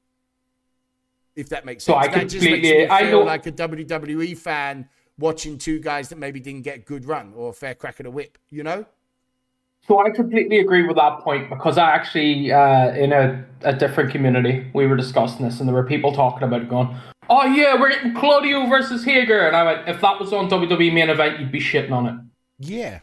If 1.35 1.47
that 1.49 1.63
makes 1.65 1.85
sense. 1.85 1.93
So 1.95 1.99
I 1.99 2.07
that 2.13 2.27
just 2.27 2.43
makes 2.43 2.63
me 2.63 2.88
I 2.88 3.03
feel 3.03 3.19
know- 3.19 3.25
like 3.25 3.45
a 3.45 3.51
WWE 3.51 4.35
fan 4.38 4.89
watching 5.17 5.57
two 5.57 5.79
guys 5.79 6.09
that 6.09 6.17
maybe 6.17 6.39
didn't 6.39 6.63
get 6.63 6.75
a 6.77 6.81
good 6.81 7.05
run 7.05 7.33
or 7.35 7.49
a 7.51 7.53
fair 7.53 7.75
crack 7.75 7.99
at 7.99 8.05
a 8.05 8.12
whip. 8.12 8.38
You 8.49 8.63
know? 8.63 8.85
So 9.88 9.99
I 10.05 10.09
completely 10.09 10.59
agree 10.59 10.85
with 10.85 10.97
that 10.97 11.19
point 11.19 11.49
because 11.49 11.77
I 11.77 11.91
actually, 11.91 12.51
uh, 12.51 12.93
in 12.95 13.13
a, 13.13 13.45
a 13.62 13.73
different 13.73 14.12
community, 14.12 14.69
we 14.73 14.85
were 14.85 14.97
discussing 14.97 15.45
this 15.45 15.59
and 15.59 15.69
there 15.69 15.73
were 15.75 15.85
people 15.85 16.12
talking 16.12 16.43
about 16.43 16.62
it 16.63 16.69
going, 16.69 16.93
oh 17.29 17.45
yeah, 17.45 17.79
we're 17.79 17.89
getting 17.91 18.13
Claudio 18.13 18.65
versus 18.67 19.03
Hager. 19.05 19.39
And 19.47 19.55
I 19.55 19.63
went, 19.63 19.88
if 19.88 20.01
that 20.01 20.19
was 20.19 20.33
on 20.33 20.49
WWE 20.49 20.91
main 20.93 21.09
event, 21.09 21.39
you'd 21.39 21.51
be 21.51 21.59
shitting 21.62 21.91
on 21.91 22.07
it. 22.07 22.15
Yeah. 22.59 22.99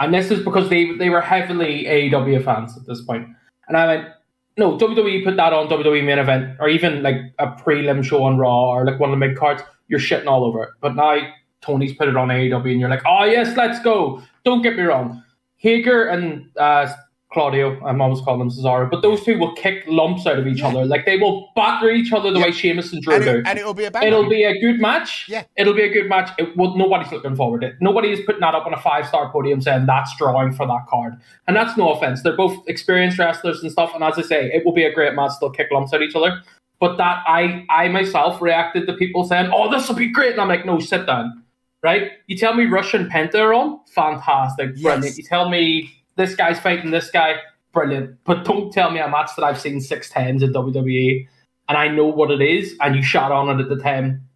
And 0.00 0.14
this 0.14 0.30
is 0.30 0.42
because 0.42 0.68
they, 0.70 0.92
they 0.96 1.10
were 1.10 1.20
heavily 1.20 1.84
AEW 1.84 2.44
fans 2.44 2.76
at 2.76 2.86
this 2.86 3.02
point. 3.02 3.28
And 3.68 3.76
I 3.76 3.86
went, 3.86 4.08
no, 4.56 4.76
WWE 4.76 5.24
put 5.24 5.36
that 5.36 5.52
on 5.52 5.68
WWE 5.68 6.04
main 6.04 6.18
event 6.18 6.56
or 6.58 6.68
even 6.68 7.02
like 7.02 7.16
a 7.38 7.48
prelim 7.48 8.02
show 8.02 8.24
on 8.24 8.38
Raw 8.38 8.70
or 8.70 8.84
like 8.84 8.98
one 8.98 9.10
of 9.12 9.18
the 9.18 9.26
mid 9.26 9.36
cards, 9.36 9.62
you're 9.88 10.00
shitting 10.00 10.26
all 10.26 10.44
over 10.44 10.62
it. 10.64 10.70
But 10.80 10.96
now 10.96 11.18
Tony's 11.60 11.94
put 11.94 12.08
it 12.08 12.16
on 12.16 12.28
AEW 12.28 12.70
and 12.70 12.80
you're 12.80 12.88
like, 12.88 13.02
oh 13.06 13.24
yes, 13.24 13.56
let's 13.56 13.80
go. 13.80 14.22
Don't 14.44 14.62
get 14.62 14.76
me 14.76 14.82
wrong. 14.82 15.22
Hager 15.56 16.06
and 16.06 16.48
uh, 16.56 16.92
Claudio, 17.32 17.80
I'm 17.84 18.00
always 18.00 18.20
calling 18.22 18.40
them 18.40 18.50
Cesaro, 18.50 18.90
but 18.90 19.02
those 19.02 19.22
two 19.22 19.38
will 19.38 19.54
kick 19.54 19.84
lumps 19.86 20.26
out 20.26 20.38
of 20.40 20.48
each 20.48 20.58
Yeah. 20.60 20.68
other. 20.68 20.84
Like 20.84 21.06
they 21.06 21.16
will 21.16 21.48
batter 21.54 21.88
each 21.88 22.12
other 22.12 22.32
the 22.32 22.40
Yeah. 22.40 22.46
way 22.46 22.50
Sheamus 22.50 22.92
and 22.92 23.00
Drew 23.00 23.14
And, 23.14 23.24
do. 23.24 23.30
it, 23.38 23.46
and 23.46 23.56
it'll 23.56 23.72
be 23.72 23.84
a 23.84 23.90
bad 23.90 24.02
It'll 24.02 24.28
be 24.28 24.42
a 24.42 24.60
good 24.60 24.80
match. 24.80 25.26
Yeah. 25.28 25.44
It'll 25.56 25.74
be 25.74 25.82
a 25.84 25.88
good 25.92 26.08
match. 26.08 26.30
It, 26.38 26.56
well, 26.56 26.76
nobody's 26.76 27.12
looking 27.12 27.36
forward 27.36 27.60
to 27.60 27.68
it. 27.68 27.74
Nobody 27.80 28.10
is 28.10 28.18
putting 28.26 28.40
that 28.40 28.56
up 28.56 28.66
on 28.66 28.74
a 28.74 28.78
five 28.80 29.06
star 29.06 29.30
podium 29.30 29.60
saying 29.60 29.86
that's 29.86 30.16
drawing 30.16 30.50
for 30.52 30.66
that 30.66 30.86
card. 30.88 31.18
And 31.46 31.56
that's 31.56 31.76
no 31.76 31.90
offense. 31.92 32.22
They're 32.22 32.36
both 32.36 32.56
experienced 32.68 33.16
wrestlers 33.18 33.62
and 33.62 33.70
stuff. 33.70 33.92
And 33.94 34.02
as 34.02 34.18
I 34.18 34.22
say, 34.22 34.50
it 34.52 34.64
will 34.64 34.72
be 34.72 34.82
a 34.84 34.92
great 34.92 35.14
match. 35.14 35.32
They'll 35.40 35.50
kick 35.50 35.68
lumps 35.70 35.92
at 35.94 36.02
each 36.02 36.16
other. 36.16 36.42
But 36.80 36.96
that 36.96 37.22
I 37.28 37.64
I 37.70 37.86
myself 37.88 38.42
reacted 38.42 38.86
to 38.88 38.94
people 38.94 39.22
saying, 39.24 39.50
"Oh, 39.54 39.70
this 39.70 39.86
will 39.88 39.94
be 39.96 40.08
great," 40.08 40.32
and 40.32 40.40
I'm 40.40 40.48
like, 40.48 40.64
"No, 40.66 40.80
sit 40.80 41.06
down." 41.06 41.44
Right? 41.82 42.10
You 42.26 42.36
tell 42.36 42.54
me 42.54 42.64
Rush 42.66 42.92
and 42.92 43.10
Penta 43.10 43.36
are 43.36 43.54
on, 43.54 43.80
fantastic, 43.94 44.70
Yes. 44.74 44.82
brilliant. 44.82 45.16
You 45.16 45.22
tell 45.24 45.48
me 45.48 45.90
this 46.20 46.34
guy's 46.36 46.60
fighting 46.60 46.90
this 46.90 47.10
guy, 47.10 47.36
brilliant. 47.72 48.18
But 48.24 48.44
don't 48.44 48.72
tell 48.72 48.90
me 48.90 49.00
a 49.00 49.08
match 49.08 49.30
that 49.36 49.44
I've 49.44 49.60
seen 49.60 49.80
six 49.80 50.10
times 50.10 50.42
in 50.42 50.52
WWE 50.52 51.26
and 51.70 51.78
I 51.78 51.88
know 51.88 52.06
what 52.06 52.32
it 52.32 52.42
is, 52.42 52.74
and 52.80 52.96
you 52.96 53.02
shot 53.02 53.30
on 53.30 53.48
it 53.48 53.62
at 53.62 53.68
the 53.68 53.76
time. 53.76 54.28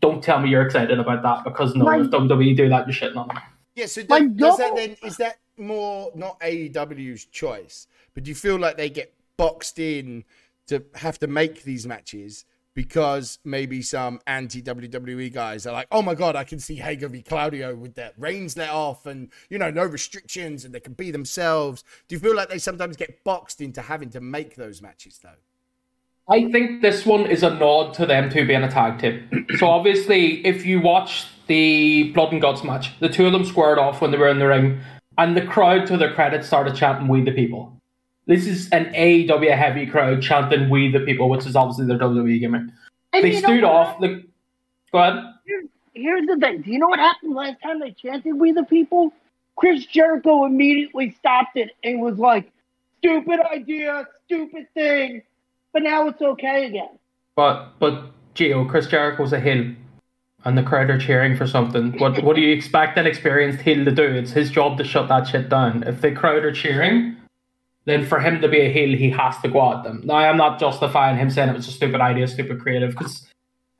Don't 0.00 0.22
tell 0.22 0.38
me 0.38 0.50
you're 0.50 0.62
excited 0.62 0.98
about 0.98 1.22
that 1.22 1.42
because 1.42 1.74
no, 1.74 1.86
My- 1.86 1.98
if 1.98 2.10
WWE 2.10 2.54
do 2.56 2.68
that, 2.68 2.86
you're 2.86 2.94
shitting 2.94 3.16
on 3.16 3.28
them. 3.28 3.38
Yeah, 3.74 3.86
so 3.86 4.02
My 4.08 4.20
does, 4.20 4.36
does 4.36 4.56
that 4.58 4.76
then 4.76 4.96
is 5.02 5.16
that 5.16 5.38
more 5.56 6.12
not 6.14 6.38
AEW's 6.40 7.24
choice, 7.24 7.88
but 8.12 8.24
do 8.24 8.28
you 8.28 8.34
feel 8.34 8.58
like 8.58 8.76
they 8.76 8.90
get 8.90 9.14
boxed 9.38 9.78
in 9.78 10.24
to 10.66 10.84
have 10.94 11.18
to 11.20 11.26
make 11.26 11.62
these 11.62 11.86
matches 11.86 12.44
because 12.78 13.40
maybe 13.44 13.82
some 13.82 14.20
anti 14.28 14.62
WWE 14.62 15.32
guys 15.32 15.66
are 15.66 15.72
like, 15.72 15.88
oh 15.90 16.00
my 16.00 16.14
god, 16.14 16.36
I 16.36 16.44
can 16.44 16.60
see 16.60 16.76
Hager 16.76 17.08
v 17.08 17.22
Claudio 17.22 17.74
with 17.74 17.96
their 17.96 18.12
reins 18.16 18.56
let 18.56 18.70
off 18.70 19.04
and 19.04 19.32
you 19.50 19.58
know 19.58 19.68
no 19.68 19.82
restrictions 19.82 20.64
and 20.64 20.72
they 20.72 20.78
can 20.78 20.92
be 20.92 21.10
themselves. 21.10 21.82
Do 22.06 22.14
you 22.14 22.20
feel 22.20 22.36
like 22.36 22.50
they 22.50 22.60
sometimes 22.60 22.96
get 22.96 23.24
boxed 23.24 23.60
into 23.60 23.82
having 23.82 24.10
to 24.10 24.20
make 24.20 24.54
those 24.54 24.80
matches 24.80 25.18
though? 25.20 25.40
I 26.32 26.52
think 26.52 26.80
this 26.80 27.04
one 27.04 27.26
is 27.26 27.42
a 27.42 27.52
nod 27.52 27.94
to 27.94 28.06
them 28.06 28.30
two 28.30 28.46
being 28.46 28.62
a 28.62 28.70
tag 28.70 29.00
team. 29.00 29.46
so 29.56 29.66
obviously, 29.66 30.46
if 30.46 30.64
you 30.64 30.80
watch 30.80 31.26
the 31.48 32.12
Blood 32.12 32.30
and 32.32 32.40
Guts 32.40 32.62
match, 32.62 32.96
the 33.00 33.08
two 33.08 33.26
of 33.26 33.32
them 33.32 33.44
squared 33.44 33.78
off 33.78 34.00
when 34.00 34.12
they 34.12 34.18
were 34.18 34.28
in 34.28 34.38
the 34.38 34.46
ring, 34.46 34.80
and 35.16 35.36
the 35.36 35.44
crowd, 35.44 35.88
to 35.88 35.96
their 35.96 36.14
credit, 36.14 36.44
started 36.44 36.76
chanting 36.76 37.08
"We 37.08 37.22
the 37.22 37.32
People." 37.32 37.77
This 38.28 38.46
is 38.46 38.68
an 38.70 38.92
AEW 38.92 39.56
heavy 39.56 39.86
crowd 39.86 40.20
chanting 40.20 40.68
"We 40.68 40.92
the 40.92 41.00
People," 41.00 41.30
which 41.30 41.46
is 41.46 41.56
obviously 41.56 41.86
their 41.86 41.98
WWE 41.98 42.38
gimmick. 42.38 42.62
And 43.14 43.24
They 43.24 43.36
stood 43.36 43.64
off. 43.64 43.98
The, 44.00 44.22
go 44.92 44.98
ahead. 44.98 45.24
Here's 45.94 46.26
the 46.26 46.36
thing. 46.36 46.60
Do 46.60 46.70
you 46.70 46.78
know 46.78 46.88
what 46.88 46.98
happened 46.98 47.34
last 47.34 47.60
time 47.62 47.80
they 47.80 47.90
chanted 47.90 48.34
"We 48.34 48.52
the 48.52 48.64
People"? 48.64 49.14
Chris 49.56 49.86
Jericho 49.86 50.44
immediately 50.44 51.10
stopped 51.18 51.56
it 51.56 51.70
and 51.82 52.02
was 52.02 52.18
like, 52.18 52.52
"Stupid 52.98 53.40
idea, 53.50 54.06
stupid 54.26 54.66
thing," 54.74 55.22
but 55.72 55.82
now 55.82 56.06
it's 56.06 56.20
okay 56.20 56.66
again. 56.66 56.98
But 57.34 57.78
but 57.78 58.10
Gio, 58.34 58.56
oh, 58.56 58.64
Chris 58.66 58.88
Jericho's 58.88 59.32
a 59.32 59.40
heel, 59.40 59.72
and 60.44 60.58
the 60.58 60.62
crowd 60.62 60.90
are 60.90 60.98
cheering 60.98 61.34
for 61.34 61.46
something. 61.46 61.98
What 61.98 62.22
what 62.22 62.36
do 62.36 62.42
you 62.42 62.54
expect 62.54 62.98
an 62.98 63.06
experienced 63.06 63.62
heel 63.62 63.86
to 63.86 63.90
do? 63.90 64.02
It's 64.02 64.32
his 64.32 64.50
job 64.50 64.76
to 64.76 64.84
shut 64.84 65.08
that 65.08 65.26
shit 65.26 65.48
down. 65.48 65.82
If 65.84 66.02
the 66.02 66.12
crowd 66.12 66.44
are 66.44 66.52
cheering, 66.52 67.16
then 67.88 68.04
for 68.04 68.20
him 68.20 68.40
to 68.40 68.48
be 68.48 68.60
a 68.60 68.72
heel, 68.72 68.96
he 68.96 69.10
has 69.10 69.38
to 69.40 69.48
go 69.48 69.72
at 69.72 69.84
them. 69.84 70.02
Now 70.04 70.16
I'm 70.16 70.36
not 70.36 70.58
justifying 70.58 71.16
him 71.16 71.30
saying 71.30 71.48
it 71.48 71.54
was 71.56 71.68
a 71.68 71.72
stupid 71.72 72.00
idea, 72.00 72.26
stupid 72.28 72.60
creative, 72.60 72.90
because 72.90 73.26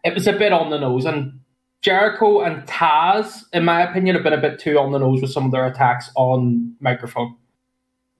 it 0.04 0.14
was 0.14 0.26
a 0.26 0.32
bit 0.32 0.52
on 0.52 0.70
the 0.70 0.78
nose. 0.78 1.04
And 1.04 1.40
Jericho 1.82 2.40
and 2.40 2.66
Taz, 2.66 3.44
in 3.52 3.64
my 3.64 3.82
opinion, 3.82 4.14
have 4.14 4.24
been 4.24 4.32
a 4.32 4.40
bit 4.40 4.58
too 4.58 4.78
on 4.78 4.92
the 4.92 4.98
nose 4.98 5.20
with 5.20 5.30
some 5.30 5.44
of 5.44 5.52
their 5.52 5.66
attacks 5.66 6.10
on 6.16 6.74
microphone 6.80 7.36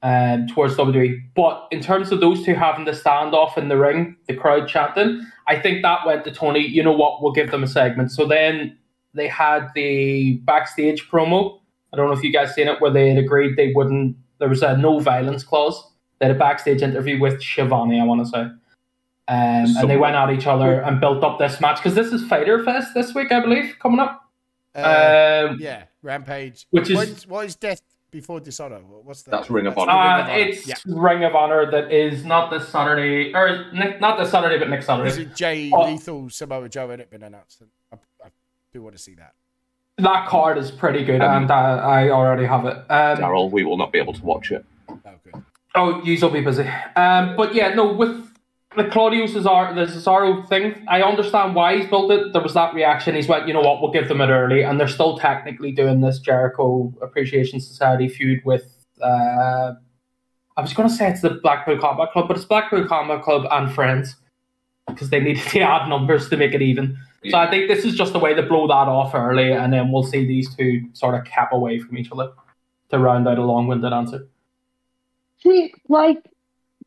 um, 0.03 0.47
towards 0.49 0.77
WWE. 0.77 1.19
But 1.35 1.67
in 1.71 1.81
terms 1.81 2.13
of 2.13 2.21
those 2.21 2.45
two 2.45 2.55
having 2.55 2.85
the 2.85 2.93
standoff 2.93 3.57
in 3.57 3.69
the 3.69 3.77
ring, 3.77 4.17
the 4.27 4.35
crowd 4.35 4.69
chanting, 4.69 5.27
I 5.47 5.59
think 5.59 5.83
that 5.83 6.07
went 6.07 6.25
to 6.25 6.31
Tony. 6.31 6.61
You 6.61 6.83
know 6.83 6.93
what? 6.93 7.23
We'll 7.23 7.33
give 7.33 7.51
them 7.51 7.65
a 7.65 7.67
segment. 7.67 8.13
So 8.13 8.27
then 8.27 8.77
they 9.15 9.29
had 9.29 9.69
the 9.75 10.37
backstage 10.45 11.09
promo. 11.09 11.61
I 11.93 11.97
don't 11.97 12.07
know 12.07 12.17
if 12.17 12.23
you 12.23 12.33
guys 12.33 12.55
seen 12.55 12.69
it, 12.69 12.81
where 12.81 12.91
they 12.91 13.09
had 13.09 13.19
agreed 13.19 13.57
they 13.57 13.73
wouldn't. 13.75 14.17
There 14.39 14.49
was 14.49 14.63
a 14.63 14.77
no 14.77 14.99
violence 15.01 15.43
clause. 15.45 15.91
They 16.19 16.27
had 16.27 16.37
a 16.37 16.39
backstage 16.39 16.83
interview 16.83 17.21
with 17.21 17.35
Shivani, 17.41 18.01
I 18.01 18.05
want 18.05 18.21
to 18.25 18.27
say. 18.27 18.41
Um, 18.41 18.57
and 19.77 19.91
they 19.91 19.97
went 19.97 20.17
at 20.17 20.31
each 20.31 20.47
other 20.47 20.81
and 20.81 21.01
built 21.01 21.23
up 21.23 21.39
this 21.39 21.61
match 21.61 21.77
because 21.79 21.95
this 21.95 22.13
is 22.13 22.27
Fighter 22.27 22.65
Fest 22.65 22.95
this 22.95 23.15
week, 23.15 23.31
I 23.31 23.41
believe, 23.41 23.77
coming 23.79 24.01
up. 24.01 24.25
Uh, 24.75 25.49
Um, 25.51 25.59
yeah, 25.61 25.85
Rampage. 26.03 26.67
which 26.71 26.89
is- 26.91 26.97
what 26.97 27.09
is, 27.09 27.27
what 27.27 27.45
is 27.47 27.57
Death 27.57 27.83
Before 28.11 28.41
Dishonor? 28.41 28.79
What's 28.79 29.23
that? 29.25 29.33
That's 29.33 29.51
Ring 29.51 29.67
of 29.67 29.75
the 29.75 29.81
Honor. 29.83 29.93
Ring 29.93 30.01
Uh, 30.01 30.15
of 30.25 30.31
Honor. 30.31 30.39
it's 30.39 30.67
yeah. 30.67 30.75
Ring 30.87 31.25
of 31.25 31.35
Honor 31.37 31.71
that 31.71 31.93
is 31.93 32.25
not 32.25 32.51
this 32.51 32.67
Saturday, 32.69 33.35
or 33.35 33.71
not 34.01 34.19
this 34.19 34.31
Saturday, 34.31 34.59
but 34.59 34.71
next 34.71 34.87
Saturday. 34.87 35.11
Is 35.11 35.19
it 35.19 35.35
Jay 35.37 35.71
Oh. 35.75 35.85
Lethal 35.91 36.31
Samoa 36.31 36.69
Joe? 36.71 36.89
Had 36.89 37.01
it 37.01 37.11
been 37.11 37.23
announced? 37.23 37.63
I, 37.93 37.97
I 38.25 38.29
do 38.73 38.81
want 38.83 38.97
to 38.97 39.03
see 39.03 39.15
that. 39.17 39.35
That 39.99 40.29
card 40.29 40.59
is 40.59 40.71
pretty 40.71 41.05
good, 41.05 41.21
um, 41.21 41.43
and 41.43 41.51
uh, 41.51 41.55
I 41.55 42.11
already 42.11 42.47
have 42.47 42.65
it. 42.65 42.77
Um, 42.89 43.19
Daryl, 43.19 43.51
we 43.51 43.65
will 43.65 43.77
not 43.77 43.93
be 43.93 43.99
able 43.99 44.13
to 44.13 44.25
watch 44.25 44.53
it. 44.53 44.65
Oh. 44.89 45.43
Oh, 45.75 46.03
you'll 46.03 46.31
be 46.31 46.41
busy. 46.41 46.67
Um, 46.97 47.37
but 47.37 47.55
yeah, 47.55 47.75
no, 47.75 47.93
with 47.93 48.29
the 48.77 48.85
Claudio 48.85 49.27
Cesaro, 49.27 49.75
the 49.75 49.93
Cesaro 49.93 50.47
thing, 50.49 50.85
I 50.89 51.03
understand 51.03 51.55
why 51.55 51.77
he's 51.77 51.89
built 51.89 52.11
it. 52.11 52.33
There 52.33 52.43
was 52.43 52.55
that 52.55 52.75
reaction. 52.75 53.15
He's 53.15 53.29
went, 53.29 53.47
you 53.47 53.55
know 53.55 53.61
what, 53.61 53.81
we'll 53.81 53.93
give 53.93 54.09
them 54.09 54.21
it 54.21 54.29
early, 54.29 54.63
and 54.63 54.81
they're 54.81 54.89
still 54.89 55.19
technically 55.19 55.73
doing 55.73 56.01
this 56.01 56.19
Jericho 56.19 56.93
Appreciation 57.03 57.61
Society 57.61 58.09
feud 58.09 58.45
with. 58.45 58.87
Uh, 59.01 59.75
I 60.57 60.61
was 60.61 60.73
going 60.75 60.89
to 60.89 60.95
say 60.95 61.09
it's 61.09 61.21
the 61.21 61.31
Blackpool 61.31 61.79
Combat 61.79 62.11
Club, 62.13 62.27
but 62.27 62.37
it's 62.37 62.47
Blackpool 62.47 62.85
Combat 62.87 63.23
Club 63.23 63.47
and 63.51 63.73
Friends 63.73 64.17
because 64.89 65.11
they 65.11 65.21
needed 65.21 65.45
to 65.45 65.61
add 65.61 65.89
numbers 65.89 66.29
to 66.31 66.37
make 66.37 66.55
it 66.55 66.63
even. 66.63 66.99
So 67.25 67.37
I 67.37 67.51
think 67.51 67.69
this 67.69 67.85
is 67.85 67.97
just 67.97 68.15
a 68.15 68.19
way 68.19 68.35
to 68.35 68.43
blow 68.43 68.69
that 68.69 68.73
off 68.73 69.15
early, 69.15 69.53
and 69.53 69.73
then 69.73 69.91
we'll 69.91 70.05
see 70.05 70.25
these 70.25 70.55
two 70.55 70.89
sort 70.93 71.17
of 71.17 71.25
cap 71.25 71.53
away 71.53 71.81
from 71.81 71.99
each 71.99 72.13
other 72.13 72.33
to 72.91 72.99
round 72.99 73.27
out 73.27 73.39
a 73.39 73.45
long-winded 73.45 73.93
answer. 73.93 74.29
See, 75.43 75.75
like 75.89 76.23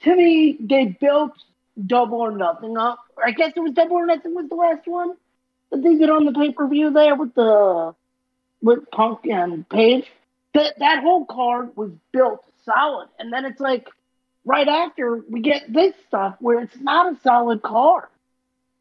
to 0.03 0.15
me, 0.15 0.57
they 0.59 0.97
built 0.99 1.33
Double 1.85 2.19
or 2.19 2.31
Nothing 2.31 2.77
up. 2.77 2.99
I 3.23 3.31
guess 3.31 3.53
it 3.55 3.59
was 3.59 3.73
Double 3.73 3.97
or 3.97 4.05
Nothing 4.05 4.33
was 4.33 4.47
the 4.49 4.55
last 4.55 4.87
one 4.87 5.15
that 5.69 5.83
they 5.83 5.95
did 5.95 6.09
on 6.09 6.25
the 6.25 6.33
pay 6.33 6.51
per 6.51 6.67
view 6.67 6.91
there 6.91 7.15
with 7.15 7.33
the 7.35 7.93
with 8.61 8.89
Punk 8.91 9.25
and 9.25 9.67
Page. 9.67 10.05
That 10.53 10.79
that 10.79 11.03
whole 11.03 11.25
card 11.25 11.75
was 11.75 11.91
built 12.11 12.45
solid, 12.63 13.09
and 13.19 13.33
then 13.33 13.45
it's 13.45 13.59
like 13.59 13.89
right 14.45 14.67
after 14.67 15.23
we 15.29 15.41
get 15.41 15.71
this 15.71 15.93
stuff 16.07 16.35
where 16.39 16.61
it's 16.61 16.79
not 16.79 17.13
a 17.13 17.19
solid 17.21 17.61
card. 17.61 18.07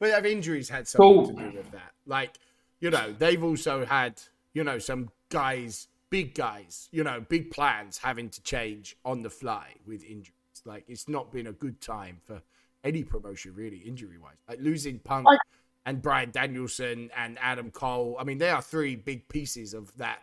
But 0.00 0.10
have 0.10 0.26
injuries 0.26 0.68
had 0.68 0.88
something 0.88 1.26
So- 1.26 1.32
to 1.32 1.50
do 1.50 1.56
with 1.58 1.70
that? 1.70 1.92
Like, 2.06 2.38
you 2.80 2.90
know, 2.90 3.12
they've 3.12 3.42
also 3.44 3.84
had, 3.84 4.20
you 4.54 4.64
know, 4.64 4.78
some 4.78 5.10
guys, 5.28 5.86
big 6.08 6.34
guys, 6.34 6.88
you 6.90 7.04
know, 7.04 7.20
big 7.20 7.52
plans 7.52 7.98
having 7.98 8.28
to 8.30 8.42
change 8.42 8.96
on 9.04 9.22
the 9.22 9.30
fly 9.30 9.76
with 9.86 10.02
injuries. 10.02 10.34
Like, 10.64 10.84
it's 10.88 11.08
not 11.08 11.30
been 11.30 11.46
a 11.46 11.52
good 11.52 11.80
time 11.80 12.18
for 12.24 12.42
any 12.82 13.04
promotion, 13.04 13.54
really, 13.54 13.76
injury 13.76 14.18
wise. 14.18 14.36
Like, 14.48 14.58
losing 14.60 14.98
Punk 14.98 15.26
Like- 15.26 15.38
and 15.86 16.02
Bryan 16.02 16.30
Danielson 16.30 17.10
and 17.14 17.38
Adam 17.38 17.70
Cole. 17.70 18.16
I 18.18 18.24
mean, 18.24 18.38
they 18.38 18.50
are 18.50 18.62
three 18.62 18.96
big 18.96 19.28
pieces 19.28 19.74
of 19.74 19.94
that, 19.98 20.22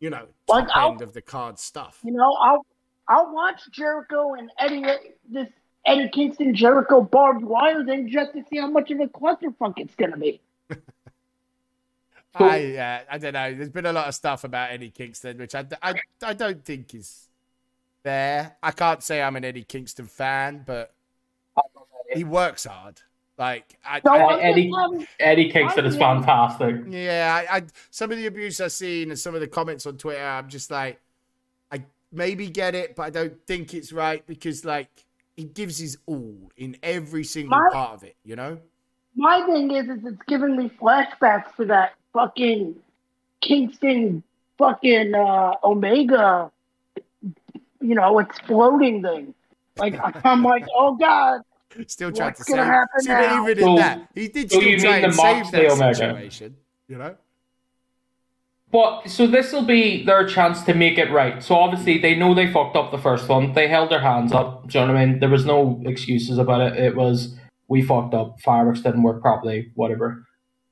you 0.00 0.10
know, 0.10 0.26
top 0.48 0.68
I'll- 0.74 0.90
end 0.92 1.02
of 1.02 1.12
the 1.14 1.22
card 1.22 1.58
stuff. 1.58 2.00
You 2.04 2.12
know, 2.12 2.32
I'll 2.42 2.66
I'll 3.06 3.32
watch 3.34 3.60
Jericho 3.70 4.32
and 4.32 4.50
Eddie 4.58 4.82
this 5.28 5.48
Eddie 5.86 6.08
Kingston 6.08 6.54
Jericho 6.54 7.00
barbed 7.02 7.44
wire 7.44 7.84
thing 7.84 8.08
just 8.08 8.32
to 8.32 8.42
see 8.50 8.58
how 8.58 8.68
much 8.68 8.90
of 8.90 9.00
a 9.00 9.06
clusterfuck 9.06 9.74
it's 9.78 9.94
gonna 9.94 10.16
be. 10.16 10.40
So- 10.70 10.76
I, 12.36 12.76
uh, 12.76 13.00
I 13.10 13.18
don't 13.18 13.32
know. 13.34 13.54
There's 13.54 13.68
been 13.68 13.86
a 13.86 13.92
lot 13.92 14.08
of 14.08 14.14
stuff 14.14 14.44
about 14.44 14.70
Eddie 14.72 14.90
Kingston, 14.90 15.38
which 15.38 15.54
I, 15.54 15.64
I, 15.82 15.94
I 16.22 16.32
don't 16.32 16.64
think 16.64 16.94
is 16.94 17.28
there. 18.02 18.56
I 18.62 18.70
can't 18.72 19.02
say 19.02 19.22
I'm 19.22 19.36
an 19.36 19.44
Eddie 19.44 19.62
Kingston 19.64 20.06
fan, 20.06 20.62
but 20.66 20.92
he 22.12 22.24
works 22.24 22.64
hard. 22.64 23.00
Like, 23.36 23.76
I, 23.84 24.00
So 24.00 24.12
I- 24.14 24.40
Eddie- 24.40 24.72
Eddie 25.20 25.50
Kingston 25.50 25.84
is 25.86 25.96
fantastic. 25.96 26.76
yeah, 26.88 27.44
I, 27.50 27.56
I, 27.58 27.62
some 27.90 28.10
of 28.10 28.16
the 28.16 28.26
abuse 28.26 28.60
I've 28.60 28.72
seen 28.72 29.10
and 29.10 29.18
some 29.18 29.34
of 29.34 29.40
the 29.40 29.48
comments 29.48 29.86
on 29.86 29.96
Twitter, 29.96 30.24
I'm 30.24 30.48
just 30.48 30.70
like, 30.70 31.00
I 31.72 31.82
maybe 32.12 32.48
get 32.48 32.74
it, 32.74 32.94
but 32.96 33.02
I 33.04 33.10
don't 33.10 33.36
think 33.46 33.74
it's 33.74 33.92
right 33.92 34.24
because, 34.26 34.64
like, 34.64 34.88
he 35.36 35.44
gives 35.44 35.78
his 35.78 35.98
all 36.06 36.50
in 36.56 36.76
every 36.82 37.24
single 37.24 37.58
My- 37.58 37.70
part 37.72 37.94
of 37.94 38.04
it, 38.04 38.16
you 38.24 38.36
know? 38.36 38.58
My 39.16 39.44
thing 39.46 39.70
is, 39.70 39.88
is 39.88 40.04
it's 40.04 40.22
giving 40.26 40.56
me 40.56 40.68
flashbacks 40.80 41.54
to 41.56 41.64
that 41.66 41.94
fucking 42.12 42.74
Kingston 43.40 44.22
fucking 44.58 45.14
uh, 45.14 45.54
Omega, 45.62 46.50
you 47.80 47.94
know, 47.94 48.18
exploding 48.18 49.02
thing. 49.02 49.34
Like 49.76 49.94
I'm 50.24 50.42
like, 50.52 50.64
oh 50.74 50.96
god, 50.96 51.42
Still 51.88 52.12
trying 52.12 52.28
What's 52.28 52.44
to 52.46 52.52
save. 52.52 52.64
happen 52.64 53.00
See, 53.00 53.08
but 53.08 53.20
now? 53.20 53.42
even 53.48 53.62
So- 53.62 53.70
in 53.70 53.76
that, 53.76 54.08
he 54.14 54.28
did 54.28 54.50
so 54.50 54.58
still 54.58 54.68
you 54.70 54.78
try 54.78 54.94
mean 54.96 55.04
and 55.04 55.12
the 55.12 55.16
save 55.16 55.36
Moxley 55.44 55.60
that 55.62 55.70
Omega? 55.72 55.94
situation. 55.94 56.56
You 56.88 56.98
know? 56.98 57.16
But 58.74 59.08
so 59.08 59.28
this 59.28 59.52
will 59.52 59.64
be 59.64 60.04
their 60.04 60.26
chance 60.26 60.62
to 60.62 60.74
make 60.74 60.98
it 60.98 61.08
right. 61.12 61.40
So 61.40 61.54
obviously 61.54 61.98
they 61.98 62.16
know 62.16 62.34
they 62.34 62.52
fucked 62.52 62.74
up 62.74 62.90
the 62.90 62.98
first 62.98 63.28
one. 63.28 63.52
They 63.52 63.68
held 63.68 63.88
their 63.88 64.00
hands 64.00 64.32
up. 64.32 64.66
Do 64.66 64.80
you 64.80 64.84
know 64.84 64.92
what 64.92 65.00
I 65.00 65.06
mean? 65.06 65.20
There 65.20 65.28
was 65.28 65.46
no 65.46 65.80
excuses 65.86 66.38
about 66.38 66.60
it. 66.60 66.76
It 66.76 66.96
was 66.96 67.36
we 67.68 67.82
fucked 67.82 68.14
up. 68.14 68.40
Fireworks 68.40 68.80
didn't 68.80 69.04
work 69.04 69.22
properly. 69.22 69.70
Whatever. 69.76 70.26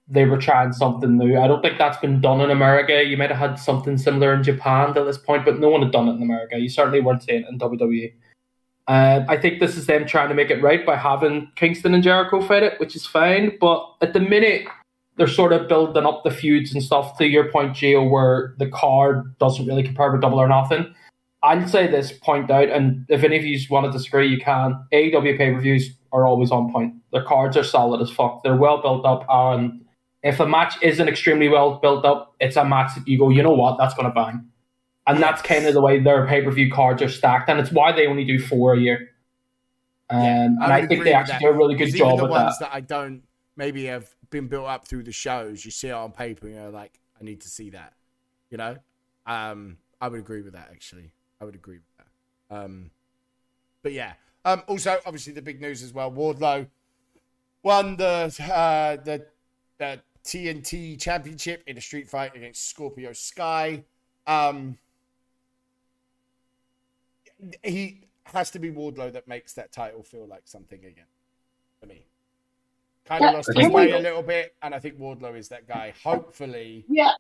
They 0.09 0.25
were 0.25 0.37
trying 0.37 0.73
something 0.73 1.17
new. 1.17 1.39
I 1.39 1.47
don't 1.47 1.63
think 1.63 1.79
that's 1.79 1.97
been 1.99 2.21
done 2.21 2.41
in 2.41 2.51
America. 2.51 3.05
You 3.05 3.17
might 3.17 3.31
have 3.31 3.39
had 3.39 3.57
something 3.61 3.97
similar 3.97 4.35
in 4.35 4.43
Japan 4.43 4.95
to 4.95 5.05
this 5.05 5.17
point, 5.17 5.45
but 5.45 5.61
no 5.61 5.69
one 5.69 5.83
had 5.83 5.93
done 5.93 6.09
it 6.09 6.15
in 6.15 6.23
America. 6.25 6.59
You 6.59 6.71
certainly 6.71 7.01
weren't 7.01 7.23
seeing 7.23 7.45
it 7.45 7.49
in 7.49 7.57
WWE. 7.61 8.15
Uh, 8.89 9.21
I 9.29 9.37
think 9.37 9.61
this 9.61 9.77
is 9.77 9.87
them 9.87 10.07
trying 10.07 10.29
to 10.29 10.35
make 10.35 10.51
it 10.51 10.61
right 10.61 10.85
by 10.85 10.97
having 10.97 11.53
Kingston 11.55 11.95
and 11.95 12.03
Jericho 12.03 12.41
fight 12.43 12.65
it, 12.65 12.81
which 12.81 12.97
is 12.97 13.07
fine. 13.07 13.57
But 13.61 13.87
at 14.01 14.13
the 14.13 14.19
minute, 14.19 14.67
they're 15.17 15.29
sort 15.29 15.53
of 15.53 15.69
building 15.69 16.07
up 16.07 16.23
the 16.25 16.31
feuds 16.31 16.73
and 16.73 16.83
stuff 16.83 17.17
to 17.19 17.27
your 17.27 17.51
point, 17.51 17.73
Gio, 17.73 18.09
where 18.11 18.55
the 18.59 18.69
card 18.69 19.37
doesn't 19.39 19.67
really 19.67 19.83
compare 19.83 20.11
with 20.11 20.21
double 20.21 20.41
or 20.41 20.49
nothing. 20.49 20.95
I'll 21.43 21.67
say 21.67 21.87
this 21.89 22.13
point 22.13 22.51
out, 22.51 22.69
and 22.69 23.05
if 23.09 23.25
any 23.25 23.37
of 23.37 23.45
you 23.45 23.59
want 23.69 23.87
to 23.87 23.93
disagree, 23.93 24.29
you 24.29 24.39
can. 24.39 24.81
AEW 24.93 25.37
pay 25.37 25.53
per 25.53 25.61
views 25.61 25.91
are 26.13 26.27
always 26.27 26.51
on 26.51 26.73
point. 26.73 26.95
Their 27.13 27.25
cards 27.25 27.57
are 27.57 27.65
solid 27.65 28.01
as 28.01 28.11
fuck. 28.11 28.43
They're 28.43 28.57
well 28.57 28.81
built 28.81 29.05
up, 29.05 29.27
and 29.29 29.85
if 30.23 30.39
a 30.39 30.47
match 30.47 30.75
isn't 30.83 31.09
extremely 31.09 31.49
well 31.49 31.79
built 31.79 32.05
up, 32.05 32.35
it's 32.41 32.57
a 32.57 32.65
match 32.65 32.95
that 32.95 33.09
you 33.09 33.19
go, 33.19 33.29
you 33.29 33.43
know 33.43 33.53
what, 33.53 33.77
that's 33.77 33.95
going 33.95 34.07
to 34.07 34.15
bang. 34.15 34.47
And 35.09 35.21
that's 35.21 35.43
kind 35.43 35.67
of 35.67 35.75
the 35.75 35.81
way 35.81 35.99
their 35.99 36.29
pay 36.29 36.43
per 36.43 36.51
view 36.53 36.71
cards 36.71 37.03
are 37.03 37.09
stacked, 37.09 37.51
and 37.51 37.59
it's 37.59 37.73
why 37.73 37.91
they 37.93 38.07
only 38.07 38.25
do 38.25 38.39
four 38.39 38.75
a 38.75 38.79
year. 38.79 39.11
Um, 40.11 40.21
and 40.21 40.63
I 40.63 40.79
I, 40.79 40.87
think 40.87 41.03
they 41.05 41.13
actually 41.13 41.33
that. 41.35 41.41
do 41.41 41.49
a 41.49 41.53
really 41.53 41.75
good 41.75 41.93
job 41.93 42.19
the 42.19 42.25
with 42.25 42.31
ones 42.31 42.59
that. 42.59 42.71
that 42.71 42.75
I 42.75 42.81
don't 42.81 43.23
maybe 43.57 43.87
have 43.87 44.15
been 44.33 44.49
built 44.49 44.67
up 44.67 44.89
through 44.89 45.05
the 45.05 45.13
shows, 45.13 45.65
you 45.65 45.71
see 45.71 45.89
it 45.89 45.93
on 45.93 46.11
paper 46.11 46.49
and 46.49 46.57
you're 46.57 46.71
like, 46.71 46.99
I 47.21 47.25
need 47.25 47.41
to 47.43 47.49
see 47.49 47.71
that. 47.71 47.93
You 48.51 48.59
know? 48.59 48.77
Um, 49.27 49.79
I 50.01 50.09
would 50.09 50.19
agree 50.19 50.43
with 50.43 50.55
that 50.55 50.69
actually. 50.73 51.13
I 51.41 51.45
would 51.45 51.55
agree 51.55 51.79
with 51.79 51.97
that. 51.99 52.57
Um, 52.65 52.91
but 53.83 53.93
yeah. 53.93 54.15
Um, 54.45 54.63
also, 54.67 54.99
obviously, 55.07 55.33
the 55.33 55.43
big 55.43 55.61
news 55.61 55.85
as 55.85 55.93
well. 55.93 56.11
Wardlow 56.11 56.67
won 57.63 57.97
the 57.97 58.35
uh, 58.53 58.97
the, 59.03 59.25
the 59.79 60.01
TNT 60.25 61.01
Championship 61.01 61.63
in 61.67 61.79
a 61.79 61.81
street 61.81 62.09
fight 62.09 62.35
against 62.35 62.69
Scorpio 62.69 63.13
Sky. 63.13 63.85
Um, 64.27 64.79
he 67.63 68.09
has 68.25 68.51
to 68.51 68.59
be 68.59 68.71
Wardlow 68.71 69.13
that 69.13 69.29
makes 69.29 69.53
that 69.55 69.73
title 69.73 70.03
feel 70.03 70.27
like 70.27 70.43
something 70.45 70.85
again 70.85 71.07
for 71.81 71.87
me. 71.87 72.07
Kind 73.05 73.25
of 73.25 73.35
lost 73.35 73.51
his 73.55 73.69
way 73.69 73.91
a 73.91 73.99
little 73.99 74.23
bit, 74.23 74.55
and 74.63 74.75
I 74.75 74.79
think 74.79 74.99
Wardlow 74.99 75.37
is 75.37 75.49
that 75.49 75.67
guy. 75.67 75.93
Hopefully, 76.05 76.85
yeah, 76.89 77.13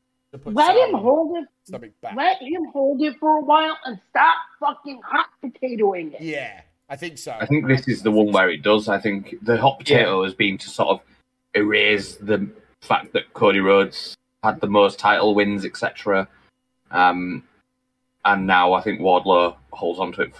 let 0.44 0.76
him 0.76 0.94
hold 0.94 1.36
it. 1.36 1.48
something 1.64 1.92
back. 2.00 2.16
Let 2.16 2.40
him 2.40 2.66
hold 2.72 3.02
it 3.02 3.16
for 3.18 3.38
a 3.38 3.40
while 3.40 3.76
and 3.84 3.98
stop 4.10 4.36
fucking 4.60 5.00
hot 5.04 5.26
potatoing 5.44 6.14
it. 6.14 6.20
Yeah, 6.20 6.60
I 6.88 6.96
think 6.96 7.18
so. 7.18 7.36
I 7.38 7.46
think 7.46 7.66
this 7.66 7.88
is 7.88 8.02
the 8.02 8.12
one 8.12 8.32
where 8.32 8.48
it 8.48 8.62
does. 8.62 8.88
I 8.88 9.00
think 9.00 9.34
the 9.42 9.60
hot 9.60 9.78
potato 9.78 10.22
has 10.24 10.34
been 10.34 10.56
to 10.58 10.68
sort 10.68 10.88
of 10.88 11.00
erase 11.54 12.14
the 12.14 12.48
fact 12.80 13.12
that 13.12 13.32
Cody 13.34 13.60
Rhodes 13.60 14.16
had 14.42 14.60
the 14.60 14.68
most 14.68 14.98
title 14.98 15.34
wins, 15.34 15.64
etc. 15.64 16.28
Um, 16.90 17.42
and 18.24 18.46
now 18.46 18.72
I 18.72 18.82
think 18.82 19.00
Wardlow 19.00 19.56
holds 19.72 19.98
on 19.98 20.12
to 20.12 20.22
it. 20.22 20.34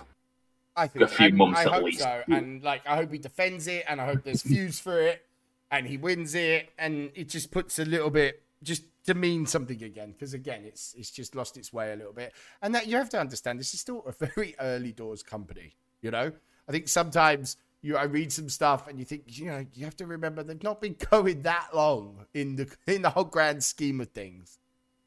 I 0.77 0.87
think 0.87 1.05
a 1.05 1.09
few 1.09 1.27
and 1.27 1.37
months 1.37 1.61
I 1.61 1.65
at 1.65 1.73
hope 1.73 1.83
least. 1.83 2.01
So. 2.01 2.23
And 2.29 2.63
like, 2.63 2.87
I 2.87 2.97
hope 2.97 3.13
he 3.13 3.19
defends 3.19 3.67
it, 3.67 3.85
and 3.89 4.01
I 4.01 4.07
hope 4.07 4.23
there's 4.23 4.43
feuds 4.43 4.79
for 4.79 5.01
it, 5.01 5.25
and 5.73 5.87
he 5.89 5.97
wins 5.97 6.37
it, 6.37 6.69
and 6.79 7.11
it 7.15 7.29
just 7.29 7.51
puts 7.51 7.81
a 7.81 7.85
little 7.85 8.11
bit 8.11 8.43
just 8.63 8.85
to 9.07 9.15
mean 9.15 9.47
something 9.47 9.83
again. 9.83 10.13
Because 10.13 10.35
again, 10.35 10.63
it's 10.65 10.95
it's 10.97 11.11
just 11.11 11.35
lost 11.35 11.57
its 11.57 11.73
way 11.73 11.93
a 11.93 11.97
little 11.97 12.13
bit, 12.13 12.33
and 12.61 12.73
that 12.75 12.87
you 12.87 12.97
have 12.97 13.09
to 13.09 13.19
understand. 13.19 13.59
This 13.59 13.75
is 13.75 13.81
still 13.81 14.05
a 14.07 14.13
very 14.27 14.55
early 14.61 14.93
doors 14.93 15.23
company. 15.25 15.75
You 16.03 16.13
know, 16.13 16.31
I 16.69 16.73
think 16.73 16.87
sometimes. 16.87 17.57
You, 17.85 17.97
I 17.97 18.05
read 18.05 18.33
some 18.33 18.49
stuff 18.49 18.87
and 18.87 18.97
you 18.97 19.05
think 19.05 19.25
you 19.27 19.47
know 19.47 19.67
you 19.75 19.85
have 19.87 19.97
to 19.97 20.07
remember 20.07 20.45
they've 20.45 20.63
not 20.63 20.81
been 20.81 20.95
going 21.11 21.43
that 21.43 21.71
long 21.75 22.27
in 22.33 22.55
the 22.55 22.73
in 22.87 23.03
the 23.03 23.11
whole 23.11 23.25
grand 23.25 23.65
scheme 23.65 24.01
of 24.01 24.11
things. 24.11 24.61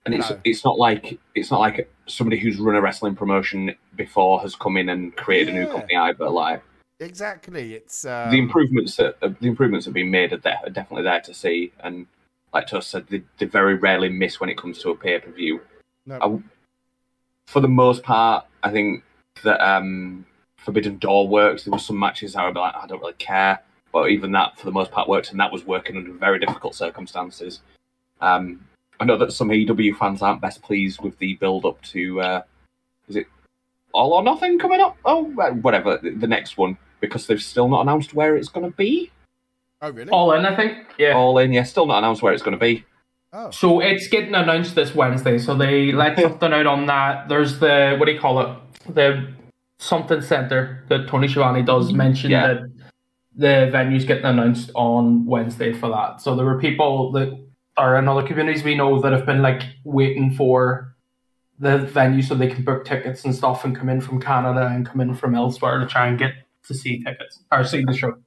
And 0.06 0.14
it's 0.14 0.30
No. 0.30 0.42
it's 0.44 0.66
not 0.66 0.78
like 0.78 1.18
it's 1.36 1.52
not 1.52 1.62
like 1.62 1.90
somebody 2.06 2.38
who's 2.38 2.58
run 2.58 2.76
a 2.76 2.82
wrestling 2.82 3.16
promotion 3.16 3.74
before 3.96 4.42
has 4.42 4.58
come 4.58 4.76
in 4.76 4.90
and 4.90 5.16
created 5.16 5.56
a 5.56 5.58
new 5.58 5.68
company 5.68 5.96
either. 5.96 6.30
Like 6.30 6.64
Exactly, 7.00 7.76
it's 7.76 8.06
um, 8.06 8.32
the 8.32 8.38
improvements 8.40 8.96
that 8.96 9.18
uh, 9.22 9.30
the 9.40 9.48
improvements 9.48 9.86
that 9.86 9.90
have 9.90 9.96
been 9.96 10.12
made 10.12 10.32
are 10.32 10.38
there 10.38 10.60
are 10.64 10.70
definitely 10.70 11.04
there 11.04 11.22
to 11.22 11.34
see. 11.34 11.72
And 11.84 12.08
like 12.54 12.68
Tuss 12.68 12.88
said, 12.88 13.06
they, 13.08 13.22
they 13.38 13.46
very 13.46 13.76
rarely 13.76 14.08
miss 14.10 14.40
when 14.40 14.50
it 14.50 14.58
comes 14.58 14.80
to 14.80 14.92
a 14.92 14.96
pay 14.96 15.20
per 15.20 15.32
view. 15.32 15.62
no, 16.06 16.20
I- 16.22 16.44
for 17.48 17.60
the 17.60 17.68
most 17.68 18.02
part, 18.02 18.46
I 18.64 18.72
think 18.72 19.04
that 19.44 19.62
um, 19.62 20.26
Forbidden 20.58 20.98
Door 20.98 21.28
works. 21.28 21.64
There 21.64 21.72
were 21.72 21.80
some 21.80 22.00
matches 22.00 22.36
I 22.36 22.46
would 22.46 22.56
be 22.56 22.60
like, 22.60 22.76
I 22.76 22.88
don't 22.88 23.00
really 23.00 23.14
care, 23.14 23.60
but 23.92 24.10
even 24.10 24.32
that, 24.32 24.58
for 24.58 24.66
the 24.66 24.72
most 24.72 24.92
part, 24.92 25.08
worked, 25.08 25.32
and 25.32 25.40
that 25.40 25.52
was 25.52 25.66
working 25.66 25.96
under 25.96 26.12
very 26.12 26.40
difficult 26.40 26.74
circumstances. 26.76 27.62
Um, 28.20 28.66
I 29.00 29.06
know 29.06 29.18
that 29.18 29.32
some 29.34 29.50
AEW 29.50 29.96
fans 29.98 30.22
aren't 30.22 30.42
best 30.42 30.62
pleased 30.64 31.02
with 31.02 31.18
the 31.20 31.36
build 31.36 31.66
up 31.66 31.82
to 31.84 32.22
uh, 32.22 32.42
is 33.08 33.16
it 33.18 33.28
All 33.94 34.14
or 34.14 34.24
Nothing 34.24 34.58
coming 34.58 34.82
up? 34.82 34.98
Oh, 35.06 35.26
whatever 35.26 36.00
the 36.02 36.28
next 36.28 36.58
one 36.58 36.78
because 37.06 37.28
they've 37.28 37.42
still 37.42 37.68
not 37.68 37.82
announced 37.82 38.14
where 38.14 38.36
it's 38.36 38.50
going 38.50 38.70
to 38.70 38.76
be. 38.76 39.12
Oh, 39.82 39.92
really? 39.92 40.10
All 40.10 40.32
in, 40.34 40.46
I 40.46 40.56
think. 40.56 40.78
Yeah. 40.98 41.14
All 41.14 41.38
in, 41.38 41.54
yeah, 41.54 41.64
still 41.64 41.86
not 41.86 42.00
announced 42.00 42.22
where 42.22 42.34
it's 42.34 42.44
going 42.44 42.58
to 42.58 42.60
be. 42.60 42.86
Oh. 43.34 43.52
So 43.52 43.82
it's 43.82 44.08
getting 44.08 44.34
announced 44.34 44.76
this 44.76 44.96
Wednesday. 44.96 45.38
So 45.38 45.56
they 45.56 45.92
let 45.92 46.20
something 46.20 46.54
out 46.54 46.68
on 46.68 46.86
that. 46.86 47.28
There's 47.28 47.60
the 47.60 47.96
what 48.00 48.06
do 48.06 48.14
you 48.14 48.20
call 48.20 48.40
it? 48.42 48.58
The 48.94 49.34
something 49.78 50.22
center 50.22 50.84
that 50.88 51.08
Tony 51.08 51.28
Schiavone 51.28 51.64
does 51.64 51.88
mm-hmm. 51.88 51.98
mention 51.98 52.32
Yeah. 52.32 52.48
that 52.48 52.72
the 53.36 53.70
venue's 53.72 54.06
getting 54.06 54.26
announced 54.26 54.72
on 54.76 55.26
Wednesday 55.26 55.74
for 55.74 55.90
that. 55.90 56.22
So 56.22 56.36
there 56.36 56.46
were 56.46 56.60
people 56.60 57.12
that 57.12 57.38
are 57.78 57.98
in 57.98 58.08
other 58.08 58.26
communities 58.26 58.64
we 58.64 58.76
know 58.76 59.02
that 59.02 59.12
have 59.12 59.26
been 59.26 59.42
like 59.42 59.64
waiting 59.84 60.34
for 60.34 60.96
the 61.60 61.78
venue 61.78 62.22
so 62.22 62.36
they 62.36 62.48
can 62.48 62.64
book 62.64 62.86
tickets 62.86 63.26
and 63.26 63.36
stuff 63.36 63.66
and 63.66 63.76
come 63.76 63.90
in 63.90 64.02
from 64.02 64.22
Canada 64.22 64.68
and 64.68 64.86
come 64.86 65.02
in 65.02 65.14
from 65.14 65.36
elsewhere 65.36 65.80
to 65.80 65.86
try 65.86 66.08
and 66.08 66.18
get 66.18 66.34
to 66.68 66.74
see 66.74 67.04
tickets 67.04 67.40
or 67.52 67.64
see 67.64 67.84
the 67.84 67.94
show. 67.94 68.18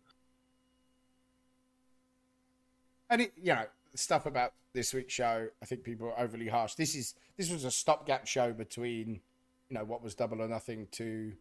And 3.10 3.22
it, 3.22 3.32
you 3.36 3.54
know, 3.54 3.64
stuff 3.94 4.26
about 4.26 4.52
this 4.74 4.92
week's 4.92 5.14
show, 5.14 5.48
I 5.62 5.66
think 5.66 5.82
people 5.82 6.08
are 6.08 6.20
overly 6.20 6.48
harsh. 6.48 6.74
This 6.74 6.94
is 6.94 7.14
this 7.36 7.50
was 7.50 7.64
a 7.64 7.70
stopgap 7.70 8.26
show 8.26 8.52
between, 8.52 9.20
you 9.68 9.78
know, 9.78 9.84
what 9.84 10.02
was 10.02 10.14
Double 10.14 10.42
or 10.42 10.48
Nothing 10.48 10.88
to 10.92 11.32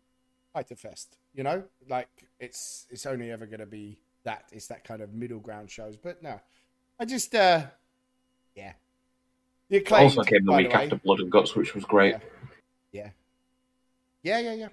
Fighter 0.54 0.76
Fest. 0.76 1.18
You 1.34 1.44
know, 1.44 1.64
like 1.90 2.10
it's 2.40 2.88
it's 2.90 3.06
only 3.06 3.32
ever 3.32 3.46
going 3.46 3.60
to 3.60 3.66
be 3.66 4.00
that. 4.24 4.46
It's 4.52 4.68
that 4.68 4.84
kind 4.84 5.02
of 5.02 5.14
middle 5.14 5.40
ground 5.40 5.70
shows. 5.70 5.98
But 5.98 6.24
no, 6.24 6.40
I 7.00 7.06
just, 7.06 7.36
uh 7.36 7.66
yeah. 8.56 8.74
The 9.70 9.78
acclaimed, 9.78 10.18
also 10.18 10.24
came 10.24 10.46
the 10.46 10.54
week 10.54 10.70
way. 10.70 10.86
after 10.86 10.96
Blood 10.96 11.20
and 11.20 11.30
Guts, 11.30 11.56
which 11.56 11.76
was 11.76 11.84
great. 11.84 12.16
Yeah. 12.92 13.10
Yeah, 14.24 14.40
yeah, 14.40 14.54
yeah. 14.54 14.68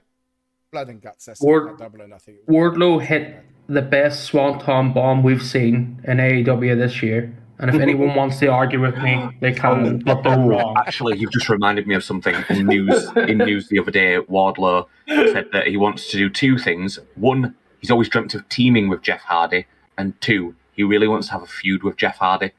Blood 0.74 0.88
and 0.88 1.00
guts. 1.00 1.26
That's 1.26 1.40
Ward- 1.40 1.66
not 1.66 1.78
Double 1.78 2.02
or 2.02 2.08
Nothing. 2.08 2.36
Wardlow 2.48 3.00
hit 3.00 3.44
the 3.68 3.80
best 3.80 4.24
swanton 4.24 4.92
bomb 4.92 5.22
we've 5.22 5.40
seen 5.40 6.00
in 6.02 6.16
AEW 6.18 6.76
this 6.76 7.00
year. 7.00 7.32
And 7.60 7.72
if 7.72 7.80
anyone 7.80 8.14
wants 8.16 8.40
to 8.40 8.48
argue 8.48 8.80
with 8.80 8.98
me, 8.98 9.28
they 9.40 9.52
can, 9.52 9.86
um, 9.86 9.98
but 10.00 10.24
they're 10.24 10.36
wrong. 10.36 10.74
Actually, 10.76 11.16
you've 11.16 11.30
just 11.30 11.48
reminded 11.48 11.86
me 11.86 11.94
of 11.94 12.02
something 12.02 12.34
in 12.50 12.66
news. 12.66 13.08
in 13.16 13.38
news 13.38 13.68
the 13.68 13.78
other 13.78 13.92
day, 13.92 14.18
Wardlow 14.28 14.88
said 15.06 15.46
that 15.52 15.68
he 15.68 15.76
wants 15.76 16.10
to 16.10 16.16
do 16.16 16.28
two 16.28 16.58
things. 16.58 16.98
One, 17.14 17.54
he's 17.78 17.92
always 17.92 18.08
dreamt 18.08 18.34
of 18.34 18.48
teaming 18.48 18.88
with 18.88 19.00
Jeff 19.00 19.20
Hardy, 19.20 19.66
and 19.96 20.20
two, 20.20 20.56
he 20.72 20.82
really 20.82 21.06
wants 21.06 21.28
to 21.28 21.34
have 21.34 21.42
a 21.44 21.46
feud 21.46 21.84
with 21.84 21.96
Jeff 21.96 22.18
Hardy. 22.18 22.50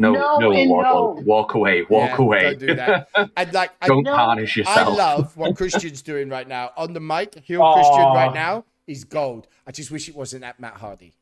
No, 0.00 0.12
No 0.12 0.38
no, 0.38 0.52
and 0.52 0.70
Wardlow, 0.70 1.16
no. 1.16 1.22
walk 1.26 1.54
away, 1.54 1.82
walk 1.90 2.10
Yeah, 2.10 2.24
away. 2.24 2.40
Don't 2.42 2.58
do 2.58 2.74
that. 2.74 3.08
And 3.36 3.52
like, 3.52 3.70
I, 3.82 3.86
Don't 3.86 4.02
No. 4.02 4.16
tarnish 4.16 4.58
I 4.66 4.82
love 4.84 5.36
what 5.36 5.56
Christian's 5.56 6.00
doing 6.00 6.30
right 6.30 6.48
now 6.48 6.70
on 6.76 6.94
the 6.94 7.00
mic. 7.00 7.34
Heel 7.44 7.62
Aw. 7.62 7.74
Christian 7.74 8.06
right 8.14 8.32
now 8.32 8.64
is 8.86 9.04
gold. 9.04 9.46
I 9.66 9.72
just 9.72 9.90
wish 9.90 10.08
it 10.08 10.16
wasn't 10.16 10.42
at 10.44 10.58
Matt 10.58 10.78
Hardy. 10.78 11.12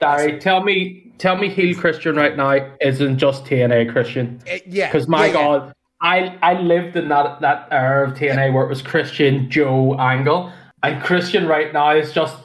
Barry, 0.00 0.40
tell 0.40 0.62
me, 0.64 1.12
tell 1.18 1.36
me, 1.36 1.48
heel 1.48 1.76
Christian 1.78 2.16
right 2.16 2.36
now 2.36 2.72
isn't 2.80 3.18
just 3.18 3.44
TNA 3.44 3.92
Christian. 3.92 4.40
Eh, 4.46 4.58
yeah, 4.66 4.88
Because 4.88 5.06
my 5.06 5.26
yeah, 5.26 5.32
yeah. 5.32 5.32
God, 5.32 5.74
I 6.00 6.38
I 6.42 6.60
lived 6.60 6.96
in 6.96 7.08
that 7.08 7.40
that 7.40 7.68
era 7.70 8.08
of 8.08 8.14
TNA 8.14 8.52
where 8.52 8.64
it 8.64 8.68
was 8.68 8.82
Christian, 8.82 9.48
Joe, 9.48 9.94
Angle, 9.94 10.52
and 10.82 11.00
Christian 11.02 11.46
right 11.46 11.72
now 11.72 11.94
is 11.94 12.12
just, 12.12 12.36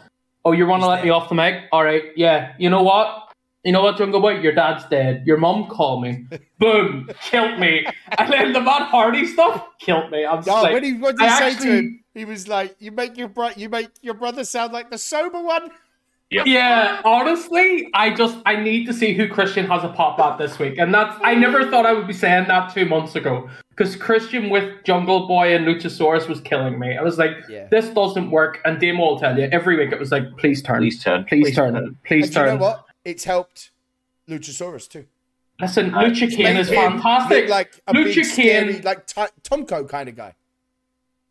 oh, 0.45 0.51
you 0.51 0.67
want 0.67 0.83
to 0.83 0.87
He's 0.87 0.95
let 0.97 1.03
me 1.03 1.09
off 1.09 1.29
the 1.29 1.35
mic? 1.35 1.63
All 1.71 1.83
right, 1.83 2.03
yeah. 2.15 2.53
You 2.59 2.69
know 2.69 2.83
what? 2.83 3.28
You 3.69 3.73
know 3.73 3.83
what, 3.83 3.97
Jungle 3.99 4.19
Boy? 4.19 4.39
Your 4.39 4.51
dad's 4.55 4.83
dead. 4.85 5.21
Your 5.27 5.37
mum 5.37 5.67
called 5.69 6.01
me. 6.01 6.25
Boom, 6.57 7.07
killed 7.21 7.59
me. 7.59 7.85
And 8.17 8.33
then 8.33 8.51
the 8.51 8.59
Matt 8.61 8.89
Hardy 8.89 9.27
stuff 9.27 9.63
killed 9.79 10.09
me. 10.09 10.25
I'm 10.25 10.37
just 10.37 10.47
No, 10.47 10.63
like, 10.63 10.73
when 10.73 10.83
he 10.83 10.93
what 10.93 11.15
did 11.17 11.21
he 11.21 11.27
I 11.27 11.37
say 11.37 11.51
actually- 11.51 11.67
to 11.67 11.75
him? 11.77 12.03
He 12.15 12.25
was 12.25 12.47
like, 12.47 12.75
"You 12.79 12.91
make 12.91 13.15
your 13.15 13.27
bro- 13.27 13.51
you 13.55 13.69
make 13.69 13.89
your 14.01 14.15
brother 14.15 14.43
sound 14.43 14.73
like 14.73 14.89
the 14.89 14.97
sober 14.97 15.39
one." 15.43 15.69
Yeah, 16.31 16.99
honestly, 17.05 17.89
I 17.93 18.09
just 18.11 18.37
I 18.47 18.55
need 18.55 18.87
to 18.87 18.93
see 18.93 19.13
who 19.13 19.27
Christian 19.27 19.67
has 19.67 19.83
a 19.83 19.89
pop 19.89 20.19
at 20.19 20.39
this 20.39 20.57
week, 20.57 20.79
and 20.79 20.91
that's 20.91 21.15
I 21.23 21.35
never 21.35 21.69
thought 21.69 21.85
I 21.85 21.93
would 21.93 22.07
be 22.07 22.13
saying 22.13 22.47
that 22.47 22.73
two 22.73 22.85
months 22.87 23.15
ago 23.15 23.47
because 23.69 23.95
Christian 23.95 24.49
with 24.49 24.83
Jungle 24.83 25.27
Boy 25.27 25.55
and 25.55 25.67
Luchasaurus 25.67 26.27
was 26.27 26.41
killing 26.41 26.79
me. 26.79 26.97
I 26.97 27.03
was 27.03 27.19
like, 27.19 27.33
Yeah. 27.47 27.67
this 27.69 27.87
doesn't 27.89 28.31
work, 28.31 28.61
and 28.65 28.81
Damo 28.81 28.99
will 29.05 29.19
tell 29.19 29.37
you 29.37 29.47
every 29.51 29.77
week 29.77 29.91
it 29.91 29.99
was 29.99 30.11
like, 30.11 30.23
please 30.37 30.63
turn, 30.63 30.79
Please 30.79 31.03
turn. 31.03 31.23
please 31.25 31.55
turn, 31.55 31.95
please 32.03 32.25
And 32.25 32.33
do 32.33 32.39
you 32.39 32.45
turn. 32.47 32.59
know 32.59 32.65
what? 32.65 32.85
It's 33.09 33.23
helped 33.25 33.71
Luchasaurus 34.29 34.87
too. 34.87 35.05
Listen, 35.59 35.91
Lucha 35.91 36.29
Kane 36.29 36.53
Made 36.55 36.59
is 36.59 36.69
fantastic. 36.69 37.49
like 37.49 37.81
a 37.87 37.93
Lucha 37.93 38.15
big, 38.15 38.25
scary, 38.25 38.81
like 38.81 39.05
T- 39.07 39.21
Tomko 39.43 39.89
kind 39.89 40.07
of 40.07 40.15
guy. 40.15 40.33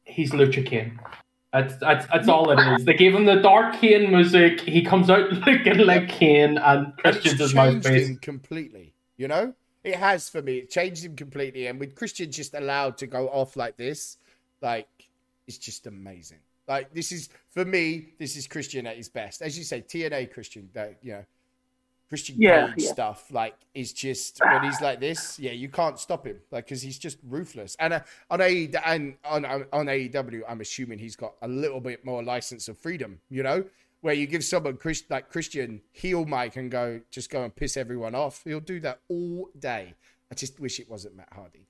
he's 0.05 0.33
Lucha 0.33 0.65
Kane. 0.67 0.99
That's, 1.53 1.77
that's 1.77 2.07
that's 2.13 2.29
all 2.29 2.51
it 2.51 2.59
is. 2.75 2.85
They 2.85 2.93
gave 2.93 3.15
him 3.15 3.25
the 3.25 3.37
Dark 3.37 3.77
Kane 3.81 4.11
music. 4.11 4.61
He 4.61 4.83
comes 4.85 5.09
out 5.09 5.33
looking 5.33 5.79
like 5.87 6.09
Kane, 6.11 6.59
and 6.59 6.95
Christian's 6.99 7.41
his 7.41 7.53
changed 7.53 7.85
mouthpiece. 7.87 8.09
him 8.09 8.19
completely. 8.19 8.93
You 9.17 9.29
know, 9.29 9.55
it 9.83 9.95
has 9.95 10.29
for 10.29 10.43
me. 10.43 10.59
It 10.59 10.71
changed 10.71 11.05
him 11.05 11.17
completely. 11.17 11.67
And 11.67 11.81
with 11.81 11.95
Christian 11.95 12.31
just 12.31 12.53
allowed 12.55 12.99
to 12.99 13.07
go 13.07 13.29
off 13.29 13.57
like 13.57 13.79
this, 13.79 14.19
like 14.61 14.89
it's 15.47 15.57
just 15.57 15.87
amazing. 15.87 16.39
Like 16.69 16.93
this 16.93 17.13
is 17.13 17.31
for 17.49 17.65
me. 17.65 18.09
This 18.19 18.37
is 18.37 18.47
Christian 18.47 18.87
at 18.87 18.99
his 18.99 19.09
best, 19.09 19.41
as 19.41 19.57
you 19.57 19.65
say. 19.65 19.81
TNA 19.81 20.31
Christian, 20.35 20.69
that 20.75 20.99
you 21.03 21.13
know, 21.13 21.25
Christian 22.09 22.37
Yeah, 22.39 22.69
Cage 22.69 22.85
yeah. 22.85 22.93
stuff. 22.93 23.31
Like 23.31 23.55
is 23.75 23.93
just 23.93 24.41
when 24.45 24.65
he's 24.65 24.81
like 24.81 25.01
this. 25.01 25.39
Yeah, 25.39 25.53
you 25.53 25.69
can't 25.69 25.99
stop 25.99 26.27
him. 26.27 26.39
Like 26.51 26.65
because 26.67 26.83
he's 26.83 26.99
just 26.99 27.19
ruthless. 27.23 27.77
And 27.79 27.95
uh, 27.95 28.01
on 28.31 28.41
A 28.41 28.71
and 28.85 29.17
on 29.25 29.45
on 29.45 29.87
AEW, 29.87 30.43
I'm 30.49 30.61
assuming 30.61 30.99
he's 30.99 31.17
got 31.17 31.35
a 31.43 31.49
little 31.49 31.81
bit 31.81 32.05
more 32.05 32.23
license 32.23 32.69
of 32.69 32.79
freedom. 32.79 33.21
You 33.29 33.43
know, 33.43 33.65
where 34.01 34.15
you 34.15 34.27
give 34.27 34.45
someone 34.45 34.77
Chris, 34.77 35.05
like 35.11 35.31
Christian 35.31 35.83
heel 35.93 36.25
Mike 36.25 36.57
and 36.57 36.71
go 36.71 37.01
just 37.11 37.31
go 37.31 37.43
and 37.45 37.55
piss 37.55 37.77
everyone 37.77 38.15
off. 38.15 38.43
He'll 38.45 38.61
do 38.61 38.81
that 38.81 39.01
all 39.09 39.51
day. 39.59 39.95
I 40.31 40.35
just 40.35 40.61
wish 40.61 40.79
it 40.81 40.89
wasn't 40.91 41.17
Matt 41.17 41.33
Hardy. 41.33 41.67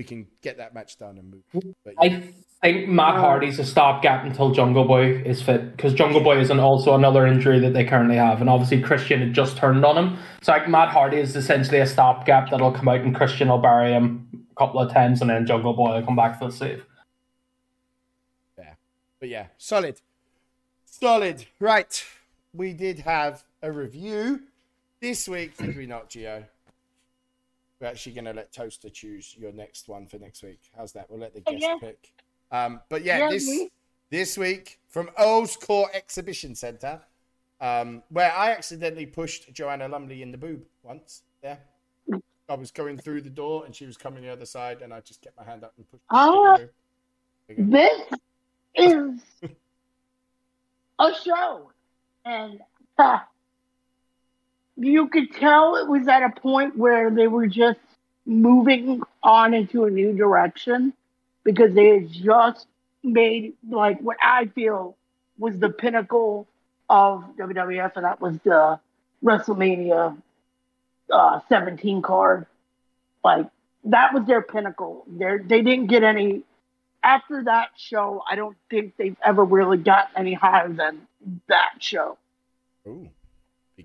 That's 0.00 0.12
all. 0.12 0.20
But 0.20 0.22
we 0.22 0.22
can 0.22 0.26
get 0.42 0.56
that 0.58 0.74
match 0.74 0.98
done 0.98 1.18
and 1.18 1.30
move. 1.30 1.42
But 1.84 1.94
yeah. 2.02 2.20
I 2.62 2.70
think 2.72 2.88
Matt 2.88 3.16
Hardy's 3.16 3.58
a 3.58 3.64
stopgap 3.64 4.24
until 4.24 4.50
Jungle 4.52 4.84
Boy 4.84 5.22
is 5.22 5.40
fit 5.40 5.76
because 5.76 5.94
Jungle 5.94 6.20
Boy 6.20 6.38
is 6.40 6.50
an, 6.50 6.60
also 6.60 6.94
another 6.94 7.26
injury 7.26 7.58
that 7.60 7.72
they 7.72 7.84
currently 7.84 8.16
have, 8.16 8.40
and 8.40 8.50
obviously 8.50 8.80
Christian 8.82 9.20
had 9.20 9.32
just 9.32 9.56
turned 9.56 9.84
on 9.84 9.96
him. 9.96 10.18
So 10.42 10.52
like 10.52 10.68
Matt 10.68 10.90
Hardy 10.90 11.18
is 11.18 11.36
essentially 11.36 11.78
a 11.80 11.86
stopgap 11.86 12.50
that'll 12.50 12.72
come 12.72 12.88
out 12.88 13.00
and 13.00 13.14
Christian 13.14 13.48
will 13.48 13.58
bury 13.58 13.92
him 13.92 14.46
a 14.50 14.54
couple 14.56 14.80
of 14.80 14.92
times, 14.92 15.20
and 15.20 15.30
then 15.30 15.46
Jungle 15.46 15.74
Boy 15.74 15.94
will 15.94 16.02
come 16.02 16.16
back 16.16 16.38
for 16.38 16.46
the 16.46 16.52
save. 16.52 16.84
Yeah, 18.58 18.74
but 19.18 19.28
yeah, 19.28 19.46
solid. 19.58 20.00
Solid. 20.84 21.46
Right. 21.58 22.04
We 22.52 22.72
did 22.74 23.00
have 23.00 23.44
a 23.62 23.72
review 23.72 24.42
this 25.00 25.28
week, 25.28 25.56
did 25.56 25.76
we 25.76 25.86
not, 25.86 26.10
Gio? 26.10 26.44
We're 27.80 27.86
actually 27.86 28.12
going 28.12 28.26
to 28.26 28.32
let 28.34 28.52
Toaster 28.52 28.90
choose 28.90 29.34
your 29.38 29.52
next 29.52 29.88
one 29.88 30.06
for 30.06 30.18
next 30.18 30.42
week. 30.42 30.60
How's 30.76 30.92
that? 30.92 31.08
We'll 31.08 31.18
let 31.20 31.32
the 31.34 31.40
guest 31.40 31.62
Yeah. 31.62 31.78
pick. 31.80 32.12
Um, 32.52 32.80
but 32.90 33.02
yeah, 33.04 33.18
Yeah, 33.18 33.30
this 33.30 33.46
we- 33.46 33.70
this 34.10 34.36
week 34.36 34.80
from 34.88 35.08
Earl's 35.18 35.56
Court 35.56 35.90
Exhibition 35.94 36.54
Centre, 36.54 37.00
um, 37.60 38.02
where 38.10 38.32
I 38.32 38.50
accidentally 38.50 39.06
pushed 39.06 39.52
Joanna 39.52 39.88
Lumley 39.88 40.20
in 40.22 40.30
the 40.32 40.36
boob 40.38 40.66
once. 40.82 41.22
Yeah. 41.42 41.56
I 42.48 42.54
was 42.54 42.72
going 42.72 42.98
through 42.98 43.20
the 43.22 43.30
door 43.30 43.64
and 43.64 43.74
she 43.74 43.86
was 43.86 43.96
coming 43.96 44.24
the 44.24 44.28
other 44.28 44.44
side, 44.46 44.82
and 44.82 44.92
I 44.92 45.00
just 45.00 45.22
kept 45.22 45.36
my 45.38 45.44
hand 45.44 45.62
up 45.62 45.72
and 45.76 45.88
pushed 45.88 46.02
her 46.10 46.56
boob. 46.58 46.70
There 47.46 47.56
you 47.56 47.64
go. 47.64 47.70
This 47.70 49.20
is 49.44 49.50
a 50.98 51.14
show, 51.14 51.70
and 52.24 52.60
uh, 52.98 53.20
you 54.80 55.08
could 55.08 55.32
tell 55.34 55.76
it 55.76 55.86
was 55.88 56.08
at 56.08 56.22
a 56.22 56.40
point 56.40 56.76
where 56.76 57.10
they 57.10 57.26
were 57.26 57.46
just 57.46 57.78
moving 58.26 59.02
on 59.22 59.54
into 59.54 59.84
a 59.84 59.90
new 59.90 60.12
direction 60.16 60.92
because 61.44 61.74
they 61.74 61.88
had 61.88 62.10
just 62.10 62.66
made 63.02 63.54
like 63.68 64.00
what 64.00 64.16
I 64.22 64.46
feel 64.46 64.96
was 65.38 65.58
the 65.58 65.70
pinnacle 65.70 66.46
of 66.88 67.24
WWF, 67.38 67.92
and 67.96 68.04
that 68.04 68.20
was 68.20 68.38
the 68.44 68.80
WrestleMania 69.24 70.16
uh, 71.10 71.40
17 71.48 72.02
card. 72.02 72.46
Like 73.22 73.46
that 73.84 74.14
was 74.14 74.24
their 74.26 74.42
pinnacle. 74.42 75.04
They 75.06 75.38
they 75.38 75.62
didn't 75.62 75.86
get 75.86 76.02
any 76.02 76.42
after 77.02 77.44
that 77.44 77.70
show, 77.76 78.22
I 78.30 78.36
don't 78.36 78.56
think 78.68 78.96
they've 78.96 79.16
ever 79.24 79.44
really 79.44 79.78
gotten 79.78 80.16
any 80.16 80.34
higher 80.34 80.68
than 80.68 81.06
that 81.48 81.72
show. 81.78 82.18
Ooh. 82.86 83.08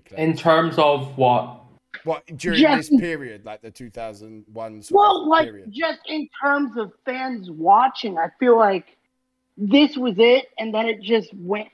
Big. 0.04 0.18
In 0.18 0.36
terms 0.36 0.76
of 0.78 1.16
what? 1.16 1.60
What 2.04 2.24
during 2.36 2.60
Yeah. 2.60 2.76
this 2.76 2.90
period, 2.90 3.44
like 3.44 3.62
the 3.62 3.70
2001 3.70 4.82
sort 4.82 4.96
Well, 4.98 5.22
of 5.22 5.28
like 5.28 5.44
period? 5.44 5.72
just 5.72 6.00
in 6.06 6.28
terms 6.42 6.76
of 6.76 6.92
fans 7.04 7.50
watching, 7.50 8.18
I 8.18 8.28
feel 8.38 8.56
like 8.56 8.96
this 9.56 9.96
was 9.96 10.14
it, 10.18 10.46
and 10.58 10.74
then 10.74 10.86
it 10.86 11.00
just 11.00 11.32
went 11.34 11.68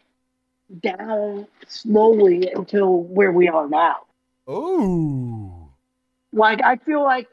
down 0.81 1.47
slowly 1.67 2.51
until 2.53 3.03
where 3.03 3.33
we 3.33 3.49
are 3.49 3.69
now. 3.69 3.97
Oh, 4.47 5.69
Like 6.33 6.63
I 6.63 6.77
feel 6.77 7.03
like 7.03 7.29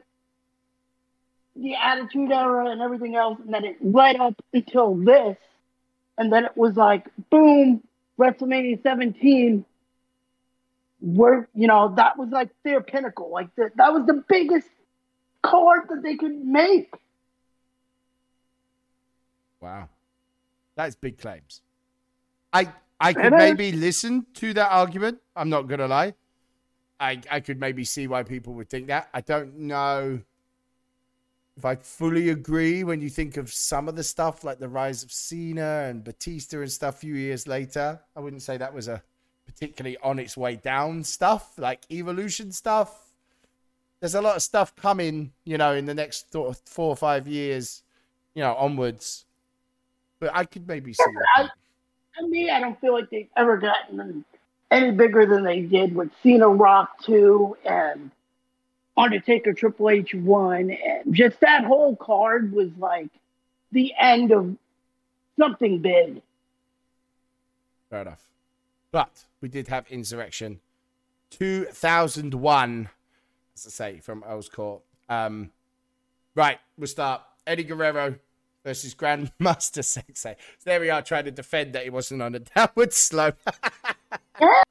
the 1.56 1.74
Attitude 1.74 2.30
Era 2.30 2.66
and 2.70 2.80
everything 2.82 3.14
else, 3.14 3.38
and 3.40 3.52
then 3.54 3.64
it 3.64 3.76
led 3.84 4.16
up 4.16 4.34
until 4.52 4.94
this, 4.94 5.36
and 6.18 6.32
then 6.32 6.44
it 6.44 6.56
was 6.56 6.76
like 6.76 7.06
boom, 7.30 7.82
WrestleMania 8.18 8.82
17. 8.82 9.64
Where 11.00 11.48
you 11.54 11.66
know 11.66 11.94
that 11.96 12.18
was 12.18 12.28
like 12.30 12.50
their 12.62 12.80
pinnacle, 12.80 13.30
like 13.30 13.54
the, 13.56 13.70
that 13.76 13.92
was 13.92 14.06
the 14.06 14.22
biggest 14.28 14.68
card 15.42 15.88
that 15.88 16.02
they 16.02 16.16
could 16.16 16.44
make. 16.44 16.92
Wow. 19.60 19.88
That's 20.74 20.94
big 20.94 21.18
claims. 21.18 21.62
I 22.52 22.72
I 22.98 23.12
could 23.12 23.32
maybe 23.32 23.72
listen 23.72 24.26
to 24.34 24.52
that 24.54 24.70
argument. 24.70 25.18
I'm 25.36 25.48
not 25.48 25.62
gonna 25.62 25.88
lie. 25.88 26.14
I 26.98 27.20
I 27.30 27.40
could 27.40 27.60
maybe 27.60 27.84
see 27.84 28.06
why 28.06 28.22
people 28.22 28.54
would 28.54 28.68
think 28.68 28.88
that. 28.88 29.08
I 29.12 29.20
don't 29.20 29.58
know 29.58 30.20
if 31.56 31.64
I 31.64 31.76
fully 31.76 32.30
agree 32.30 32.84
when 32.84 33.02
you 33.02 33.10
think 33.10 33.36
of 33.36 33.52
some 33.52 33.88
of 33.88 33.96
the 33.96 34.02
stuff 34.02 34.44
like 34.44 34.58
the 34.58 34.68
rise 34.68 35.02
of 35.02 35.12
Cena 35.12 35.86
and 35.88 36.02
Batista 36.02 36.60
and 36.60 36.72
stuff 36.72 36.96
a 36.96 36.98
few 36.98 37.14
years 37.14 37.46
later. 37.46 38.00
I 38.16 38.20
wouldn't 38.20 38.42
say 38.42 38.56
that 38.56 38.72
was 38.72 38.88
a 38.88 39.02
particularly 39.50 39.96
on 40.02 40.18
its 40.18 40.36
way 40.36 40.56
down 40.56 41.02
stuff, 41.02 41.58
like 41.58 41.80
evolution 41.90 42.52
stuff. 42.52 43.12
There's 43.98 44.14
a 44.14 44.22
lot 44.22 44.36
of 44.36 44.42
stuff 44.42 44.74
coming, 44.76 45.32
you 45.44 45.58
know, 45.58 45.74
in 45.74 45.84
the 45.86 45.94
next 45.94 46.32
sort 46.32 46.50
of 46.50 46.60
four 46.64 46.88
or 46.88 46.96
five 46.96 47.26
years, 47.26 47.82
you 48.34 48.42
know, 48.42 48.54
onwards. 48.54 49.26
But 50.20 50.30
I 50.34 50.44
could 50.44 50.66
maybe 50.66 50.92
see 50.92 51.02
that. 51.36 51.50
To 52.18 52.28
me, 52.28 52.50
I 52.50 52.60
don't 52.60 52.80
feel 52.80 52.92
like 52.92 53.10
they've 53.10 53.28
ever 53.36 53.56
gotten 53.56 54.24
any 54.70 54.90
bigger 54.92 55.26
than 55.26 55.44
they 55.44 55.60
did 55.62 55.94
with 55.94 56.10
Cena 56.22 56.48
Rock 56.48 57.02
2 57.04 57.56
and 57.64 58.10
Undertaker 58.96 59.52
Triple 59.52 59.90
H 59.90 60.14
1. 60.14 60.70
And 60.70 61.14
just 61.14 61.40
that 61.40 61.64
whole 61.64 61.96
card 61.96 62.52
was 62.52 62.70
like 62.78 63.08
the 63.72 63.92
end 63.98 64.32
of 64.32 64.56
something 65.38 65.80
big. 65.80 66.22
Fair 67.90 68.02
enough. 68.02 68.24
But 68.92 69.24
we 69.40 69.48
did 69.48 69.68
have 69.68 69.88
Insurrextion 69.88 70.58
2001, 71.30 72.88
as 73.54 73.66
I 73.66 73.70
say, 73.70 74.00
from 74.00 74.24
Earl's 74.26 74.48
Court. 74.48 74.82
Um, 75.08 75.50
right, 76.34 76.58
we'll 76.76 76.86
start. 76.86 77.22
Eddie 77.46 77.64
Guerrero 77.64 78.16
versus 78.64 78.94
Grandmaster 78.94 79.30
Sexay. 79.82 80.36
So 80.58 80.64
there 80.64 80.80
we 80.80 80.90
are 80.90 81.02
trying 81.02 81.24
to 81.24 81.30
defend 81.30 81.72
that 81.72 81.84
he 81.84 81.90
wasn't 81.90 82.22
on 82.22 82.34
a 82.34 82.38
downward 82.56 82.92
slope. 82.92 83.38
Yeah. 84.40 84.62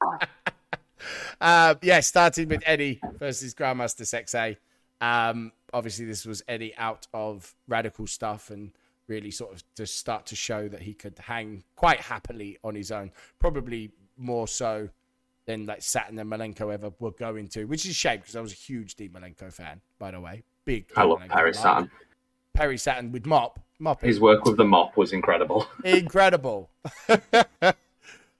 uh, 1.40 1.74
yeah, 1.82 2.00
starting 2.00 2.48
with 2.48 2.62
Eddie 2.64 3.00
versus 3.18 3.54
Grandmaster 3.54 4.02
Sexay. 4.02 4.56
Um, 5.00 5.52
obviously, 5.72 6.04
this 6.04 6.26
was 6.26 6.42
Eddie 6.46 6.76
out 6.76 7.06
of 7.12 7.54
radical 7.66 8.06
stuff 8.06 8.50
and 8.50 8.72
really 9.08 9.30
sort 9.30 9.52
of 9.52 9.64
to 9.74 9.86
start 9.86 10.26
to 10.26 10.36
show 10.36 10.68
that 10.68 10.82
he 10.82 10.94
could 10.94 11.18
hang 11.18 11.64
quite 11.74 12.00
happily 12.00 12.58
on 12.62 12.74
his 12.74 12.92
own. 12.92 13.10
Probably 13.38 13.90
more 14.20 14.46
so 14.46 14.88
than 15.46 15.66
like 15.66 15.82
Saturn 15.82 16.18
and 16.18 16.30
Malenko 16.30 16.72
ever 16.72 16.92
were 17.00 17.10
going 17.10 17.48
to, 17.48 17.64
which 17.64 17.84
is 17.84 17.92
a 17.92 17.94
shame 17.94 18.20
because 18.20 18.36
I 18.36 18.40
was 18.40 18.52
a 18.52 18.56
huge 18.56 18.94
Dean 18.94 19.10
Malenko 19.10 19.52
fan, 19.52 19.80
by 19.98 20.10
the 20.12 20.20
way. 20.20 20.44
Big. 20.64 20.86
I 20.96 21.04
love 21.04 21.20
Perry. 21.28 21.54
Saturn. 21.54 21.90
Perry 22.54 22.78
Saturn 22.78 23.12
with 23.12 23.26
Mop. 23.26 23.58
Mop 23.78 24.02
His 24.02 24.20
work 24.20 24.44
with 24.44 24.58
the 24.58 24.64
mop 24.64 24.96
was 24.96 25.12
incredible. 25.12 25.66
incredible. 25.84 26.70
uh, 27.08 27.22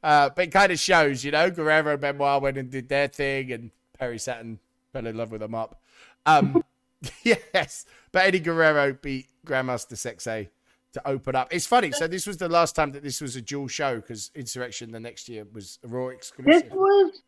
but 0.03 0.39
it 0.39 0.53
kind 0.53 0.71
of 0.71 0.79
shows, 0.79 1.25
you 1.25 1.31
know, 1.31 1.51
Guerrero 1.51 1.93
and 1.93 2.01
Benoit 2.01 2.43
went 2.43 2.59
and 2.59 2.71
did 2.71 2.89
their 2.89 3.09
thing, 3.09 3.51
and 3.51 3.71
Perry 3.99 4.19
Saturn 4.19 4.59
fell 4.93 5.07
in 5.07 5.17
love 5.17 5.33
with 5.33 5.41
them 5.41 5.55
up. 5.55 5.81
Um, 6.27 6.63
yes, 7.23 7.87
but 8.13 8.27
Eddie 8.27 8.41
Guerrero 8.41 8.93
beat 8.93 9.29
Grandmaster 9.47 9.95
Sexay 9.95 10.49
to 10.93 11.09
open 11.09 11.37
up. 11.37 11.49
It's 11.53 11.67
funny. 11.67 11.93
So 11.93 12.07
this 12.07 12.27
was 12.27 12.37
the 12.39 12.49
last 12.49 12.75
time 12.75 12.93
that 12.93 13.03
this 13.03 13.21
was 13.21 13.37
a 13.37 13.41
dual 13.43 13.69
show 13.69 13.97
because 13.97 14.31
Insurrextion 14.35 14.93
the 14.93 15.01
next 15.01 15.29
year 15.29 15.47
was 15.53 15.79
a 15.85 15.89
Raw 15.89 16.09
exclusive. 16.09 16.63
This 16.65 16.73
was, 16.73 17.21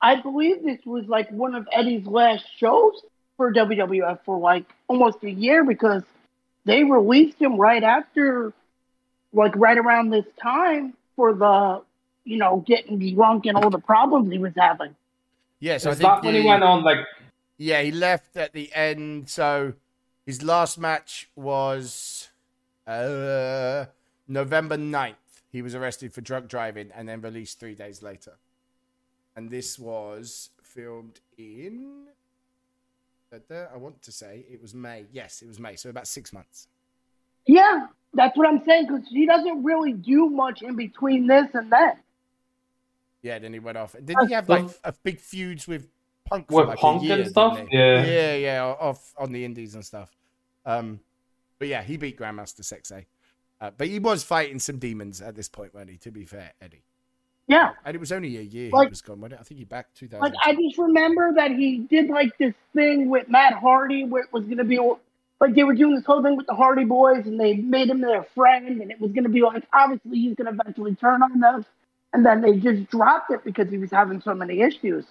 I 0.00 0.20
believe, 0.20 0.62
this 0.62 0.78
was 0.84 1.06
like 1.06 1.28
one 1.30 1.54
of 1.54 1.66
Eddie's 1.72 2.06
last 2.06 2.44
shows 2.56 2.92
for 3.36 3.52
WWF 3.52 4.20
for 4.24 4.38
like 4.38 4.64
almost 4.88 5.22
a 5.24 5.30
year 5.30 5.64
because 5.64 6.02
they 6.64 6.84
released 6.84 7.40
him 7.40 7.56
right 7.56 7.82
after, 7.82 8.52
like 9.32 9.54
right 9.56 9.78
around 9.78 10.10
this 10.10 10.26
time 10.40 10.94
for 11.16 11.34
the, 11.34 11.82
you 12.24 12.36
know, 12.36 12.62
getting 12.66 13.14
drunk 13.14 13.46
and 13.46 13.56
all 13.56 13.70
the 13.70 13.78
problems 13.80 14.30
he 14.30 14.38
was 14.38 14.52
having. 14.56 14.94
Yeah, 15.58 15.78
so 15.78 15.90
I 15.90 15.92
Is 15.92 15.98
think 15.98 16.08
that 16.08 16.22
when 16.24 16.34
he 16.34 16.42
he- 16.42 16.46
went 16.48 16.62
on 16.62 16.84
like 16.84 16.98
Yeah, 17.56 17.82
he 17.82 17.90
left 17.90 18.36
at 18.36 18.52
the 18.52 18.72
end. 18.74 19.28
So 19.28 19.74
his 20.24 20.42
last 20.42 20.78
match 20.78 21.28
was 21.34 22.28
uh, 22.86 23.86
November 24.28 24.76
9th. 24.76 25.14
He 25.50 25.62
was 25.62 25.74
arrested 25.74 26.12
for 26.12 26.20
drunk 26.20 26.48
driving 26.48 26.90
and 26.94 27.08
then 27.08 27.20
released 27.20 27.60
three 27.60 27.74
days 27.74 28.02
later. 28.02 28.38
And 29.36 29.50
this 29.50 29.78
was 29.78 30.50
filmed 30.62 31.20
in. 31.36 32.06
I 33.32 33.76
want 33.76 34.02
to 34.02 34.12
say 34.12 34.44
it 34.50 34.60
was 34.60 34.74
May. 34.74 35.06
Yes, 35.12 35.42
it 35.42 35.48
was 35.48 35.58
May. 35.58 35.76
So 35.76 35.88
about 35.88 36.06
six 36.06 36.32
months. 36.32 36.68
Yeah, 37.46 37.86
that's 38.14 38.36
what 38.36 38.46
I'm 38.46 38.62
saying 38.64 38.86
because 38.88 39.08
he 39.08 39.26
doesn't 39.26 39.64
really 39.64 39.92
do 39.92 40.28
much 40.28 40.62
in 40.62 40.76
between 40.76 41.26
this 41.26 41.46
and 41.54 41.72
that. 41.72 41.98
Yeah, 43.22 43.38
then 43.38 43.52
he 43.52 43.58
went 43.58 43.78
off. 43.78 43.92
Didn't 43.92 44.28
he 44.28 44.34
have 44.34 44.48
like 44.48 44.66
a 44.84 44.92
big 45.02 45.20
feuds 45.20 45.66
with 45.66 45.88
Punk 46.24 46.50
With 46.50 46.68
like 46.68 46.78
Punk 46.78 47.02
year, 47.02 47.20
and 47.20 47.28
stuff? 47.28 47.58
Yeah. 47.70 48.04
yeah, 48.04 48.34
yeah, 48.34 48.64
off 48.64 49.14
on 49.16 49.32
the 49.32 49.44
Indies 49.44 49.74
and 49.74 49.84
stuff. 49.84 50.10
Um, 50.66 51.00
but 51.62 51.68
yeah, 51.68 51.84
he 51.84 51.96
beat 51.96 52.18
Grandmaster 52.18 52.62
Sexay. 52.62 53.04
Uh, 53.60 53.70
but 53.78 53.86
he 53.86 54.00
was 54.00 54.24
fighting 54.24 54.58
some 54.58 54.80
demons 54.80 55.22
at 55.22 55.36
this 55.36 55.48
point, 55.48 55.72
wasn't 55.72 55.92
he? 55.92 55.96
To 55.98 56.10
be 56.10 56.24
fair, 56.24 56.52
Eddie. 56.60 56.82
Yeah. 57.46 57.70
And 57.84 57.94
it 57.94 58.00
was 58.00 58.10
only 58.10 58.36
a 58.36 58.40
year 58.40 58.64
he 58.64 58.88
was 58.88 59.00
gone. 59.00 59.20
wasn't 59.20 59.34
it? 59.34 59.40
I 59.42 59.44
think 59.44 59.58
he 59.60 59.64
back 59.64 59.94
2000. 59.94 60.20
Like 60.20 60.34
I 60.44 60.56
just 60.56 60.76
remember 60.76 61.34
that 61.36 61.52
he 61.52 61.78
did 61.88 62.08
like 62.08 62.36
this 62.36 62.52
thing 62.74 63.10
with 63.10 63.28
Matt 63.28 63.52
Hardy 63.52 64.02
where 64.02 64.24
it 64.24 64.32
was 64.32 64.44
gonna 64.46 64.64
be 64.64 64.80
like 65.40 65.54
they 65.54 65.62
were 65.62 65.76
doing 65.76 65.94
this 65.94 66.04
whole 66.04 66.20
thing 66.20 66.36
with 66.36 66.48
the 66.48 66.54
Hardy 66.56 66.82
Boys 66.82 67.26
and 67.26 67.38
they 67.38 67.54
made 67.54 67.88
him 67.88 68.00
their 68.00 68.24
friend 68.34 68.82
and 68.82 68.90
it 68.90 69.00
was 69.00 69.12
gonna 69.12 69.28
be 69.28 69.42
like 69.42 69.62
obviously 69.72 70.18
he's 70.18 70.34
gonna 70.34 70.50
eventually 70.50 70.96
turn 70.96 71.22
on 71.22 71.38
them 71.38 71.64
and 72.12 72.26
then 72.26 72.40
they 72.40 72.56
just 72.56 72.90
dropped 72.90 73.30
it 73.30 73.44
because 73.44 73.70
he 73.70 73.78
was 73.78 73.92
having 73.92 74.20
so 74.20 74.34
many 74.34 74.62
issues. 74.62 75.04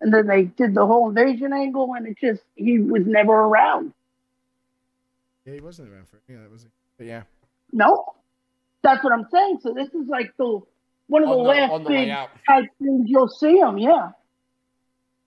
And 0.00 0.14
then 0.14 0.28
they 0.28 0.44
did 0.44 0.74
the 0.74 0.86
whole 0.86 1.08
invasion 1.08 1.52
angle 1.52 1.92
and 1.96 2.06
it 2.06 2.18
just 2.20 2.42
he 2.54 2.78
was 2.78 3.02
never 3.04 3.32
around. 3.32 3.92
Yeah, 5.48 5.54
he 5.54 5.60
wasn't 5.60 5.90
around 5.92 6.08
for. 6.08 6.20
Yeah, 6.28 6.40
that 6.42 6.50
was 6.50 6.64
it. 6.64 6.70
But 6.98 7.06
yeah, 7.06 7.22
No. 7.72 8.04
That's 8.82 9.02
what 9.02 9.12
I'm 9.12 9.26
saying. 9.32 9.58
So 9.62 9.74
this 9.74 9.88
is 9.88 10.06
like 10.08 10.30
the 10.36 10.60
one 11.08 11.22
of 11.22 11.28
the 11.30 11.34
On 11.34 11.42
the- 11.42 11.48
last 11.48 11.82
the 11.84 11.88
big 11.88 12.08
type 12.46 12.70
things 12.80 13.08
you'll 13.08 13.28
see 13.28 13.56
him, 13.58 13.76
yeah. 13.78 14.10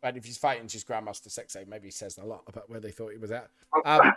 but 0.01 0.15
if 0.15 0.23
he's 0.25 0.37
fighting 0.37 0.67
just 0.67 0.87
Grandmaster 0.87 1.27
Sexay, 1.27 1.67
maybe 1.67 1.87
he 1.87 1.91
says 1.91 2.17
a 2.17 2.23
lot 2.23 2.43
about 2.47 2.69
where 2.69 2.79
they 2.79 2.91
thought 2.91 3.11
he 3.11 3.17
was 3.17 3.31
at. 3.31 3.49
Um, 3.85 4.13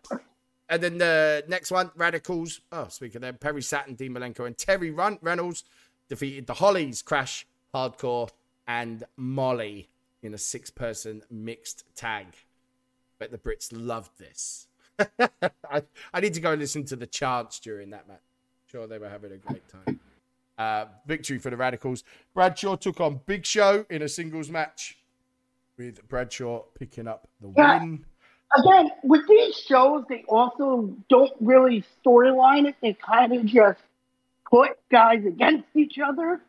and 0.68 0.82
then 0.82 0.98
the 0.98 1.44
next 1.48 1.70
one, 1.70 1.90
Radicals. 1.96 2.61
Oh, 2.70 2.86
speaking 2.88 3.16
of 3.16 3.22
them, 3.22 3.38
Perry 3.38 3.61
Saturn, 3.62 3.94
Dean 3.94 4.12
Malenko, 4.14 4.46
and 4.46 4.57
Terry 4.57 4.90
Run- 4.90 5.18
Runnels 5.20 5.64
defeated 6.09 6.46
the 6.46 6.55
Hollys, 6.55 7.02
Crash, 7.05 7.46
Hardcore, 7.74 8.30
and 8.68 9.05
Molly 9.16 9.88
in 10.22 10.32
a 10.32 10.38
six-person 10.38 11.22
mixed 11.30 11.84
tag. 11.96 12.26
Bet 13.18 13.30
the 13.30 13.38
Brits 13.38 13.68
loved 13.72 14.18
this. 14.18 14.68
I, 15.70 15.82
I 16.12 16.20
need 16.20 16.34
to 16.34 16.40
go 16.40 16.53
and 16.53 16.61
listen 16.61 16.84
to 16.86 16.97
the 16.97 17.07
chants 17.07 17.59
during 17.61 17.90
that 17.90 18.07
match. 18.09 18.20
Sure, 18.70 18.86
they 18.86 18.99
were 18.99 19.09
having 19.09 19.32
a 19.32 19.36
great 19.36 19.62
time. 19.68 20.01
Uh, 20.57 20.86
victory 21.07 21.38
for 21.38 21.51
the 21.51 21.57
Radicals. 21.57 22.05
Bradshaw 22.32 22.76
took 22.76 23.01
on 23.01 23.20
Big 23.26 23.45
Show 23.45 23.84
in 23.90 24.03
a 24.03 24.09
singles 24.09 24.51
match, 24.51 24.99
with 25.76 26.07
Bradshaw 26.09 26.62
picking 26.78 27.09
up 27.09 27.28
the 27.40 27.53
Yeah. 27.57 27.80
win. 27.80 28.05
again, 28.57 28.90
with 29.03 29.26
these 29.28 29.57
shows, 29.57 30.05
they 30.09 30.24
also 30.28 30.95
don't 31.09 31.32
really 31.40 31.84
storyline 32.05 32.68
it. 32.68 32.76
They 32.80 32.92
kind 32.95 33.32
of 33.32 33.45
just 33.47 33.80
put 34.49 34.78
guys 34.90 35.24
against 35.26 35.66
each 35.74 35.99
other. 35.99 36.40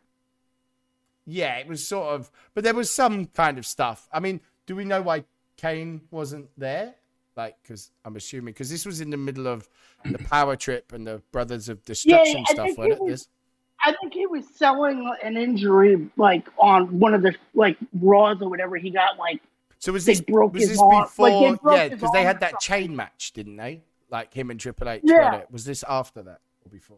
Yeah, 1.26 1.56
it 1.56 1.66
was 1.66 1.84
sort 1.86 2.08
of, 2.14 2.30
but 2.54 2.62
there 2.62 2.74
was 2.74 2.90
some 2.92 3.26
kind 3.26 3.58
of 3.58 3.66
stuff. 3.66 4.08
I 4.12 4.20
mean, 4.20 4.40
do 4.66 4.76
we 4.76 4.84
know 4.84 5.02
why 5.02 5.24
Kane 5.56 6.02
wasn't 6.12 6.48
there? 6.56 6.94
Like, 7.36 7.56
because 7.62 7.90
I'm 8.04 8.16
assuming 8.16 8.54
because 8.54 8.70
this 8.70 8.86
was 8.86 9.00
in 9.00 9.10
the 9.10 9.16
middle 9.16 9.46
of 9.46 9.68
the 10.04 10.18
Power 10.30 10.56
Trip 10.56 10.92
and 10.92 11.06
the 11.06 11.22
Brothers 11.32 11.68
of 11.68 11.84
Destruction 11.84 12.44
I 12.48 12.52
stuff, 12.52 12.68
wasn't 12.78 12.92
it 12.94 13.00
was- 13.02 13.10
This, 13.22 13.28
I 13.84 13.92
think 14.00 14.14
he 14.14 14.26
was 14.26 14.46
selling 14.54 15.14
an 15.22 15.36
injury, 15.36 16.08
like 16.16 16.48
on 16.56 16.98
one 16.98 17.12
of 17.12 17.20
the 17.20 17.34
like 17.54 17.76
Raws 18.00 18.40
or 18.40 18.48
whatever. 18.48 18.76
He 18.76 18.88
got 18.88 19.18
like 19.18 19.42
so 19.78 19.92
was 19.92 20.06
this 20.06 20.22
broke 20.22 20.54
was 20.54 20.66
this 20.66 20.80
arm- 20.80 21.04
before? 21.04 21.28
like, 21.28 21.60
yeah, 21.70 21.88
because 21.90 22.10
they 22.12 22.24
had 22.24 22.40
that 22.40 22.58
chain 22.58 22.96
match, 22.96 23.32
didn't 23.34 23.56
they? 23.56 23.82
Like 24.10 24.32
him 24.32 24.50
and 24.50 24.58
Triple 24.58 24.88
H. 24.88 25.02
Yeah. 25.04 25.42
Was 25.50 25.66
this 25.66 25.84
after 25.86 26.22
that 26.22 26.40
or 26.64 26.70
before? 26.70 26.96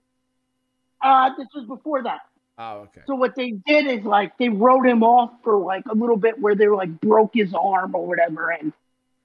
uh, 1.03 1.31
this 1.37 1.49
was 1.55 1.67
before 1.67 2.05
that. 2.05 2.21
Oh, 2.59 2.79
okay. 2.83 3.03
So 3.07 3.17
what 3.17 3.35
they 3.35 3.53
did 3.67 3.87
is 3.87 4.05
like 4.05 4.39
they 4.39 4.49
wrote 4.49 4.87
him 4.87 5.03
off 5.03 5.33
for 5.43 5.57
like 5.59 5.85
a 5.91 5.95
little 5.95 6.17
bit 6.17 6.39
where 6.41 6.55
they 6.55 6.69
were 6.69 6.77
like 6.77 7.01
broke 7.01 7.33
his 7.35 7.53
arm 7.55 7.97
or 7.97 8.07
whatever, 8.07 8.51
and 8.51 8.73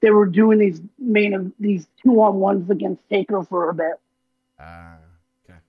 they 0.03 0.11
were 0.11 0.25
doing 0.25 0.59
these 0.59 0.81
main 0.99 1.53
these 1.59 1.87
two 2.03 2.21
on 2.21 2.35
ones 2.35 2.69
against 2.69 3.01
Taker 3.09 3.41
for 3.43 3.69
a 3.69 3.73
bit. 3.73 3.93
Uh, 4.59 4.95
okay. 5.49 5.59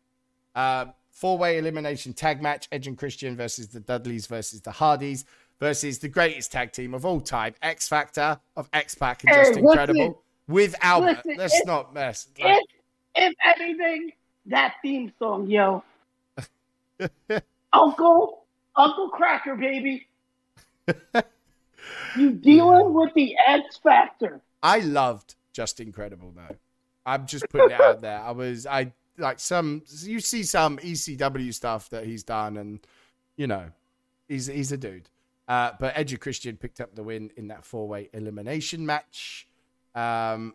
Uh, 0.54 0.86
Four 1.12 1.38
way 1.38 1.56
elimination 1.58 2.12
tag 2.12 2.42
match: 2.42 2.66
Edge 2.72 2.88
and 2.88 2.98
Christian 2.98 3.36
versus 3.36 3.68
the 3.68 3.78
Dudleys 3.78 4.26
versus 4.26 4.60
the 4.60 4.72
Hardys 4.72 5.24
versus 5.60 6.00
the 6.00 6.08
greatest 6.08 6.50
tag 6.50 6.72
team 6.72 6.92
of 6.92 7.06
all 7.06 7.20
time, 7.20 7.54
X 7.62 7.86
Factor 7.86 8.40
of 8.56 8.68
X 8.72 8.96
Pac 8.96 9.22
and 9.22 9.30
Hey, 9.30 9.36
Justin 9.44 9.66
Credible 9.68 9.98
listen. 10.00 10.14
with 10.48 10.74
Albert. 10.82 11.18
Listen, 11.24 11.36
Let's 11.38 11.54
if- 11.60 11.66
not 11.66 11.94
mess. 11.94 12.26
Like, 12.40 12.58
If, 13.14 13.32
if 13.32 13.60
anything, 13.60 14.10
that 14.46 14.74
theme 14.82 15.12
song, 15.20 15.46
yo, 15.48 15.84
Uncle 17.72 18.44
Uncle 18.76 19.10
Kracker, 19.12 19.58
baby, 19.58 20.08
you 22.16 22.30
dealing 22.32 22.92
with 22.94 23.12
the 23.14 23.34
X 23.46 23.76
Factor. 23.78 24.40
I 24.62 24.80
loved 24.80 25.34
Justin 25.52 25.92
Credible 25.92 26.32
though. 26.34 26.56
I'm 27.06 27.26
just 27.26 27.48
putting 27.50 27.70
it 27.70 27.80
out 27.80 28.00
there. 28.00 28.20
I 28.20 28.30
was 28.30 28.66
I 28.66 28.92
like 29.18 29.38
some 29.38 29.82
you 30.02 30.20
see 30.20 30.42
some 30.42 30.78
ECW 30.78 31.52
stuff 31.54 31.88
that 31.90 32.04
he's 32.04 32.22
done 32.24 32.56
and 32.56 32.80
you 33.36 33.46
know 33.46 33.66
he's 34.28 34.46
he's 34.46 34.72
a 34.72 34.76
dude. 34.76 35.08
Uh, 35.46 35.72
but 35.78 35.92
Edge 35.96 36.18
Christian 36.20 36.56
picked 36.56 36.80
up 36.80 36.94
the 36.94 37.02
win 37.02 37.30
in 37.36 37.48
that 37.48 37.64
four 37.64 37.86
way 37.86 38.08
elimination 38.14 38.86
match. 38.86 39.46
Um, 39.94 40.54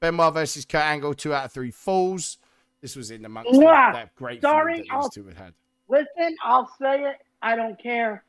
Benoit 0.00 0.32
versus 0.34 0.64
Kurt 0.64 0.82
Angle, 0.82 1.14
two 1.14 1.34
out 1.34 1.46
of 1.46 1.52
three 1.52 1.70
falls. 1.72 2.38
This 2.80 2.96
was 2.96 3.10
in 3.10 3.24
amongst 3.24 3.52
Mwah. 3.52 3.92
that 3.92 4.14
great 4.16 4.40
Sorry, 4.40 4.78
that 4.78 4.86
I'll- 4.90 5.02
these 5.02 5.10
two 5.14 5.26
had 5.26 5.36
had. 5.36 5.54
Listen, 5.88 6.36
I'll 6.42 6.70
say 6.80 7.02
it. 7.04 7.16
I 7.42 7.54
don't 7.56 7.80
care. 7.80 8.24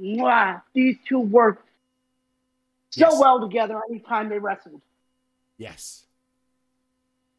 Mwah. 0.00 0.62
These 0.74 0.96
two 1.06 1.20
worked 1.20 1.68
so 2.92 3.00
Yes. 3.10 3.18
well 3.20 3.40
together 3.40 3.80
anytime 3.90 4.28
they 4.28 4.38
wrestled. 4.38 4.80
Yes. 5.58 6.04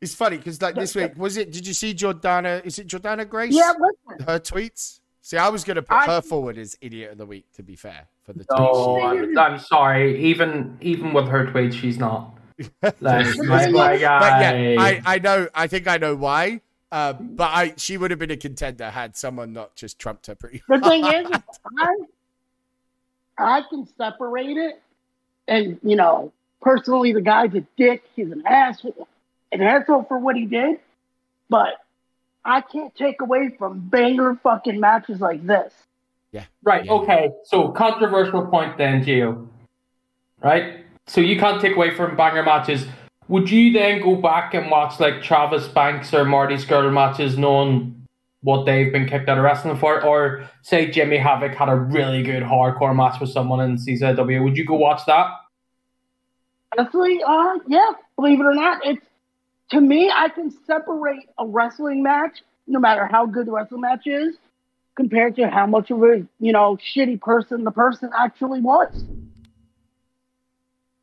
It's 0.01 0.13
funny 0.15 0.37
because 0.37 0.61
like 0.61 0.75
this 0.75 0.95
week 0.95 1.13
was 1.15 1.37
it? 1.37 1.51
Did 1.51 1.65
you 1.65 1.73
see 1.73 1.93
Jordana? 1.93 2.65
Is 2.65 2.77
it 2.77 2.87
Jordynne 2.87 3.27
Grace? 3.29 3.53
Yeah, 3.53 3.71
listen. 3.79 4.25
her 4.25 4.39
tweets. 4.39 4.99
See, 5.21 5.37
I 5.37 5.47
was 5.47 5.63
going 5.63 5.75
to 5.75 5.81
put 5.81 5.95
I- 5.95 6.05
her 6.07 6.21
forward 6.21 6.57
as 6.57 6.77
idiot 6.81 7.13
of 7.13 7.17
the 7.17 7.25
week. 7.25 7.45
To 7.53 7.63
be 7.63 7.77
fair, 7.77 8.07
for 8.23 8.33
the 8.33 8.45
No, 8.51 8.57
tweets. 8.57 9.37
I'm, 9.37 9.53
I'm 9.53 9.59
sorry. 9.59 10.21
Even 10.25 10.77
even 10.81 11.13
with 11.13 11.27
her 11.29 11.45
tweets, 11.47 11.73
she's 11.73 11.97
not. 11.97 12.37
Like, 12.81 12.93
my, 13.01 13.71
But 13.71 13.71
But 13.71 13.99
guy. 13.99 14.57
yeah, 14.59 14.81
I, 14.81 15.01
I 15.05 15.19
know. 15.19 15.47
I 15.55 15.67
think 15.67 15.87
I 15.87 15.97
know 15.97 16.15
why. 16.15 16.59
Uh, 16.91 17.13
but 17.13 17.49
I 17.51 17.73
she 17.77 17.95
would 17.97 18.11
have 18.11 18.19
been 18.19 18.29
a 18.31 18.37
contender 18.37 18.89
had 18.89 19.15
someone 19.15 19.53
not 19.53 19.75
just 19.75 19.97
trumped 19.99 20.27
her 20.27 20.35
pretty. 20.35 20.61
The 20.67 20.79
thing 20.81 21.05
is, 21.05 21.27
is 21.29 21.41
I, 21.79 21.95
I 23.39 23.61
can 23.69 23.87
separate 23.97 24.57
it, 24.57 24.81
and 25.47 25.79
you 25.83 25.95
know, 25.95 26.31
personally, 26.61 27.13
the 27.13 27.21
guy's 27.21 27.53
a 27.55 27.65
dick. 27.77 28.03
He's 28.15 28.31
an 28.31 28.43
asshole, 28.45 29.07
an 29.51 29.61
asshole 29.61 30.03
for 30.03 30.17
what 30.17 30.35
he 30.35 30.45
did. 30.45 30.79
But 31.49 31.75
I 32.45 32.61
can't 32.61 32.93
take 32.95 33.21
away 33.21 33.55
from 33.57 33.79
banger 33.89 34.35
fucking 34.43 34.79
matches 34.79 35.19
like 35.19 35.45
this. 35.45 35.73
Yeah. 36.31 36.45
Right, 36.63 36.85
Yeah. 36.85 36.93
okay. 36.93 37.31
So 37.45 37.69
controversial 37.69 38.45
point 38.47 38.77
then, 38.77 39.03
Gio. 39.05 39.47
Right? 40.41 40.85
So 41.07 41.21
you 41.21 41.37
can't 41.39 41.61
take 41.61 41.75
away 41.75 41.95
from 41.95 42.15
banger 42.15 42.43
matches. 42.43 42.85
Would 43.27 43.49
you 43.49 43.71
then 43.71 44.01
go 44.01 44.15
back 44.15 44.53
and 44.53 44.69
watch 44.69 44.99
like 44.99 45.21
Travis 45.21 45.67
Banks 45.67 46.13
or 46.13 46.25
Marty 46.25 46.55
Scurll 46.55 46.91
matches 46.91 47.37
knowing 47.37 48.02
what 48.43 48.65
they've 48.65 48.91
been 48.91 49.07
kicked 49.07 49.27
out 49.27 49.37
of 49.37 49.43
wrestling 49.43 49.77
for? 49.77 50.03
Or 50.03 50.47
say 50.61 50.91
Jimmy 50.91 51.17
Havoc 51.17 51.55
had 51.55 51.69
a 51.69 51.75
really 51.75 52.21
good 52.21 52.43
hardcore 52.43 52.95
match 52.95 53.19
with 53.19 53.31
someone 53.31 53.59
in 53.61 53.77
CZW. 53.77 54.43
Would 54.43 54.57
you 54.57 54.65
go 54.65 54.75
watch 54.75 55.01
that? 55.07 55.27
Honestly, 56.77 57.21
uh, 57.25 57.59
yeah, 57.67 57.91
believe 58.15 58.39
it 58.39 58.43
or 58.43 58.53
not, 58.53 58.85
it's 58.85 59.05
to 59.73 59.81
me, 59.81 60.11
I 60.13 60.29
can 60.29 60.53
separate 60.67 61.27
a 61.39 61.47
wrestling 61.47 62.03
match, 62.03 62.43
no 62.67 62.79
matter 62.79 63.07
how 63.07 63.25
good 63.25 63.47
the 63.47 63.51
wrestling 63.51 63.81
match 63.81 64.05
is, 64.05 64.35
compared 64.95 65.35
to 65.37 65.49
how 65.49 65.65
much 65.65 65.89
of 65.89 66.03
a 66.03 66.25
you 66.39 66.51
know 66.51 66.77
shitty 66.77 67.19
person 67.19 67.63
the 67.63 67.71
person 67.71 68.11
actually 68.15 68.61
was. 68.61 69.03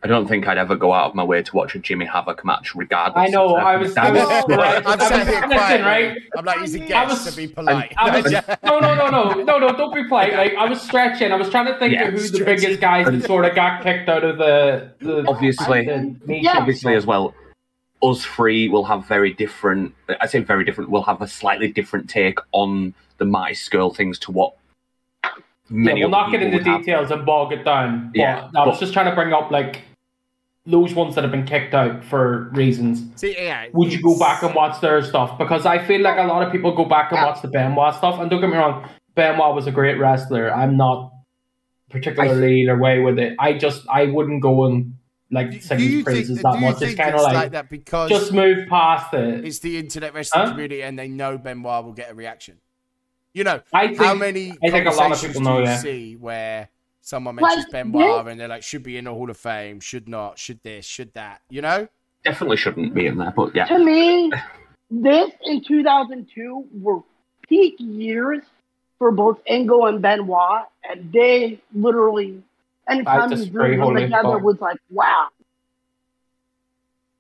I 0.03 0.07
don't 0.07 0.27
think 0.27 0.49
I'd 0.49 0.57
ever 0.57 0.77
go 0.77 0.95
out 0.95 1.11
of 1.11 1.15
my 1.15 1.23
way 1.23 1.43
to 1.43 1.55
watch 1.57 1.75
a 1.75 1.79
Jimmy 1.79 2.07
Havoc 2.07 2.43
match, 2.43 2.75
regardless. 2.75 3.23
I 3.23 3.31
know, 3.31 3.55
of 3.57 3.63
I 3.63 3.77
was- 3.77 3.95
I 3.99 4.11
was- 4.11 4.21
circumstance. 4.23 4.47
Right. 4.57 4.83
I'm 4.87 5.01
I 5.01 5.05
sat 5.09 5.19
was- 5.19 5.29
here 5.29 5.43
quiet. 5.43 5.83
right? 5.85 6.17
I'm 6.39 6.45
like, 6.47 6.61
he's 6.61 6.75
a 6.77 6.83
I 6.85 6.89
guest 6.89 7.25
was- 7.27 7.35
to 7.35 7.37
be 7.37 7.49
polite. 7.49 7.93
I 7.99 8.21
was, 8.21 8.33
no, 8.33 8.79
no, 8.81 8.95
no, 8.95 9.09
no, 9.11 9.33
no, 9.43 9.59
no, 9.59 9.69
don't 9.77 9.95
be 9.95 10.05
polite. 10.05 10.33
Like, 10.35 10.55
I 10.55 10.65
was 10.67 10.81
stretching. 10.81 11.33
I 11.33 11.37
was 11.37 11.51
trying 11.51 11.67
to 11.67 11.79
think 11.79 11.93
Yeah, 11.93 12.09
of 12.09 12.15
who 12.15 12.29
the 12.29 12.45
biggest 12.47 12.81
guys 12.81 13.07
that 13.07 13.25
sort 13.25 13.45
of 13.45 13.55
got 13.55 13.83
kicked 13.83 14.09
out 14.09 14.25
of 14.25 14.39
the, 14.39 14.91
the 15.01 15.27
Obviously. 15.29 15.85
the. 15.85 16.17
Yeah. 16.27 16.57
Obviously, 16.57 16.95
as 16.95 17.05
well, 17.05 17.35
us 18.03 18.25
three 18.25 18.71
will 18.71 18.85
have 18.85 19.05
very 19.07 19.35
different. 19.35 19.95
I 20.19 20.27
say 20.27 20.39
very 20.39 20.65
different. 20.65 20.89
We'll 20.89 21.03
have 21.03 21.21
a 21.21 21.29
slightly 21.29 21.71
different 21.71 22.09
take 22.09 22.39
on 22.53 22.95
the 23.19 23.27
Marty 23.27 23.53
Scurll 23.55 23.95
things 23.95 24.19
to 24.21 24.33
what 24.33 24.55
Yeah, 25.25 25.31
many. 25.69 26.01
we'll 26.07 26.15
other 26.15 26.23
not 26.25 26.33
get 26.33 26.43
into 26.43 26.57
would 26.57 26.67
have. 26.67 26.81
details 26.81 27.11
and 27.11 27.27
bog 27.27 27.53
it 27.53 27.65
down. 27.67 28.07
But 28.15 28.17
Yeah, 28.19 28.49
I 28.57 28.67
was 28.67 28.77
but- 28.77 28.81
just 28.81 28.95
trying 28.95 29.11
to 29.11 29.15
bring 29.15 29.35
up 29.35 29.51
like 29.51 29.83
those 30.71 30.95
ones 30.95 31.15
that 31.15 31.25
have 31.25 31.31
been 31.31 31.47
kicked 31.47 31.75
out 31.75 32.05
for 32.05 32.51
reasons. 32.53 33.03
See, 33.21 33.35
yeah, 33.37 33.67
Would 33.73 33.93
you 33.93 34.03
go 34.03 34.19
back 34.19 34.43
and 34.43 34.55
watch 34.55 34.81
their 34.81 35.03
stuff? 35.03 35.39
Because 35.39 35.67
I 35.67 35.85
feel 35.85 36.01
like 36.01 36.19
a 36.19 36.25
lot 36.25 36.43
of 36.43 36.53
people 36.53 36.75
go 36.75 36.85
back 36.85 37.13
and 37.13 37.23
watch 37.23 37.43
the 37.43 37.49
Benoit 37.49 37.95
stuff. 37.95 38.19
And 38.21 38.31
don't 38.31 38.41
get 38.41 38.51
me 38.51 38.57
wrong, 38.57 38.89
Benoit 39.15 39.55
was 39.55 39.67
a 39.67 39.73
great 39.73 39.99
wrestler. 39.99 40.53
I'm 40.53 40.77
not 40.77 41.13
particularly 41.91 42.63
either 42.63 42.79
way 42.79 43.01
with 43.01 43.19
it. 43.19 43.35
I 43.39 43.55
just 43.55 43.87
I 43.89 44.07
wouldn't 44.07 44.43
go 44.43 44.67
and 44.67 44.95
like 45.31 45.63
sing 45.63 45.79
his 45.79 46.03
praises 46.03 46.43
that 46.43 46.55
you 46.55 46.61
much. 46.61 46.83
It's 46.83 46.95
kind 46.95 47.15
of 47.15 47.23
like, 47.23 47.35
like 47.35 47.53
that 47.53 47.69
because 47.69 48.09
just 48.09 48.33
move 48.33 48.69
past 48.69 49.13
it. 49.15 49.45
it's 49.45 49.59
the 49.61 49.79
internet 49.79 50.15
wrestling 50.15 50.45
Huh? 50.45 50.51
community 50.51 50.83
and 50.83 50.99
they 50.99 51.09
know 51.09 51.39
Benoit 51.39 51.85
will 51.85 51.93
get 51.93 52.11
a 52.11 52.15
reaction? 52.15 52.59
You 53.33 53.45
know, 53.45 53.61
I 53.73 53.89
think 53.89 53.99
how 53.99 54.15
many 54.15 54.57
I 54.63 54.71
think 54.71 54.87
a 54.87 54.91
lot 54.91 55.13
of 55.13 55.21
people 55.21 55.41
know, 55.41 55.61
yeah. 55.61 55.77
see 55.77 56.17
where 56.17 56.69
someone 57.11 57.35
Like 57.37 57.57
mentions 57.57 57.73
Benoit 57.73 58.25
this- 58.25 58.31
and 58.31 58.41
they're 58.41 58.49
like, 58.49 58.63
should 58.63 58.85
be 58.85 58.97
in 58.97 59.05
the 59.05 59.13
Hall 59.13 59.29
of 59.29 59.37
Fame, 59.37 59.81
should 59.81 60.09
not, 60.09 60.39
should 60.39 60.63
this, 60.63 60.87
should 60.87 61.13
that, 61.15 61.43
you 61.51 61.61
know? 61.61 61.89
Definitely 62.25 62.57
shouldn't 62.57 62.95
be 62.95 63.07
in 63.07 63.19
there, 63.19 63.33
but 63.35 63.55
yeah. 63.55 63.67
To 63.67 63.79
me, 63.79 64.31
this 64.91 65.31
in 65.45 65.63
2002 65.63 66.67
were 66.81 67.01
peak 67.49 67.75
years 67.79 68.43
for 68.99 69.11
both 69.11 69.41
Angle 69.49 69.87
and 69.87 70.01
Benoit, 70.01 70.67
and 70.89 71.13
they 71.13 71.61
literally 71.75 72.43
anytime 72.89 73.31
these 73.31 73.41
disagree 73.41 73.77
dudes 73.77 73.89
were 73.89 74.01
together 74.01 74.39
was 74.39 74.61
like, 74.61 74.79
wow. 74.91 75.29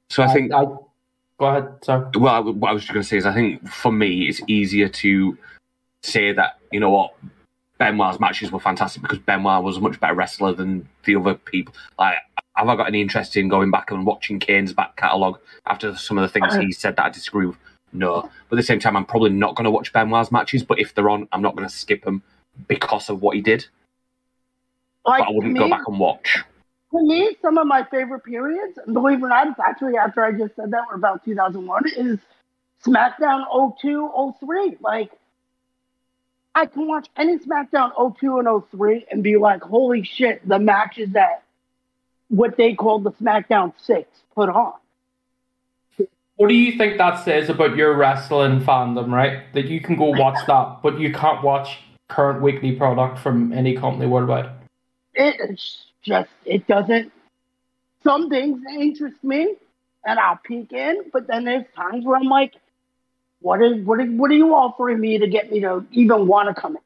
So 0.08 0.22
I 0.22 0.32
think 0.32 0.52
I, 0.52 0.64
go 0.64 1.46
ahead, 1.46 1.68
sir. 1.82 2.10
well, 2.16 2.52
what 2.52 2.70
I 2.70 2.72
was 2.72 2.82
just 2.82 2.92
going 2.92 3.02
to 3.02 3.08
say 3.08 3.16
is, 3.16 3.26
I 3.26 3.32
think 3.32 3.66
for 3.68 3.90
me, 3.90 4.28
it's 4.28 4.40
easier 4.46 4.88
to 4.88 5.38
say 6.02 6.32
that 6.32 6.58
you 6.70 6.80
know 6.80 6.90
what 6.90 7.14
Benoit's 7.80 8.20
matches 8.20 8.52
were 8.52 8.60
fantastic 8.60 9.00
because 9.00 9.18
Benoit 9.18 9.64
was 9.64 9.78
a 9.78 9.80
much 9.80 9.98
better 9.98 10.14
wrestler 10.14 10.52
than 10.52 10.86
the 11.04 11.16
other 11.16 11.34
people. 11.34 11.74
Like, 11.98 12.18
have 12.54 12.68
I 12.68 12.76
got 12.76 12.86
any 12.86 13.00
interest 13.00 13.38
in 13.38 13.48
going 13.48 13.70
back 13.70 13.90
and 13.90 14.04
watching 14.04 14.38
Kane's 14.38 14.74
back 14.74 14.96
catalogue 14.96 15.38
after 15.64 15.96
some 15.96 16.18
of 16.18 16.22
the 16.22 16.28
things 16.28 16.52
he 16.52 16.60
uh-huh. 16.60 16.72
said 16.72 16.96
that 16.96 17.06
I 17.06 17.08
disagree 17.08 17.46
with? 17.46 17.56
No, 17.94 18.30
but 18.48 18.56
at 18.56 18.60
the 18.60 18.62
same 18.62 18.80
time, 18.80 18.98
I'm 18.98 19.06
probably 19.06 19.30
not 19.30 19.56
going 19.56 19.64
to 19.64 19.70
watch 19.70 19.94
Benoit's 19.94 20.30
matches. 20.30 20.62
But 20.62 20.78
if 20.78 20.94
they're 20.94 21.08
on, 21.08 21.26
I'm 21.32 21.40
not 21.40 21.56
going 21.56 21.66
to 21.66 21.74
skip 21.74 22.04
them 22.04 22.22
because 22.68 23.08
of 23.08 23.22
what 23.22 23.34
he 23.34 23.40
did. 23.40 23.66
Like 25.06 25.20
But 25.20 25.28
I 25.28 25.30
wouldn't 25.32 25.56
to 25.56 25.60
go 25.60 25.70
back 25.70 25.88
and 25.88 25.98
watch. 25.98 26.38
To 26.92 27.02
me, 27.02 27.34
some 27.40 27.56
of 27.56 27.66
my 27.66 27.84
favorite 27.90 28.24
periods, 28.24 28.78
believe 28.92 29.20
it 29.20 29.24
or 29.24 29.28
not, 29.30 29.46
it's 29.46 29.58
actually 29.58 29.96
after 29.96 30.22
I 30.22 30.32
just 30.32 30.54
said 30.54 30.70
that, 30.72 30.86
were 30.86 30.96
about 30.96 31.24
2001, 31.24 31.84
is 31.96 32.18
SmackDown 32.84 33.44
02, 33.80 34.34
03. 34.38 34.76
Like, 34.80 35.12
I 36.54 36.66
can 36.66 36.86
watch 36.86 37.08
any 37.16 37.38
SmackDown 37.38 37.92
02 38.18 38.38
and 38.38 38.62
03 38.70 39.06
and 39.10 39.22
be 39.22 39.36
like, 39.36 39.62
holy 39.62 40.02
shit, 40.02 40.46
the 40.46 40.58
matches 40.58 41.10
that 41.12 41.44
what 42.28 42.56
they 42.56 42.74
called 42.74 43.04
the 43.04 43.12
SmackDown 43.12 43.72
6 43.80 44.08
put 44.34 44.48
on. 44.48 44.74
What 46.36 46.48
do 46.48 46.54
you 46.54 46.78
think 46.78 46.96
that 46.96 47.22
says 47.22 47.50
about 47.50 47.76
your 47.76 47.94
wrestling 47.96 48.60
fandom, 48.60 49.12
right? 49.12 49.52
That 49.52 49.66
you 49.66 49.80
can 49.80 49.96
go 49.96 50.06
watch 50.06 50.38
that, 50.46 50.78
but 50.82 50.98
you 50.98 51.12
can't 51.12 51.42
watch 51.44 51.78
current 52.08 52.40
weekly 52.40 52.72
product 52.72 53.18
from 53.18 53.52
any 53.52 53.76
company 53.76 54.06
worldwide. 54.06 54.50
It's 55.14 55.84
just, 56.02 56.30
it 56.46 56.66
doesn't, 56.66 57.12
some 58.02 58.30
things 58.30 58.62
interest 58.70 59.22
me 59.22 59.54
and 60.04 60.18
I'll 60.18 60.40
peek 60.42 60.72
in, 60.72 61.10
but 61.12 61.26
then 61.26 61.44
there's 61.44 61.66
times 61.76 62.06
where 62.06 62.16
I'm 62.16 62.24
like, 62.24 62.54
what 63.40 63.62
is, 63.62 63.84
what 63.84 64.00
is, 64.00 64.10
what 64.10 64.30
are 64.30 64.34
you 64.34 64.54
offering 64.54 65.00
me 65.00 65.18
to 65.18 65.26
get 65.26 65.50
me 65.50 65.60
to 65.60 65.84
even 65.92 66.26
want 66.26 66.54
to 66.54 66.60
come 66.60 66.76
in? 66.76 66.82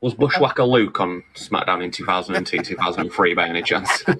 Was 0.00 0.14
Bushwhacker 0.14 0.64
Luke 0.64 0.98
on 0.98 1.22
SmackDown 1.34 1.84
in 1.84 1.90
2002, 1.90 2.62
2003 2.62 3.34
by 3.34 3.48
any 3.48 3.62
chance? 3.62 4.02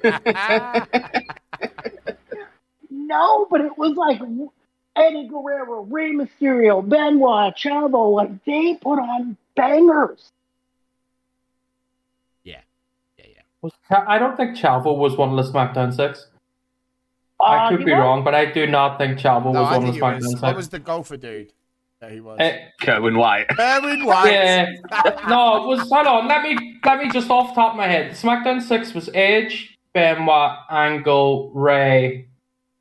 No, 3.10 3.48
but 3.50 3.60
it 3.62 3.76
was 3.76 3.96
like 3.96 4.20
Eddie 4.94 5.26
Guerrero, 5.26 5.82
Rey 5.82 6.12
Mysterio, 6.12 6.88
Benoit, 6.88 7.56
Chavo, 7.56 8.14
like 8.14 8.44
they 8.44 8.76
put 8.76 9.00
on 9.00 9.36
bangers. 9.56 10.30
Yeah, 12.44 12.60
yeah. 13.18 13.24
Was 13.62 13.72
I 13.90 14.20
don't 14.20 14.36
think 14.36 14.56
Chavo 14.56 14.96
was 14.96 15.16
one 15.16 15.36
of 15.36 15.44
the 15.44 15.52
SmackDown 15.52 15.92
Six. 15.92 16.28
I 17.42 17.66
Uh, 17.66 17.68
could 17.70 17.84
be 17.84 17.92
was- 17.92 18.00
wrong, 18.00 18.24
but 18.24 18.34
I 18.34 18.46
do 18.46 18.66
not 18.66 18.98
think 18.98 19.18
Chavo 19.18 19.52
No, 19.52 19.60
was 19.62 19.68
I 19.72 19.78
one 19.78 19.88
of 19.88 19.94
the 19.94 20.00
SmackDown 20.00 20.16
was. 20.16 20.30
Six. 20.30 20.42
What 20.42 20.56
was 20.56 20.68
the 20.68 20.78
golfer 20.78 21.16
dude? 21.16 21.52
that 22.00 22.10
he 22.12 22.20
was. 22.20 22.38
Eh, 22.40 22.56
Kerwin 22.80 23.18
White. 23.18 23.44
Erwin 23.58 24.06
White. 24.06 24.32
yeah. 24.32 24.70
no, 25.28 25.64
it 25.64 25.66
was 25.66 25.80
hold 25.90 26.06
on. 26.06 26.28
Let 26.28 26.42
me 26.42 26.78
let 26.84 26.98
me 26.98 27.10
just 27.10 27.28
off 27.30 27.48
the 27.50 27.60
top 27.60 27.72
of 27.72 27.76
my 27.76 27.86
head. 27.88 28.12
SmackDown 28.12 28.62
Six 28.62 28.94
was 28.94 29.10
Edge, 29.12 29.76
Benoit, 29.92 30.52
Angle, 30.70 31.50
Rey. 31.54 32.26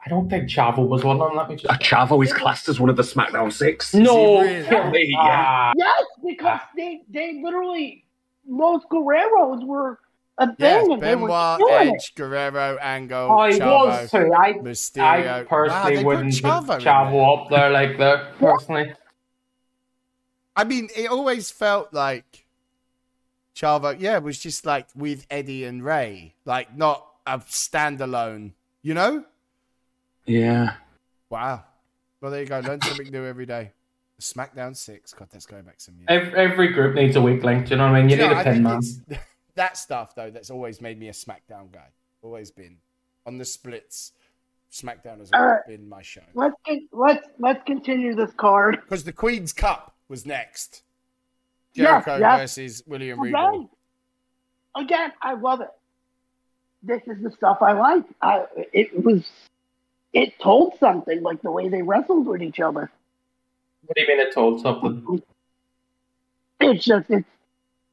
I 0.05 0.10
don't 0.10 0.30
think 0.30 0.49
Chavo 0.49 0.88
was 0.88 1.03
one 1.03 1.20
of 1.20 1.28
them. 1.28 1.38
Let 1.38 1.49
me 1.49 1.55
A 1.55 1.57
just. 1.57 1.82
Chavo 1.82 2.24
is 2.24 2.32
classed 2.32 2.70
as 2.70 2.80
one 2.80 2.89
of 2.89 2.95
the 2.95 3.03
SmackDown 3.03 3.51
Six. 3.51 3.93
No, 3.93 4.39
really? 4.39 4.64
kill- 4.64 4.93
Yeah. 4.95 5.18
Ah, 5.20 5.74
Yes, 5.76 6.03
because 6.26 6.62
they 6.78 7.01
they 7.10 7.41
literally 7.43 8.05
most 8.47 8.88
Guerreros 8.89 9.66
were 9.66 9.99
a 10.40 10.48
thing 10.48 10.56
Yes, 10.60 10.88
and 10.88 11.02
they 11.02 11.16
were 11.16 11.28
Benoit, 11.28 11.60
doing 11.60 11.88
it. 11.90 11.94
Edge, 11.94 12.16
Guerrero, 12.16 12.78
Angle, 12.82 13.32
I 13.40 13.52
Chavo, 13.52 13.86
was 13.86 14.12
too. 14.12 14.34
I 14.34 14.54
Mysterio. 14.54 15.34
I 15.34 15.44
personally 15.44 15.96
they 15.96 16.04
put 16.04 16.06
wouldn't 16.06 16.34
put 16.34 16.44
Chavo 16.44 16.76
in 16.76 16.82
Chavo, 16.86 17.44
up 17.44 17.50
there 17.50 17.70
like 17.70 17.98
that. 17.98 18.38
Personally, 18.40 18.94
I 20.56 20.64
mean, 20.64 20.90
it 20.96 21.10
always 21.10 21.52
felt 21.52 21.94
like 21.94 22.46
Chavo, 23.56 23.96
yeah, 24.00 24.18
was 24.20 24.40
just 24.40 24.66
like 24.66 24.88
with 24.96 25.26
Eddie 25.30 25.66
and 25.66 25.84
Rey, 25.84 26.36
like 26.46 26.76
not 26.76 27.06
a 27.26 27.40
standalone, 27.40 28.54
you 28.82 28.94
know? 28.94 29.26
Yeah. 30.26 30.74
Wow. 31.30 31.64
Well, 32.22 32.32
there 32.32 32.42
you 32.42 32.48
go. 32.48 32.60
Learn 32.60 32.82
something 32.82 33.10
new 33.12 33.26
every 33.26 33.46
day. 33.46 33.72
SmackDown 34.20 34.76
6. 34.76 35.14
God, 35.14 35.28
that's 35.32 35.46
going 35.46 35.64
back 35.64 35.76
some 35.80 35.96
years. 35.96 36.08
every, 36.10 36.40
every 36.40 36.68
group 36.70 36.96
needs 36.96 37.16
a 37.16 37.22
weak 37.22 37.44
link. 37.44 37.66
Do 37.68 37.72
you 37.72 37.78
know 37.78 37.86
what 37.86 37.96
I 37.96 38.02
mean? 38.02 38.10
You 38.10 38.18
Do 38.18 38.24
need 38.24 38.30
know, 38.30 38.36
a 38.36 38.40
I 38.40 38.44
pin 38.44 38.64
man. 38.64 38.82
It's 39.60 39.68
that 39.68 39.78
stuff, 39.78 40.16
though, 40.16 40.30
that's 40.30 40.49
always 40.49 40.82
made 40.82 40.99
me 40.99 41.10
a 41.10 41.12
SmackDown 41.12 41.72
guy. 41.72 41.88
Always 42.22 42.51
been. 42.51 42.78
On 43.26 43.38
the 43.38 43.45
splits, 43.45 44.14
SmackDown 44.72 45.20
has 45.20 45.30
All 45.34 45.41
always 45.41 45.51
right. 45.51 45.68
been 45.68 45.89
my 45.89 46.01
show. 46.01 46.22
Let's 46.34 46.55
get, 46.66 46.82
let's 46.91 47.28
let's 47.39 47.64
continue 47.66 48.16
this 48.16 48.32
card. 48.34 48.80
Because 48.82 49.03
the 49.03 49.14
Queen's 49.14 49.53
Cup 49.53 49.95
was 50.07 50.26
next. 50.26 50.84
Yes, 51.74 51.86
Jericho 51.86 52.18
yes. 52.18 52.39
versus 52.39 52.84
William 52.88 53.20
Regal. 53.20 53.49
Again, 53.49 53.70
again, 54.76 55.12
I 55.22 55.34
love 55.34 55.62
it. 55.62 55.70
This 56.82 57.01
is 57.07 57.22
the 57.22 57.32
stuff 57.32 57.62
I 57.62 57.74
like. 57.74 58.05
I 58.22 58.45
it 58.74 59.03
was 59.03 59.30
it 60.14 60.39
told 60.39 60.80
something 60.80 61.22
like 61.22 61.41
the 61.41 61.51
way 61.51 61.68
they 61.70 61.82
wrestled 61.82 62.26
with 62.26 62.41
each 62.41 62.60
other. 62.60 62.89
What 63.86 63.95
do 63.95 64.01
you 64.01 64.07
mean 64.07 64.20
it 64.20 64.34
told 64.34 64.62
something? 64.62 65.22
It's 66.62 66.84
just 66.84 67.10
it's 67.10 67.28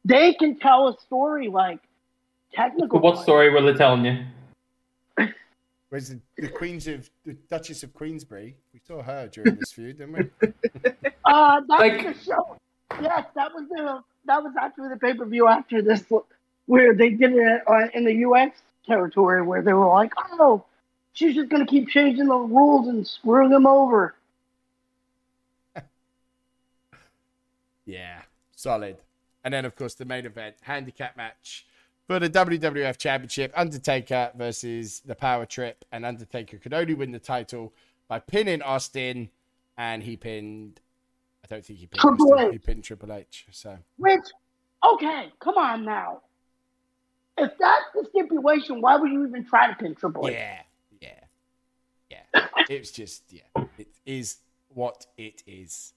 they 0.07 0.35
can 0.35 0.59
tell 0.59 0.89
a 0.89 0.99
story 1.01 1.49
like 1.49 1.81
technical. 2.55 2.99
But 3.01 3.03
what 3.03 3.23
story 3.23 3.51
were 3.51 3.61
they 3.63 3.77
telling 3.77 4.05
you? 4.05 4.25
Whereas 5.89 6.09
the, 6.11 6.21
the 6.39 6.49
Queens 6.49 6.87
of 6.87 7.11
the 7.25 7.35
Duchess 7.51 7.83
of 7.83 7.93
Queensberry, 7.93 8.57
we 8.73 8.81
saw 8.87 9.03
her 9.03 9.29
during 9.29 9.57
this 9.57 9.73
feud, 9.73 9.99
didn't 9.99 10.13
we? 10.43 10.49
Uh, 11.25 11.61
that 11.69 11.81
Like- 11.81 12.07
was 12.07 12.17
the 12.19 12.23
show. 12.25 12.57
Yes, 13.03 13.27
that 13.35 13.53
was 13.53 13.69
the 13.69 14.01
that 14.27 14.43
was 14.45 14.53
actually 14.61 14.91
the 14.91 14.97
pay 14.97 15.13
per 15.13 15.25
view 15.27 15.49
after 15.49 15.83
this, 15.83 16.05
where 16.67 16.95
they 16.95 17.11
did 17.11 17.33
it 17.33 17.63
uh, 17.67 17.89
in 17.95 18.05
the 18.05 18.15
U.S. 18.29 18.53
territory, 18.87 19.43
where 19.43 19.61
they 19.61 19.73
were 19.73 19.89
like, 19.89 20.13
"Oh, 20.17 20.65
she's 21.15 21.35
just 21.35 21.49
gonna 21.51 21.67
keep 21.67 21.89
changing 21.89 22.27
the 22.27 22.35
rules 22.37 22.87
and 22.87 23.05
screwing 23.07 23.51
them 23.51 23.67
over." 23.67 24.15
Yeah, 27.87 28.23
solid. 28.55 28.97
And 29.47 29.55
then, 29.55 29.65
of 29.65 29.77
course, 29.77 29.95
the 29.95 30.05
main 30.05 30.27
event 30.27 30.57
handicap 30.63 31.17
match 31.17 31.69
for 32.09 32.19
the 32.19 32.29
WWF 32.29 32.99
Championship 32.99 33.53
Undertaker 33.55 34.33
versus 34.35 35.03
the 35.07 35.15
Power 35.15 35.47
Trip. 35.47 35.85
And 35.93 36.05
Undertaker 36.05 36.59
could 36.59 36.75
only 36.75 36.95
win 36.95 37.13
the 37.13 37.21
title 37.21 37.73
by 38.09 38.19
pinning 38.19 38.61
Austin, 38.61 39.31
and 39.79 40.03
he 40.03 40.17
pinned. 40.17 40.81
I 41.45 41.47
don't 41.47 41.65
think 41.65 41.79
he 41.79 41.87
pinned 41.87 42.01
Triple 42.01 42.33
Austin, 42.35 42.49
H. 42.49 42.53
He 42.55 42.59
pinned 42.59 42.83
Triple 42.83 43.13
H. 43.13 43.47
So 43.53 43.79
Which, 43.99 44.25
okay, 44.85 45.33
come 45.39 45.59
on 45.59 45.85
now. 45.85 46.23
If 47.39 47.53
that's 47.57 47.85
the 47.95 48.05
stipulation, 48.11 48.81
why 48.81 48.97
would 48.97 49.13
you 49.13 49.29
even 49.29 49.45
try 49.45 49.69
to 49.69 49.77
pin 49.77 49.95
Triple 49.95 50.27
H? 50.27 50.35
yeah, 50.35 50.63
yeah, 51.01 52.21
yeah. 52.35 52.47
it 52.69 52.81
was 52.81 52.91
just 52.91 53.23
yeah. 53.31 53.65
It 53.79 53.95
is 54.05 54.39
what 54.75 55.07
it 55.17 55.45
is. 55.47 55.93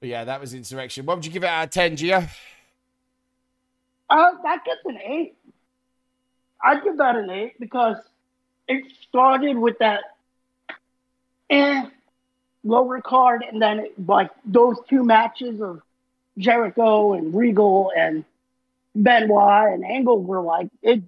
But 0.00 0.08
yeah, 0.08 0.24
that 0.24 0.40
was 0.40 0.54
Insurrextion. 0.54 1.04
What 1.04 1.16
would 1.16 1.26
you 1.26 1.32
give 1.32 1.44
it 1.44 1.48
out 1.48 1.64
of 1.64 1.70
ten, 1.70 1.96
Gio? 1.96 2.28
Uh, 4.10 4.30
that 4.42 4.64
gets 4.64 4.80
an 4.84 4.98
eight. 5.04 5.36
I'd 6.62 6.82
give 6.82 6.98
that 6.98 7.16
an 7.16 7.30
eight 7.30 7.58
because 7.60 7.96
it 8.66 8.84
started 9.08 9.56
with 9.58 9.78
that 9.78 10.02
eh, 11.50 11.86
lower 12.64 13.00
card, 13.00 13.44
and 13.50 13.60
then 13.60 13.80
it, 13.80 14.06
like 14.06 14.30
those 14.44 14.76
two 14.88 15.04
matches 15.04 15.60
of 15.60 15.82
Jericho 16.36 17.14
and 17.14 17.34
Regal 17.34 17.92
and 17.96 18.24
Benoit 18.94 19.72
and 19.72 19.84
Angle 19.84 20.22
were 20.22 20.40
like 20.40 20.68
it. 20.82 21.02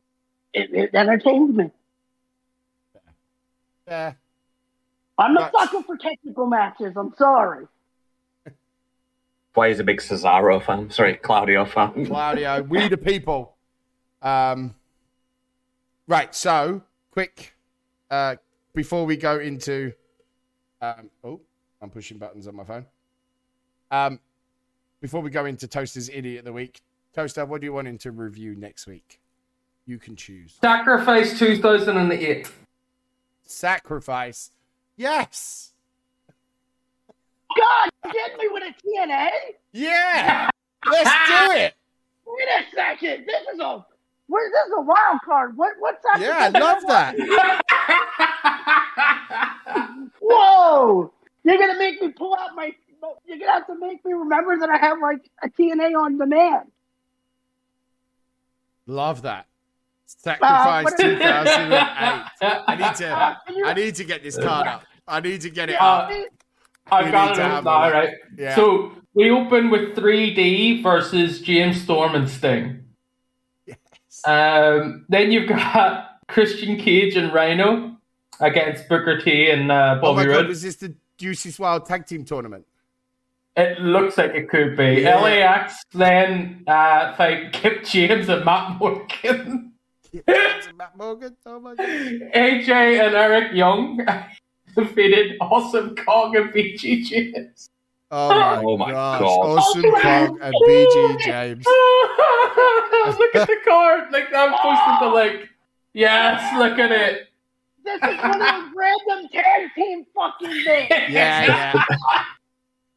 It, 0.52 0.74
it 0.74 0.94
entertained 0.94 1.56
me. 1.56 1.70
Yeah. 3.86 4.14
I'm 5.16 5.36
a 5.36 5.50
sucker 5.52 5.82
for 5.82 5.96
technical 5.96 6.46
matches. 6.46 6.94
I'm 6.96 7.14
sorry. 7.16 7.66
Why 9.54 9.68
is 9.68 9.80
a 9.80 9.84
big 9.84 9.98
Cesaro 9.98 10.64
fan? 10.64 10.90
Sorry, 10.90 11.16
Claudio 11.16 11.64
fan. 11.64 12.06
Claudio, 12.06 12.62
we 12.62 12.88
the 12.88 12.96
people. 12.96 13.56
Um, 14.22 14.74
right. 16.06 16.34
So, 16.34 16.82
quick, 17.10 17.54
uh, 18.10 18.36
before 18.74 19.06
we 19.06 19.16
go 19.16 19.38
into, 19.40 19.92
um, 20.80 21.10
oh, 21.24 21.40
I'm 21.82 21.90
pushing 21.90 22.18
buttons 22.18 22.46
on 22.46 22.54
my 22.54 22.64
phone. 22.64 22.86
Um, 23.90 24.20
before 25.00 25.20
we 25.20 25.30
go 25.30 25.46
into 25.46 25.66
Toaster's 25.66 26.08
Idiot 26.08 26.40
of 26.40 26.44
the 26.44 26.52
Week, 26.52 26.80
Toaster, 27.14 27.44
what 27.44 27.60
do 27.60 27.64
you 27.64 27.72
want 27.72 27.88
him 27.88 27.98
to 27.98 28.12
review 28.12 28.54
next 28.54 28.86
week? 28.86 29.20
You 29.84 29.98
can 29.98 30.14
choose. 30.14 30.58
Sacrifice 30.60 31.36
2008. 31.38 32.48
Sacrifice. 33.42 34.52
Yes. 34.96 35.69
God, 37.58 37.90
you 38.06 38.12
get 38.12 38.38
me 38.38 38.48
with 38.50 38.62
a 38.62 38.72
TNA? 38.86 39.28
Yeah. 39.72 40.48
Let's 40.86 41.10
do 41.10 41.52
it. 41.58 41.74
Wait 42.26 42.48
a 42.48 42.64
second. 42.74 43.26
This 43.26 43.42
is 43.54 43.60
a 43.60 43.84
where 44.28 44.48
this 44.50 44.66
is 44.68 44.72
a 44.76 44.80
wild 44.82 45.18
card. 45.24 45.56
What 45.56 45.72
what's 45.80 46.02
that? 46.04 46.20
Yeah, 46.20 46.38
I 46.38 46.48
love 46.58 46.82
that. 46.86 47.16
Whoa! 50.20 51.12
You're 51.44 51.58
gonna 51.58 51.78
make 51.78 52.00
me 52.00 52.08
pull 52.10 52.34
out 52.36 52.54
my. 52.54 52.72
You're 53.26 53.38
gonna 53.38 53.50
have 53.52 53.66
to 53.66 53.78
make 53.78 54.04
me 54.04 54.12
remember 54.12 54.58
that 54.58 54.68
I 54.70 54.76
have 54.78 54.98
like 55.00 55.20
a 55.42 55.48
TNA 55.48 55.94
on 56.00 56.18
demand. 56.18 56.70
Love 58.86 59.22
that. 59.22 59.46
Sacrifice 60.06 60.84
what- 60.84 60.98
2008. 60.98 62.26
I 62.42 62.76
need 62.76 62.94
to. 62.96 63.08
Uh, 63.08 63.34
you- 63.48 63.66
I 63.66 63.74
need 63.74 63.94
to 63.96 64.04
get 64.04 64.22
this 64.22 64.36
card 64.38 64.66
up. 64.66 64.84
I 65.08 65.20
need 65.20 65.40
to 65.42 65.50
get 65.50 65.70
it 65.70 65.80
Uh, 65.80 65.84
up. 65.84 66.10
I've 66.92 67.10
got 67.12 67.32
it 67.38 67.40
up 67.42 67.64
now, 67.64 67.80
one. 67.82 67.92
right? 67.92 68.14
Yeah. 68.36 68.54
So 68.54 68.92
we 69.14 69.30
open 69.30 69.70
with 69.70 69.94
3D 69.96 70.82
versus 70.82 71.40
James 71.40 71.80
Storm 71.80 72.14
and 72.14 72.28
Sting. 72.28 72.84
Yes. 73.66 73.78
Um, 74.26 75.04
then 75.08 75.30
you've 75.32 75.48
got 75.48 76.18
Christian 76.28 76.76
Cage 76.76 77.16
and 77.16 77.32
Rhino 77.32 77.96
against 78.40 78.88
Booker 78.88 79.20
T 79.20 79.50
and 79.50 79.70
uh, 79.70 79.98
Oh 80.02 80.14
my 80.14 80.22
Bobby 80.24 80.24
god, 80.28 80.36
Roode. 80.36 80.48
was 80.48 80.62
this 80.62 80.76
the 80.76 80.94
Deuces 81.18 81.58
Wild 81.58 81.86
Tag 81.86 82.06
Team 82.06 82.24
Tournament? 82.24 82.66
It 83.56 83.80
looks 83.80 84.16
like 84.16 84.30
it 84.34 84.48
could 84.48 84.76
be. 84.76 85.02
Yeah. 85.02 85.20
LAX 85.20 85.82
then 85.92 86.62
uh, 86.66 87.14
fight 87.16 87.52
Kip 87.52 87.84
James 87.84 88.28
and 88.28 88.44
Matt 88.44 88.78
Morgan. 88.78 89.72
Matt 90.26 90.96
Morgan? 90.96 91.36
Oh 91.44 91.60
my 91.60 91.74
god. 91.74 91.86
AJ 91.88 92.70
and 93.06 93.14
Eric 93.14 93.52
Young 93.54 94.00
defeated 94.74 95.36
Awesome 95.40 95.94
Kong 95.96 96.36
and 96.36 96.50
BG 96.52 97.04
James. 97.04 97.70
Oh 98.12 98.28
my, 98.30 98.62
Oh 98.62 98.76
my 98.76 98.90
gosh. 98.90 99.20
God. 99.20 99.58
Awesome 99.58 99.82
oh 99.86 100.00
Kong 100.00 100.38
and 100.42 100.54
BG 100.54 101.18
James. 101.20 101.64
look 103.18 103.34
at 103.36 103.46
the 103.46 103.56
card. 103.64 104.10
Like 104.12 104.28
I'm 104.34 104.52
posting 104.60 105.08
the 105.08 105.14
link. 105.14 105.48
Yes, 105.92 106.56
look 106.58 106.78
at 106.78 106.90
it. 106.92 107.28
This 107.84 107.96
is 107.96 108.18
one 108.22 108.32
of 108.32 108.38
those 108.40 108.72
random 108.76 109.28
tag 109.32 109.70
team 109.74 110.04
fucking 110.14 110.64
things. 110.64 110.88
Yeah, 111.08 111.44
yeah. 111.74 111.84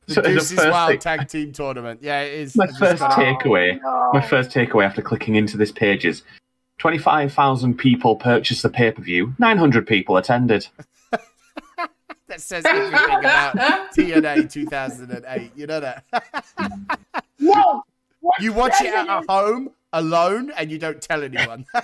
The 0.06 0.16
So 0.16 0.22
the 0.22 0.30
Deuces 0.32 0.58
Wild 0.58 0.90
thing- 0.90 1.00
Tag 1.00 1.30
Team 1.30 1.54
Tournament. 1.54 2.02
Yeah, 2.04 2.20
it 2.24 2.34
is. 2.34 2.58
My 2.58 2.68
first 2.68 3.02
takeaway. 3.04 3.80
Oh, 3.86 4.10
My 4.14 4.20
first 4.20 4.50
takeaway 4.50 4.86
after 4.86 5.02
clicking 5.02 5.36
into 5.36 5.56
this 5.56 5.72
page 5.72 6.04
is 6.04 6.24
25,000 6.80 7.78
people 7.78 8.18
purchased 8.18 8.64
the 8.64 8.70
pay 8.70 8.92
per 8.92 9.02
view, 9.02 9.34
900 9.40 9.88
people 9.88 10.18
attended. 10.18 10.68
That 12.34 12.42
says 12.42 12.66
everything 12.66 13.16
about 13.20 13.56
TNA 13.96 14.52
2008. 14.52 15.52
You 15.56 15.68
know 15.68 15.80
that? 15.80 16.04
No. 17.40 17.84
what 18.22 18.42
You 18.42 18.54
watch 18.54 18.74
it 18.82 18.92
at 18.94 19.20
is- 19.22 19.26
home 19.30 19.70
alone 19.92 20.50
and 20.58 20.72
you 20.72 20.80
don't 20.80 21.00
tell 21.00 21.22
anyone. 21.24 21.66
you 21.76 21.84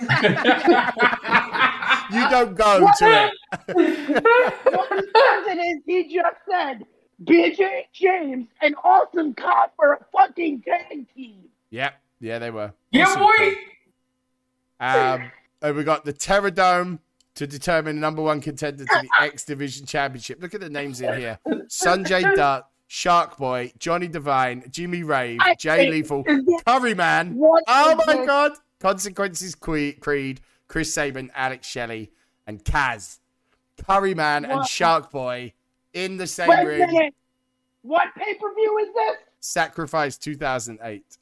don't 2.30 2.56
go 2.56 2.88
to 2.98 3.06
it. 3.06 3.32
what 3.68 5.46
it 5.46 5.58
is, 5.58 5.82
he 5.86 6.12
just 6.14 6.36
said 6.50 6.84
BG 7.22 7.68
James 7.92 8.48
and 8.60 8.74
Awesome 8.82 9.34
Cop 9.34 9.74
were 9.78 9.92
a 9.94 10.04
fucking 10.12 10.62
tag 10.62 11.06
team. 11.14 11.44
Yep. 11.70 11.94
Yeah, 12.20 12.38
they 12.40 12.50
were. 12.50 12.72
yeah, 12.90 13.04
Awesome 13.04 13.20
boy. 13.22 13.54
Um, 14.80 15.30
and 15.62 15.76
we 15.76 15.84
got 15.84 16.04
the 16.04 16.12
Terror 16.12 16.50
Dome 16.50 16.98
to 17.34 17.46
determine 17.46 17.96
the 17.96 18.00
number 18.00 18.22
one 18.22 18.40
contender 18.40 18.84
to 18.84 19.02
the 19.02 19.08
X 19.20 19.44
Division 19.44 19.86
Championship. 19.86 20.40
Look 20.42 20.54
at 20.54 20.60
the 20.60 20.70
names 20.70 21.00
in 21.00 21.18
here: 21.18 21.38
Sanjay 21.68 22.34
Dutt, 22.34 22.68
Shark 22.86 23.36
Boy, 23.36 23.72
Johnny 23.78 24.08
Devine, 24.08 24.64
Jimmy 24.70 25.02
Rave, 25.02 25.40
Jay 25.58 25.90
Lethal, 25.90 26.24
Curry 26.66 26.94
Man. 26.94 27.38
Oh 27.40 27.98
my? 28.06 28.26
God! 28.26 28.52
Consequences 28.78 29.54
Que- 29.54 29.92
Creed, 29.92 30.40
Chris 30.66 30.92
Sabin, 30.92 31.30
Alex 31.34 31.66
Shelley, 31.66 32.10
and 32.46 32.64
Kaz. 32.64 33.18
Curry 33.86 34.14
Man 34.14 34.44
and 34.44 34.66
Shark 34.66 35.10
Boy 35.10 35.52
in 35.92 36.16
the 36.16 36.26
same 36.26 36.48
Wait 36.48 36.60
a 36.60 36.86
minute. 36.86 37.14
What 37.82 38.08
pay 38.16 38.34
per 38.34 38.54
view 38.54 38.78
is 38.78 38.88
this? 38.94 39.16
Sacrifice 39.40 40.18
2008. 40.18 41.18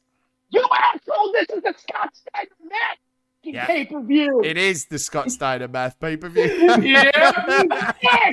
You 0.51 0.65
asshole! 0.73 1.33
This 1.33 1.47
is 1.57 1.63
the 1.63 1.75
Scott 1.79 2.17
Steiner 2.17 2.49
match 2.65 2.99
Yeah. 3.43 3.66
pay 3.66 3.84
per 3.86 4.03
view. 4.03 4.43
It 4.45 4.57
is 4.57 4.86
the 4.86 4.99
Scott 4.99 5.30
Steiner 5.30 5.68
math 5.68 5.99
pay 6.01 6.16
per 6.16 6.28
view. 6.28 6.76
Yeah. 6.82 8.32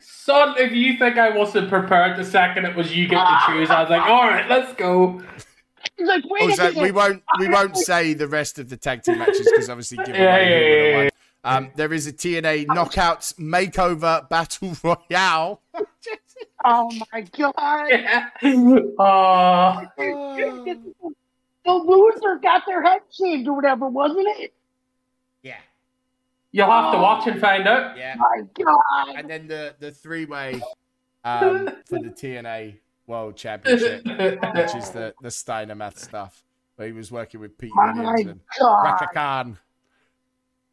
Son, 0.00 0.54
if 0.58 0.72
you 0.72 0.96
think 0.96 1.18
I 1.18 1.30
wasn't 1.36 1.68
prepared 1.68 2.16
the 2.16 2.24
second 2.24 2.64
it 2.64 2.76
was 2.76 2.94
you 2.94 3.08
get 3.08 3.22
to 3.22 3.38
choose, 3.46 3.68
I 3.70 3.80
was 3.82 3.90
like, 3.90 4.02
all 4.02 4.28
right, 4.28 4.48
let's 4.48 4.72
go. 4.74 5.20
He's 5.96 6.08
like, 6.08 6.24
wait 6.28 6.42
Also, 6.42 6.80
we 6.80 6.90
won't 6.90 7.22
we 7.38 7.48
won't 7.48 7.76
say 7.76 8.14
the 8.14 8.28
rest 8.28 8.58
of 8.58 8.68
the 8.68 8.76
tag 8.76 9.02
team 9.02 9.18
matches 9.18 9.48
because 9.50 9.68
obviously 9.68 9.96
give 10.04 10.14
away 10.14 10.18
yeah, 10.18 10.38
yeah, 10.38 10.58
yeah, 10.58 11.02
yeah. 11.02 11.08
Um, 11.42 11.70
there 11.74 11.92
is 11.92 12.06
a 12.06 12.12
TNA 12.12 12.66
Knockouts 12.66 13.34
Makeover 13.38 14.28
Battle 14.28 14.76
Royale. 14.82 15.62
Oh 16.64 16.90
my 17.12 17.22
god! 17.22 17.88
Yeah. 17.88 18.28
Uh, 18.98 19.86
the 21.64 21.72
loser 21.72 22.36
got 22.42 22.62
their 22.66 22.82
head 22.82 23.00
shaved 23.12 23.48
or 23.48 23.54
whatever, 23.54 23.88
wasn't 23.88 24.26
it? 24.38 24.52
yeah, 25.42 25.58
you'll 26.52 26.70
have 26.70 26.92
to 26.92 26.98
watch 26.98 27.26
and 27.26 27.40
find 27.40 27.66
out. 27.68 27.96
yeah. 27.96 28.14
My 28.16 28.42
god! 28.58 29.16
And 29.16 29.28
then 29.30 29.46
the 29.46 29.74
the 29.78 29.90
three 29.90 30.24
way 30.24 30.60
um, 31.24 31.66
for 31.86 31.98
the 31.98 32.10
TNA 32.10 32.76
World 33.06 33.36
Championship, 33.36 34.04
which 34.06 34.74
is 34.74 34.90
the 34.90 35.14
the 35.22 35.30
Steiner 35.30 35.74
math 35.74 35.98
stuff. 35.98 36.42
Where 36.76 36.86
he 36.88 36.94
was 36.94 37.12
working 37.12 37.40
with 37.40 37.58
Petey 37.58 37.72
Williams 37.76 38.26
and 38.26 38.40
god! 38.58 38.84
Rhaka 39.00 39.12
Khan. 39.12 39.58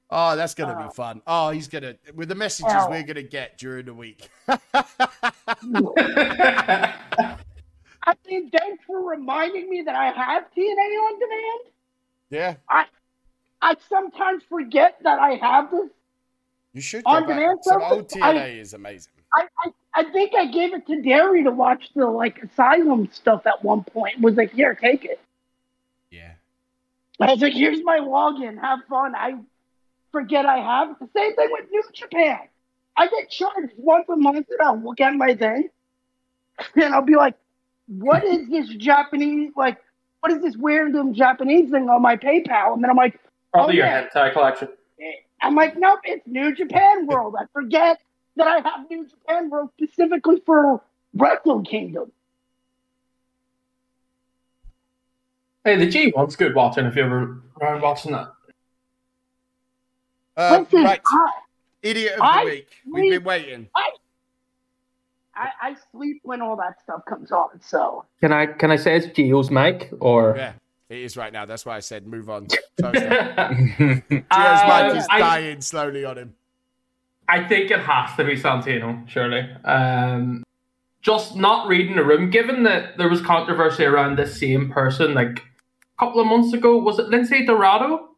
Oh, 0.10 0.38
that's 0.38 0.54
gonna 0.54 0.72
Uh, 0.72 0.88
be 0.88 0.94
fun. 0.94 1.22
Oh, 1.28 1.50
he's 1.50 1.68
gonna 1.68 1.96
with 2.16 2.30
the 2.30 2.36
messages 2.36 2.72
Ow. 2.72 2.90
we're 2.90 3.04
gonna 3.04 3.24
get 3.24 3.58
during 3.58 3.86
the 3.88 3.94
week. 3.94 4.30
I 8.08 8.16
mean, 8.26 8.50
thanks 8.50 8.84
for 8.88 9.08
reminding 9.08 9.70
me 9.70 9.84
that 9.86 9.94
I 9.94 10.06
have 10.06 10.44
TNA 10.56 10.98
on 11.04 11.20
demand. 11.20 11.74
yeah, 12.30 12.56
I 12.70 12.86
I 13.62 13.76
sometimes 13.90 14.44
forget 14.48 14.98
that 15.04 15.20
I 15.20 15.36
have 15.36 15.70
this. 15.70 15.90
you 16.74 16.82
should 16.82 17.04
On 17.06 17.28
demand 17.28 17.60
Some 17.64 17.82
old 17.82 18.08
TNA 18.08 18.60
is 18.60 18.74
amazing. 18.74 19.12
I, 19.34 19.48
I, 19.66 19.72
I 19.94 20.04
think 20.12 20.34
I 20.36 20.46
gave 20.46 20.74
it 20.74 20.88
to 20.88 21.02
Derry 21.02 21.44
to 21.44 21.52
watch 21.52 21.90
the 21.96 22.06
like 22.06 22.42
Asylum 22.42 23.10
stuff 23.12 23.46
at 23.46 23.62
one 23.62 23.84
point. 23.84 24.22
Was 24.22 24.36
like, 24.36 24.54
here, 24.54 24.74
take 24.74 25.04
it. 25.04 25.20
Yeah. 26.10 26.32
I 27.20 27.32
was 27.32 27.42
like, 27.42 27.54
here's 27.54 27.84
my 27.84 28.00
login. 28.00 28.58
Have 28.62 28.80
fun. 28.90 29.16
I 29.16 29.36
forget 30.14 30.46
I 30.46 30.60
have. 30.60 30.98
The 31.00 31.10
same 31.14 31.36
thing 31.36 31.50
with 31.52 31.66
New 31.70 31.84
Japan. 31.94 32.40
I 32.96 33.08
get 33.08 33.30
charged 33.30 33.74
once 33.76 34.08
a 34.08 34.16
month 34.16 34.48
and 34.50 34.62
I'll 34.62 34.80
look 34.80 35.02
at 35.02 35.14
my 35.14 35.36
thing 35.36 35.70
and 36.76 36.94
I'll 36.94 37.02
be 37.02 37.18
like, 37.18 37.36
what 37.88 38.24
is 38.24 38.48
this 38.50 38.68
Japanese, 38.70 39.52
like, 39.56 39.78
what 40.20 40.32
is 40.32 40.42
this 40.42 40.56
random 40.58 41.14
Japanese 41.14 41.72
thing 41.72 41.90
on 41.90 42.02
my 42.02 42.16
PayPal? 42.16 42.74
And 42.74 42.84
then 42.84 42.90
I'm 42.90 42.98
like, 42.98 43.20
Probably 43.54 43.76
Oh, 43.76 43.78
your 43.78 43.86
yeah. 43.86 44.08
hentai 44.08 44.34
collection. 44.34 44.70
I'm 45.42 45.56
like, 45.56 45.78
nope, 45.78 46.00
it's 46.04 46.28
New 46.28 46.54
Japan 46.54 47.08
World. 47.08 47.36
I 47.40 47.46
forget 47.54 48.00
that 48.36 48.48
I 48.48 48.56
have 48.58 48.90
New 48.90 49.08
Japan 49.08 49.50
World 49.50 49.70
specifically 49.78 50.42
for 50.46 50.82
Wrestle 51.14 51.62
Kingdom. 51.64 52.12
Hey, 55.64 55.76
the 55.78 55.88
G1's 55.88 56.36
good 56.36 56.56
watching 56.56 56.86
if 56.86 56.96
you 56.96 57.04
ever 57.04 57.42
around 57.62 57.82
watching 57.82 58.12
that. 58.14 58.32
Uh, 60.36 60.60
Listen, 60.60 60.84
right, 60.84 61.02
I, 61.06 61.32
idiot 61.82 62.14
of 62.14 62.20
the 62.20 62.24
I 62.26 62.44
week. 62.46 62.68
We've 62.92 63.12
been 63.12 63.24
waiting. 63.24 63.70
I, 63.76 63.87
I 65.62 65.76
sleep 65.92 66.20
when 66.24 66.42
all 66.42 66.56
that 66.58 66.80
stuff 66.82 67.02
comes 67.08 67.32
on, 67.32 67.62
so. 67.62 68.06
Can 68.22 68.32
I 68.34 68.46
can 68.48 68.72
I 68.72 68.76
say 68.76 68.96
it's 68.98 69.08
Gio's 69.08 69.52
mic 69.52 69.92
or? 70.00 70.36
Yeah, 70.38 70.54
it 70.90 70.98
is 71.00 71.16
right 71.18 71.32
now. 71.34 71.46
That's 71.46 71.66
why 71.66 71.76
I 71.76 71.80
said 71.80 72.08
move 72.08 72.30
on. 72.30 72.48
Toaster. 72.82 73.34
Um, 73.40 74.04
Gio's 74.10 74.26
I- 74.32 74.88
mic 74.90 74.98
is 74.98 75.08
dying 75.08 75.62
slowly 75.62 76.06
on 76.06 76.18
him. 76.18 76.34
I 77.30 77.46
think 77.48 77.72
it 77.72 77.80
has 77.82 78.16
to 78.16 78.24
be 78.24 78.36
Santino, 78.38 79.08
surely. 79.10 79.42
Um, 79.66 80.44
just 81.02 81.36
not 81.36 81.68
reading 81.68 81.98
the 81.98 82.04
room, 82.04 82.30
given 82.30 82.64
that 82.64 82.98
there 82.98 83.10
was 83.10 83.22
controversy 83.22 83.84
around 83.84 84.18
this 84.18 84.40
same 84.40 84.72
person 84.72 85.14
like 85.14 85.40
a 85.40 86.00
couple 86.00 86.22
of 86.22 86.28
months 86.28 86.54
ago. 86.54 86.78
Was 86.78 87.00
it 87.00 87.10
Lindsay 87.10 87.46
Dorado? 87.46 88.10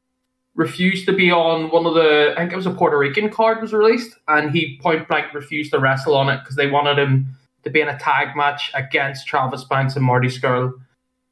Refused 0.60 1.06
to 1.06 1.14
be 1.14 1.32
on 1.32 1.70
one 1.72 1.86
of 1.86 1.94
the, 1.94 2.34
I 2.36 2.42
think 2.42 2.52
it 2.52 2.58
was 2.58 2.66
a 2.66 2.72
Puerto 2.72 2.98
Rican 2.98 3.30
card 3.30 3.62
was 3.62 3.72
released, 3.72 4.18
and 4.28 4.52
he 4.52 4.78
point 4.82 5.08
blank 5.08 5.34
refused 5.34 5.72
to 5.72 5.80
wrestle 5.80 6.16
on 6.16 6.28
it 6.28 6.42
because 6.42 6.58
they 6.58 6.70
wanted 6.70 7.00
him 7.00 7.28
to 7.64 7.70
be 7.70 7.80
in 7.80 7.88
a 7.88 7.98
tag 7.98 8.36
match 8.36 8.70
against 8.74 9.26
Travis 9.26 9.64
Banks 9.64 9.96
and 9.96 10.04
Marty 10.04 10.28
Scurll. 10.28 10.74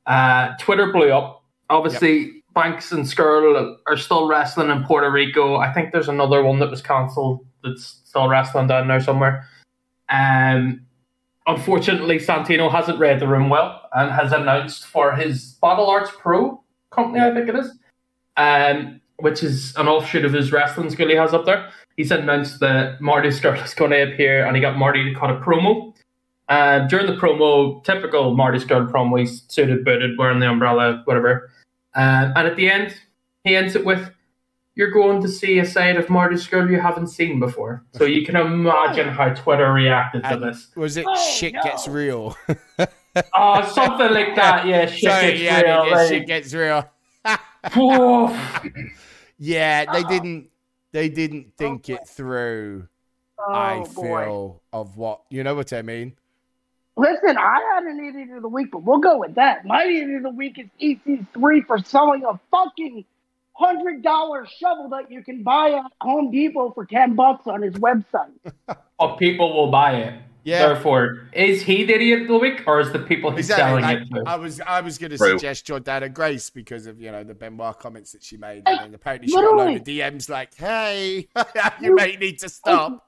Uh, 0.06 0.56
Twitter 0.60 0.94
blew 0.94 1.12
up. 1.12 1.44
Obviously, 1.70 2.42
Banks 2.54 2.94
and 2.94 3.04
Scurll 3.04 3.76
are 3.86 3.98
still 3.98 4.30
wrestling 4.30 4.70
in 4.70 4.86
Puerto 4.86 5.12
Rico. 5.12 5.58
I 5.58 5.74
think 5.74 5.92
there's 5.92 6.08
another 6.08 6.42
one 6.42 6.60
that 6.60 6.70
was 6.70 6.82
cancelled 6.82 7.46
that's 7.64 8.02
still 8.06 8.30
wrestling 8.30 8.68
down 8.68 8.88
there 8.88 9.02
somewhere. 9.02 9.46
Um, 10.08 10.86
unfortunately, 11.48 12.18
Santino 12.18 12.72
hasn't 12.72 12.98
read 12.98 13.20
the 13.20 13.28
room 13.28 13.50
well 13.50 13.90
and 13.94 14.10
has 14.10 14.32
announced 14.32 14.88
for 14.88 15.14
his 15.14 15.58
Battle 15.62 15.90
Arts 15.90 16.12
Pro 16.18 16.64
company, 16.92 17.20
I 17.20 17.34
think 17.34 17.50
it 17.50 17.56
is, 17.56 17.78
um, 18.38 19.02
which 19.20 19.44
is 19.44 19.76
an 19.78 19.88
offshoot 19.88 20.26
of 20.26 20.34
his 20.34 20.52
wrestling 20.52 20.90
school 20.90 21.08
he 21.08 21.16
has 21.16 21.34
up 21.34 21.46
there. 21.46 21.70
He's 21.96 22.12
announced 22.12 22.60
that 22.60 23.02
Marty 23.02 23.30
Scurll 23.30 23.64
is 23.64 23.74
going 23.74 23.92
to 23.92 24.14
appear 24.14 24.46
and 24.46 24.56
he 24.56 24.62
got 24.62 24.78
Marty 24.78 25.04
to 25.12 25.20
cut 25.20 25.32
a 25.32 25.36
promo. 25.36 25.94
Uh, 26.50 26.88
during 26.88 27.08
the 27.08 27.16
promo, 27.16 27.84
typical 27.84 28.36
Marty 28.36 28.60
Scurll 28.60 28.90
promo, 28.90 29.20
he's 29.20 29.44
suited, 29.48 29.84
booted, 29.84 30.18
wearing 30.18 30.40
the 30.40 30.48
umbrella, 30.50 31.02
whatever. 31.06 31.50
Um, 31.96 32.32
and 32.36 32.48
at 32.48 32.56
the 32.56 32.70
end, 32.70 32.96
he 33.44 33.56
ends 33.56 33.76
it 33.76 33.84
with, 33.84 34.12
"You're 34.76 34.92
going 34.92 35.22
to 35.24 35.28
see 35.28 35.58
a 35.60 35.66
side 35.66 35.98
of 35.98 36.10
Marty 36.10 36.36
Scurll 36.36 36.70
you 36.70 36.80
haven't 36.80 37.08
seen 37.08 37.40
before." 37.40 37.84
So 37.96 38.06
you 38.06 38.24
can 38.26 38.36
imagine 38.38 39.10
how 39.10 39.34
Twitter 39.34 39.74
reacted 39.74 40.24
to 40.24 40.30
And 40.30 40.44
this. 40.44 40.68
was 40.76 40.96
it 40.96 41.06
Oh, 41.08 41.16
shit 41.34 41.54
no. 41.54 41.64
gets 41.64 41.88
real? 41.88 42.38
Oh, 43.36 43.68
something 43.74 44.12
like 44.14 44.36
that. 44.36 44.68
Yeah, 44.68 44.86
shit 44.86 45.10
Sorry, 45.10 45.32
gets 45.32 45.42
yeah, 45.42 45.62
real. 45.62 45.86
yeah, 45.88 45.96
like, 45.96 46.08
shit 46.08 46.28
gets 46.28 46.54
real. 46.54 46.88
Oof. 49.40 49.48
Yeah, 49.48 49.86
they 49.92 50.00
Uh-oh. 50.04 50.10
didn't. 50.10 50.50
They 50.94 51.10
didn't 51.10 51.48
oh 51.50 51.54
think 51.58 51.90
it 51.90 52.08
through. 52.08 52.88
Oh, 53.40 53.54
I 53.54 53.80
boy. 53.94 54.24
feel 54.26 54.62
of 54.74 54.98
what 54.98 55.22
you 55.30 55.44
know 55.44 55.54
what 55.56 55.72
I 55.74 55.82
mean. 55.82 56.14
Listen, 56.96 57.38
I 57.38 57.74
had 57.76 57.84
an 57.84 58.00
idiot 58.04 58.36
of 58.36 58.42
the 58.42 58.48
week, 58.50 58.72
but 58.72 58.82
we'll 58.82 58.98
go 58.98 59.20
with 59.20 59.36
that. 59.36 59.66
My 59.66 59.84
idiot 59.84 60.16
of 60.18 60.24
the 60.24 60.30
week 60.32 60.58
is 60.58 60.66
EC3 60.82 61.66
for 61.68 61.78
selling 61.80 62.24
a 62.26 62.40
fucking 62.50 63.06
hundred 63.54 64.02
dollar 64.02 64.48
shovel 64.60 64.90
that 64.90 65.12
you 65.12 65.24
can 65.24 65.44
buy 65.44 65.72
at 65.74 65.92
Home 66.02 66.32
Depot 66.32 66.72
for 66.72 66.86
ten 66.86 67.16
bucks 67.16 67.46
on 67.48 67.62
his 67.62 67.74
website. 67.76 68.32
Oh, 69.00 69.16
people 69.16 69.54
will 69.54 69.70
buy 69.70 69.92
it. 69.98 70.22
Yeah, 70.48 70.68
Therefore, 70.70 71.28
is 71.34 71.62
he 71.62 71.84
the 71.84 71.96
idiot 71.96 72.22
of 72.22 72.28
the 72.30 72.38
week, 72.38 72.64
or 72.66 72.80
is 72.80 72.94
the 72.94 73.00
people 73.00 73.32
he's 73.32 73.50
exactly. 73.50 73.82
selling 73.82 73.84
Like, 73.84 74.08
it 74.10 74.16
to? 74.16 74.30
I 74.30 74.36
was, 74.38 74.62
I 74.62 74.80
was 74.80 74.98
going 74.98 75.12
to 75.12 75.18
True. 75.18 75.32
suggest 75.32 75.68
Jordynne 75.68 76.14
Grace 76.14 76.50
because 76.50 76.88
of 76.88 77.02
you 77.02 77.12
know 77.12 77.26
the 77.26 77.36
Benoit 77.36 77.78
comments 77.80 78.14
that 78.14 78.24
she 78.24 78.38
made, 78.38 78.64
and 78.66 78.96
apparently 78.96 79.28
she 79.28 79.34
got 79.36 79.44
a 79.44 79.48
Literally. 79.50 79.72
load 79.74 79.82
of 79.82 79.84
DMs 79.84 80.30
like, 80.30 80.56
"Hey, 80.56 81.28
you 81.82 81.94
may 81.96 82.16
need 82.16 82.40
to 82.40 82.48
stop." 82.48 83.04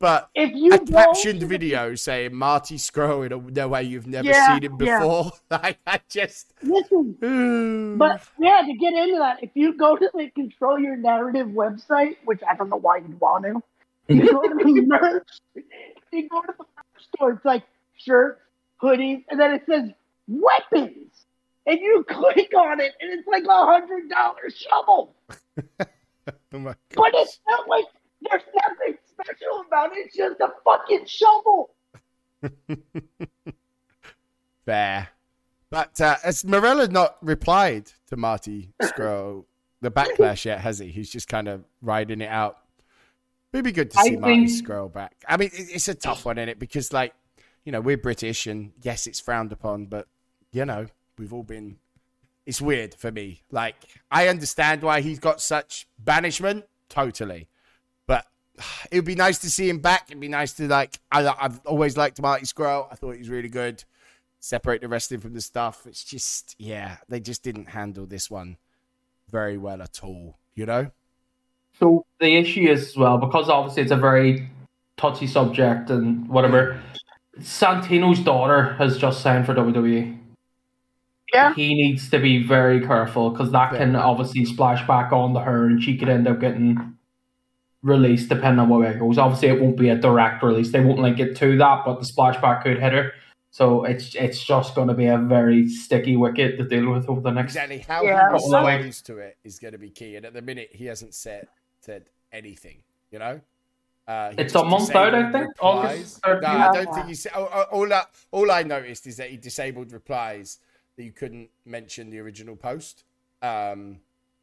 But 0.00 0.28
If 0.34 0.50
you 0.52 0.72
a 0.74 0.78
go 0.80 0.84
captioned 0.84 1.40
to 1.40 1.46
the- 1.46 1.50
video 1.58 1.94
saying 1.94 2.34
Marty 2.34 2.76
Scurll 2.76 3.24
in 3.24 3.32
a 3.32 3.38
no 3.38 3.68
way 3.68 3.84
you've 3.84 4.06
never 4.06 4.28
Yeah, 4.28 4.46
seen 4.52 4.64
him 4.64 4.76
yeah. 4.78 4.98
before. 4.98 5.32
Like 5.50 5.78
I 5.86 6.00
just, 6.10 6.52
listen, 6.62 7.16
but 7.98 8.20
yeah, 8.38 8.60
to 8.66 8.74
get 8.74 8.92
into 8.92 9.16
that, 9.18 9.42
if 9.42 9.50
you 9.54 9.72
go 9.78 9.96
to 9.96 10.10
the 10.12 10.28
Control 10.30 10.78
Your 10.78 10.96
Narrative 10.96 11.46
website, 11.46 12.16
which 12.26 12.40
I 12.46 12.54
don't 12.54 12.68
know 12.68 12.76
why 12.76 12.98
you'd 12.98 13.18
want 13.18 13.44
to, 13.44 13.62
you 14.08 14.30
go 14.30 14.42
to 14.42 14.48
the 14.56 14.82
merch, 14.86 15.28
you 16.12 16.28
go 16.28 16.40
to 16.42 16.48
the 16.48 16.64
merch 16.64 16.68
store. 17.14 17.32
It's 17.32 17.44
like 17.44 17.64
shirts, 17.96 18.40
hoodies, 18.82 19.24
and 19.30 19.40
then 19.40 19.52
it 19.54 19.62
says 19.68 19.90
weapons. 20.28 21.26
and 21.66 21.78
you 21.80 22.04
click 22.08 22.52
on 22.56 22.80
it, 22.80 22.92
and 23.00 23.12
it's 23.12 23.26
like 23.28 23.44
a 23.44 23.64
hundred 23.66 24.08
dollar 24.08 24.50
shovel. 24.50 25.14
Oh 26.54 26.58
my 26.60 26.74
But 26.94 27.10
it's 27.14 27.40
not 27.48 27.66
like 27.68 27.84
there's 28.20 28.42
nothing 28.54 28.96
special 29.10 29.64
about 29.66 29.90
it. 29.92 30.06
It's 30.06 30.16
just 30.16 30.38
a 30.40 30.52
fucking 30.64 31.06
shovel. 31.06 31.70
Fair. 34.64 35.08
But 35.70 36.00
uh, 36.00 36.16
as 36.22 36.44
Marella 36.44 36.88
not 36.90 37.16
replied 37.22 37.90
to 38.08 38.16
Marty 38.16 38.72
Scurll 38.82 39.46
the 39.80 39.90
backlash 39.90 40.44
yet, 40.44 40.60
has 40.60 40.78
he? 40.78 40.88
He's 40.88 41.10
just 41.10 41.26
kind 41.26 41.48
of 41.48 41.64
riding 41.80 42.20
it 42.20 42.28
out. 42.28 42.58
It'd 43.52 43.64
be 43.64 43.72
good 43.72 43.90
to 43.90 43.98
I 43.98 44.02
see 44.04 44.16
Marty 44.16 44.46
think- 44.46 44.66
Scurll 44.66 44.92
back. 44.92 45.14
I 45.28 45.36
mean, 45.36 45.50
it's 45.52 45.88
a 45.88 45.94
tough 45.94 46.24
one, 46.24 46.38
isn't 46.38 46.48
it? 46.48 46.58
Because 46.58 46.92
like, 46.92 47.14
you 47.64 47.72
know, 47.72 47.80
we're 47.80 47.98
British, 47.98 48.46
and 48.46 48.72
yes, 48.82 49.06
it's 49.06 49.20
frowned 49.20 49.52
upon, 49.52 49.86
but 49.86 50.08
you 50.52 50.64
know, 50.64 50.86
we've 51.18 51.32
all 51.32 51.42
been. 51.42 51.78
It's 52.44 52.60
weird 52.60 52.94
for 52.94 53.12
me. 53.12 53.42
Like, 53.52 53.76
I 54.10 54.26
understand 54.26 54.82
why 54.82 55.00
he's 55.00 55.20
got 55.20 55.40
such 55.40 55.86
banishment, 55.98 56.64
totally, 56.88 57.48
but 58.06 58.26
it 58.90 58.96
would 58.96 59.04
be 59.04 59.14
nice 59.14 59.38
to 59.40 59.50
see 59.50 59.68
him 59.68 59.78
back. 59.78 60.06
It'd 60.08 60.20
be 60.20 60.28
nice 60.28 60.52
to 60.54 60.66
like. 60.66 60.98
I, 61.10 61.26
I've 61.40 61.60
always 61.66 61.96
liked 61.96 62.20
Marty 62.20 62.46
Scurll. 62.46 62.88
I 62.90 62.96
thought 62.96 63.12
he 63.12 63.18
was 63.18 63.28
really 63.28 63.48
good 63.48 63.84
separate 64.42 64.80
the 64.80 64.88
wrestling 64.88 65.20
from 65.20 65.34
the 65.34 65.40
stuff. 65.40 65.86
It's 65.86 66.02
just, 66.04 66.56
yeah, 66.58 66.96
they 67.08 67.20
just 67.20 67.42
didn't 67.42 67.68
handle 67.70 68.06
this 68.06 68.30
one 68.30 68.56
very 69.30 69.56
well 69.56 69.80
at 69.80 70.00
all, 70.02 70.36
you 70.54 70.66
know? 70.66 70.90
So 71.82 72.06
the 72.20 72.36
issue 72.36 72.68
is 72.70 72.90
as 72.90 72.96
well 72.96 73.18
because 73.18 73.48
obviously 73.48 73.82
it's 73.82 73.90
a 73.90 73.96
very 73.96 74.48
touchy 74.96 75.26
subject 75.26 75.90
and 75.90 76.28
whatever. 76.28 76.80
Santino's 77.40 78.20
daughter 78.20 78.74
has 78.74 78.96
just 78.98 79.20
signed 79.20 79.46
for 79.46 79.54
WWE. 79.54 80.16
Yeah. 81.34 81.52
He 81.54 81.74
needs 81.74 82.08
to 82.10 82.20
be 82.20 82.40
very 82.46 82.80
careful 82.86 83.30
because 83.30 83.50
that 83.50 83.72
can 83.72 83.96
obviously 83.96 84.44
splash 84.44 84.86
back 84.86 85.10
onto 85.12 85.40
her 85.40 85.66
and 85.66 85.82
she 85.82 85.96
could 85.96 86.08
end 86.08 86.28
up 86.28 86.38
getting 86.38 86.96
released 87.82 88.28
depending 88.28 88.60
on 88.60 88.68
what 88.68 88.82
way 88.82 88.90
it 88.90 89.00
goes. 89.00 89.18
Obviously, 89.18 89.48
it 89.48 89.60
won't 89.60 89.76
be 89.76 89.88
a 89.88 89.96
direct 89.96 90.40
release. 90.44 90.70
They 90.70 90.84
won't 90.84 91.00
link 91.00 91.18
it 91.18 91.34
to 91.38 91.58
that, 91.58 91.82
but 91.84 91.98
the 91.98 92.06
splashback 92.06 92.62
could 92.62 92.78
hit 92.78 92.92
her. 92.92 93.12
So 93.50 93.82
it's 93.84 94.14
it's 94.14 94.44
just 94.44 94.76
going 94.76 94.86
to 94.88 94.94
be 94.94 95.06
a 95.06 95.18
very 95.18 95.68
sticky 95.68 96.16
wicket 96.16 96.58
to 96.58 96.64
deal 96.64 96.92
with 96.92 97.08
over 97.08 97.20
the 97.22 97.32
next. 97.32 97.52
Exactly 97.54 97.78
how 97.78 98.04
Yeah. 98.04 98.28
he 98.28 98.34
Well, 98.34 98.50
like- 98.62 98.76
responds 98.78 99.02
to 99.02 99.18
it 99.18 99.36
is 99.42 99.58
going 99.58 99.72
to 99.72 99.78
be 99.78 99.90
key. 99.90 100.14
And 100.14 100.24
at 100.24 100.32
the 100.32 100.42
minute, 100.42 100.68
he 100.72 100.86
hasn't 100.86 101.14
said 101.14 101.48
said 101.82 102.04
anything, 102.32 102.78
you 103.10 103.18
know? 103.18 103.40
Uh, 104.06 104.32
It's 104.38 104.54
month 104.54 104.94
out, 104.94 105.14
I 105.14 105.30
think. 105.30 105.52
August 105.60 106.20
No, 106.26 106.40
I 106.44 106.72
don't 106.72 106.94
think 106.94 107.06
he 107.06 107.14
said. 107.14 107.32
All, 107.32 107.46
all- 107.46 107.62
all, 107.70 107.92
I, 107.92 108.04
all 108.30 108.50
I 108.50 108.62
noticed 108.62 109.06
is 109.06 109.16
that 109.18 109.30
he 109.30 109.36
disabled 109.36 109.92
replies 109.92 110.58
that 110.96 111.04
you 111.04 111.12
couldn't 111.12 111.50
mention 111.64 112.10
the 112.10 112.18
original 112.18 112.56
post. 112.56 113.04
Um, 113.42 113.98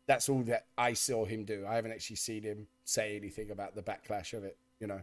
that's 0.07 0.29
all 0.29 0.41
that 0.43 0.65
I 0.77 0.93
saw 0.93 1.25
him 1.25 1.45
do. 1.45 1.65
I 1.67 1.75
haven't 1.75 1.91
actually 1.91 2.15
seen 2.17 2.43
him 2.43 2.67
say 2.83 3.15
anything 3.15 3.51
about 3.51 3.75
the 3.75 3.81
backlash 3.81 4.33
of 4.33 4.43
it. 4.43 4.57
You 4.79 4.87
know. 4.87 5.01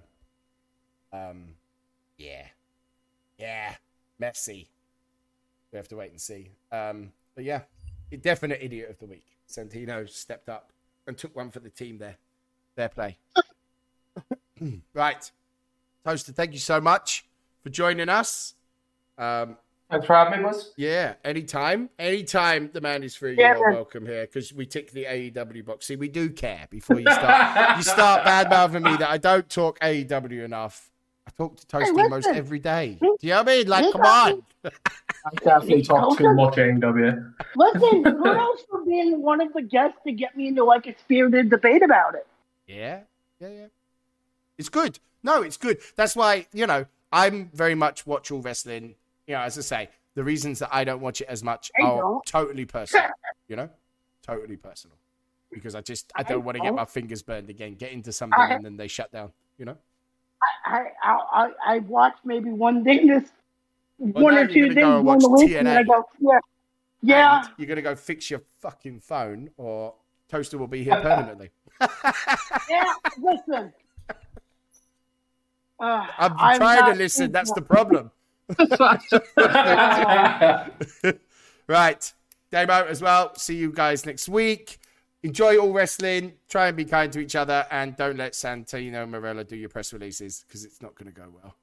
Um, 1.13 1.55
yeah, 2.19 2.47
yeah, 3.39 3.75
messy. 4.19 4.69
We 5.73 5.77
have 5.77 5.89
to 5.89 5.97
wait 5.97 6.11
and 6.11 6.21
see. 6.21 6.51
Um, 6.73 7.13
but 7.35 7.45
yeah, 7.45 7.63
definite 8.21 8.59
idiot 8.63 8.91
of 8.91 8.99
the 8.99 9.07
week. 9.07 9.27
Santino 9.49 10.09
stepped 10.09 10.49
up 10.49 10.73
and 11.07 11.17
took 11.17 11.37
one 11.37 11.51
for 11.51 11.61
the 11.61 11.71
team 11.71 11.99
there. 11.99 12.17
Fair 12.77 12.89
play. 12.91 13.17
right. 14.95 15.31
Toaster, 16.05 16.33
thank 16.33 16.53
you 16.53 16.59
so 16.59 16.81
much 16.81 17.27
for 17.63 17.71
joining 17.71 18.09
us. 18.09 18.55
Um, 19.19 19.57
Thanks 19.91 20.07
for 20.07 20.15
having 20.15 20.43
me, 20.43 20.49
boys. 20.51 20.73
yeah, 20.77 21.15
anytime. 21.25 21.89
Anytime 21.99 22.71
the 22.73 22.81
man 22.81 23.03
is 23.05 23.15
free, 23.15 23.37
Yeah, 23.39 23.57
you're 23.57 23.69
man. 23.69 23.75
welcome 23.77 24.05
here 24.05 24.27
because 24.27 24.53
we 24.53 24.67
tick 24.67 24.91
the 24.91 25.05
AEW 25.05 25.65
box. 25.65 25.87
See, 25.87 25.97
we 25.97 26.09
do 26.09 26.29
care 26.31 26.67
before 26.71 26.99
you 27.01 27.11
start. 27.11 27.77
you 27.77 27.83
start 27.83 28.25
bad 28.25 28.51
mouthing 28.51 28.83
me 28.83 28.97
that 28.97 29.09
I 29.09 29.17
don't 29.19 29.49
talk 29.49 29.79
AEW 29.81 30.45
enough. 30.45 30.91
I 31.27 31.31
talk 31.37 31.57
to 31.57 31.67
Toasty 31.67 31.93
listen. 31.95 32.11
most 32.11 32.27
every 32.29 32.59
day. 32.59 32.99
Do 33.01 33.17
you 33.21 33.31
know 33.31 33.39
what 33.43 33.49
I 33.49 33.57
mean? 33.57 33.69
Like, 33.69 33.85
You 33.87 33.93
come 33.93 34.01
on. 34.03 34.43
I 34.65 34.71
definitely 35.43 35.83
talk 35.83 36.19
too 36.19 36.35
much 36.35 36.55
AEW. 36.57 37.33
Listen, 37.57 38.05
who 38.05 38.27
else 38.27 38.63
for 38.69 38.85
being 38.85 39.23
one 39.23 39.41
of 39.41 39.53
the 39.53 39.63
guests 39.63 39.99
to 40.05 40.13
get 40.13 40.37
me 40.37 40.49
into 40.49 40.65
like 40.65 40.87
a 40.87 40.97
spirited 40.99 41.49
debate 41.51 41.83
about 41.83 42.15
it. 42.17 42.27
Yeah, 42.67 43.01
yeah, 43.41 43.49
yeah. 43.49 43.67
It's 44.59 44.69
good. 44.69 44.99
No, 45.23 45.43
it's 45.43 45.57
good. 45.57 45.79
That's 45.97 46.17
why 46.17 46.47
you 46.53 46.67
know 46.67 46.87
I'm 47.13 47.51
very 47.53 47.75
much 47.75 48.07
watch 48.07 48.31
all 48.31 48.41
wrestling. 48.41 48.95
You 49.27 49.35
know, 49.35 49.41
as 49.41 49.59
I 49.59 49.63
say, 49.63 49.89
the 50.15 50.25
reasons 50.25 50.59
that 50.61 50.71
I 50.73 50.85
don't 50.85 51.01
watch 51.01 51.21
it 51.21 51.29
as 51.29 51.43
much 51.43 51.71
I 51.79 51.83
are 51.85 52.01
don't. 52.01 52.27
totally 52.27 52.65
personal. 52.65 53.09
You 53.49 53.55
know, 53.55 53.71
totally 54.23 54.57
personal. 54.57 54.97
Because 55.53 55.77
I 55.77 55.81
just 55.83 56.11
I 56.17 56.21
I 56.21 56.23
don't 56.25 56.45
want 56.45 56.57
to 56.57 56.61
get 56.61 56.71
don't. 56.71 56.75
my 56.77 56.85
fingers 56.85 57.23
burned 57.23 57.49
again. 57.49 57.77
Get 57.77 57.93
into 57.93 58.13
something 58.13 58.37
I- 58.41 58.55
and 58.55 58.65
then 58.65 58.77
they 58.77 58.89
shut 58.89 59.13
down. 59.13 59.31
You 59.57 59.67
know. 59.67 59.77
I 60.65 60.87
I 61.03 61.19
I, 61.33 61.51
I 61.65 61.79
watched 61.79 62.25
maybe 62.25 62.51
one 62.51 62.83
thing 62.83 63.07
this 63.07 63.29
one 63.99 64.35
now 64.35 64.41
or 64.41 64.45
you're 64.45 64.49
two 64.49 64.61
gonna 64.63 64.75
things 64.75 64.85
go 64.85 64.99
and 64.99 65.07
during 65.07 65.21
the 65.21 65.29
watch 65.29 65.41
week, 65.43 65.57
and 65.57 65.69
I 65.69 65.83
go, 65.85 66.05
yeah, 66.21 66.39
yeah. 67.03 67.39
And 67.45 67.49
you're 67.57 67.69
gonna 67.69 67.83
go 67.83 67.95
fix 67.95 68.31
your 68.31 68.43
fucking 68.61 68.99
phone, 69.01 69.51
or 69.57 69.95
Toaster 70.29 70.59
will 70.59 70.67
be 70.67 70.85
here 70.85 71.01
permanently. 71.01 71.51
Yeah, 72.69 72.93
listen. 73.19 73.73
Uh, 75.79 76.07
I'm, 76.19 76.57
trying 76.57 76.93
to 76.93 76.99
listen. 76.99 77.31
That's 77.31 77.53
the 77.53 77.63
problem. 77.63 78.11
right. 81.69 82.13
Damo 82.51 82.87
as 82.87 83.03
well. 83.03 83.35
See 83.37 83.57
you 83.57 83.71
guys 83.71 84.07
next 84.07 84.29
week. 84.29 84.79
Enjoy 85.23 85.59
all 85.59 85.73
wrestling. 85.73 86.33
Try 86.49 86.69
and 86.69 86.77
be 86.77 86.85
kind 86.85 87.13
to 87.13 87.21
each 87.21 87.37
other. 87.37 87.67
And 87.71 87.97
don't 87.97 88.17
let 88.17 88.33
Santino 88.33 89.09
Marella 89.09 89.47
do 89.47 89.57
your 89.57 89.69
press 89.69 89.93
releases 89.93 90.45
because 90.47 90.65
it's 90.65 90.81
not 90.81 90.95
going 90.95 91.13
to 91.13 91.21
go 91.21 91.27
well. 91.43 91.57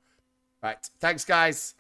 Right. 0.62 0.78
Thanks, 1.00 1.26
guys. 1.26 1.74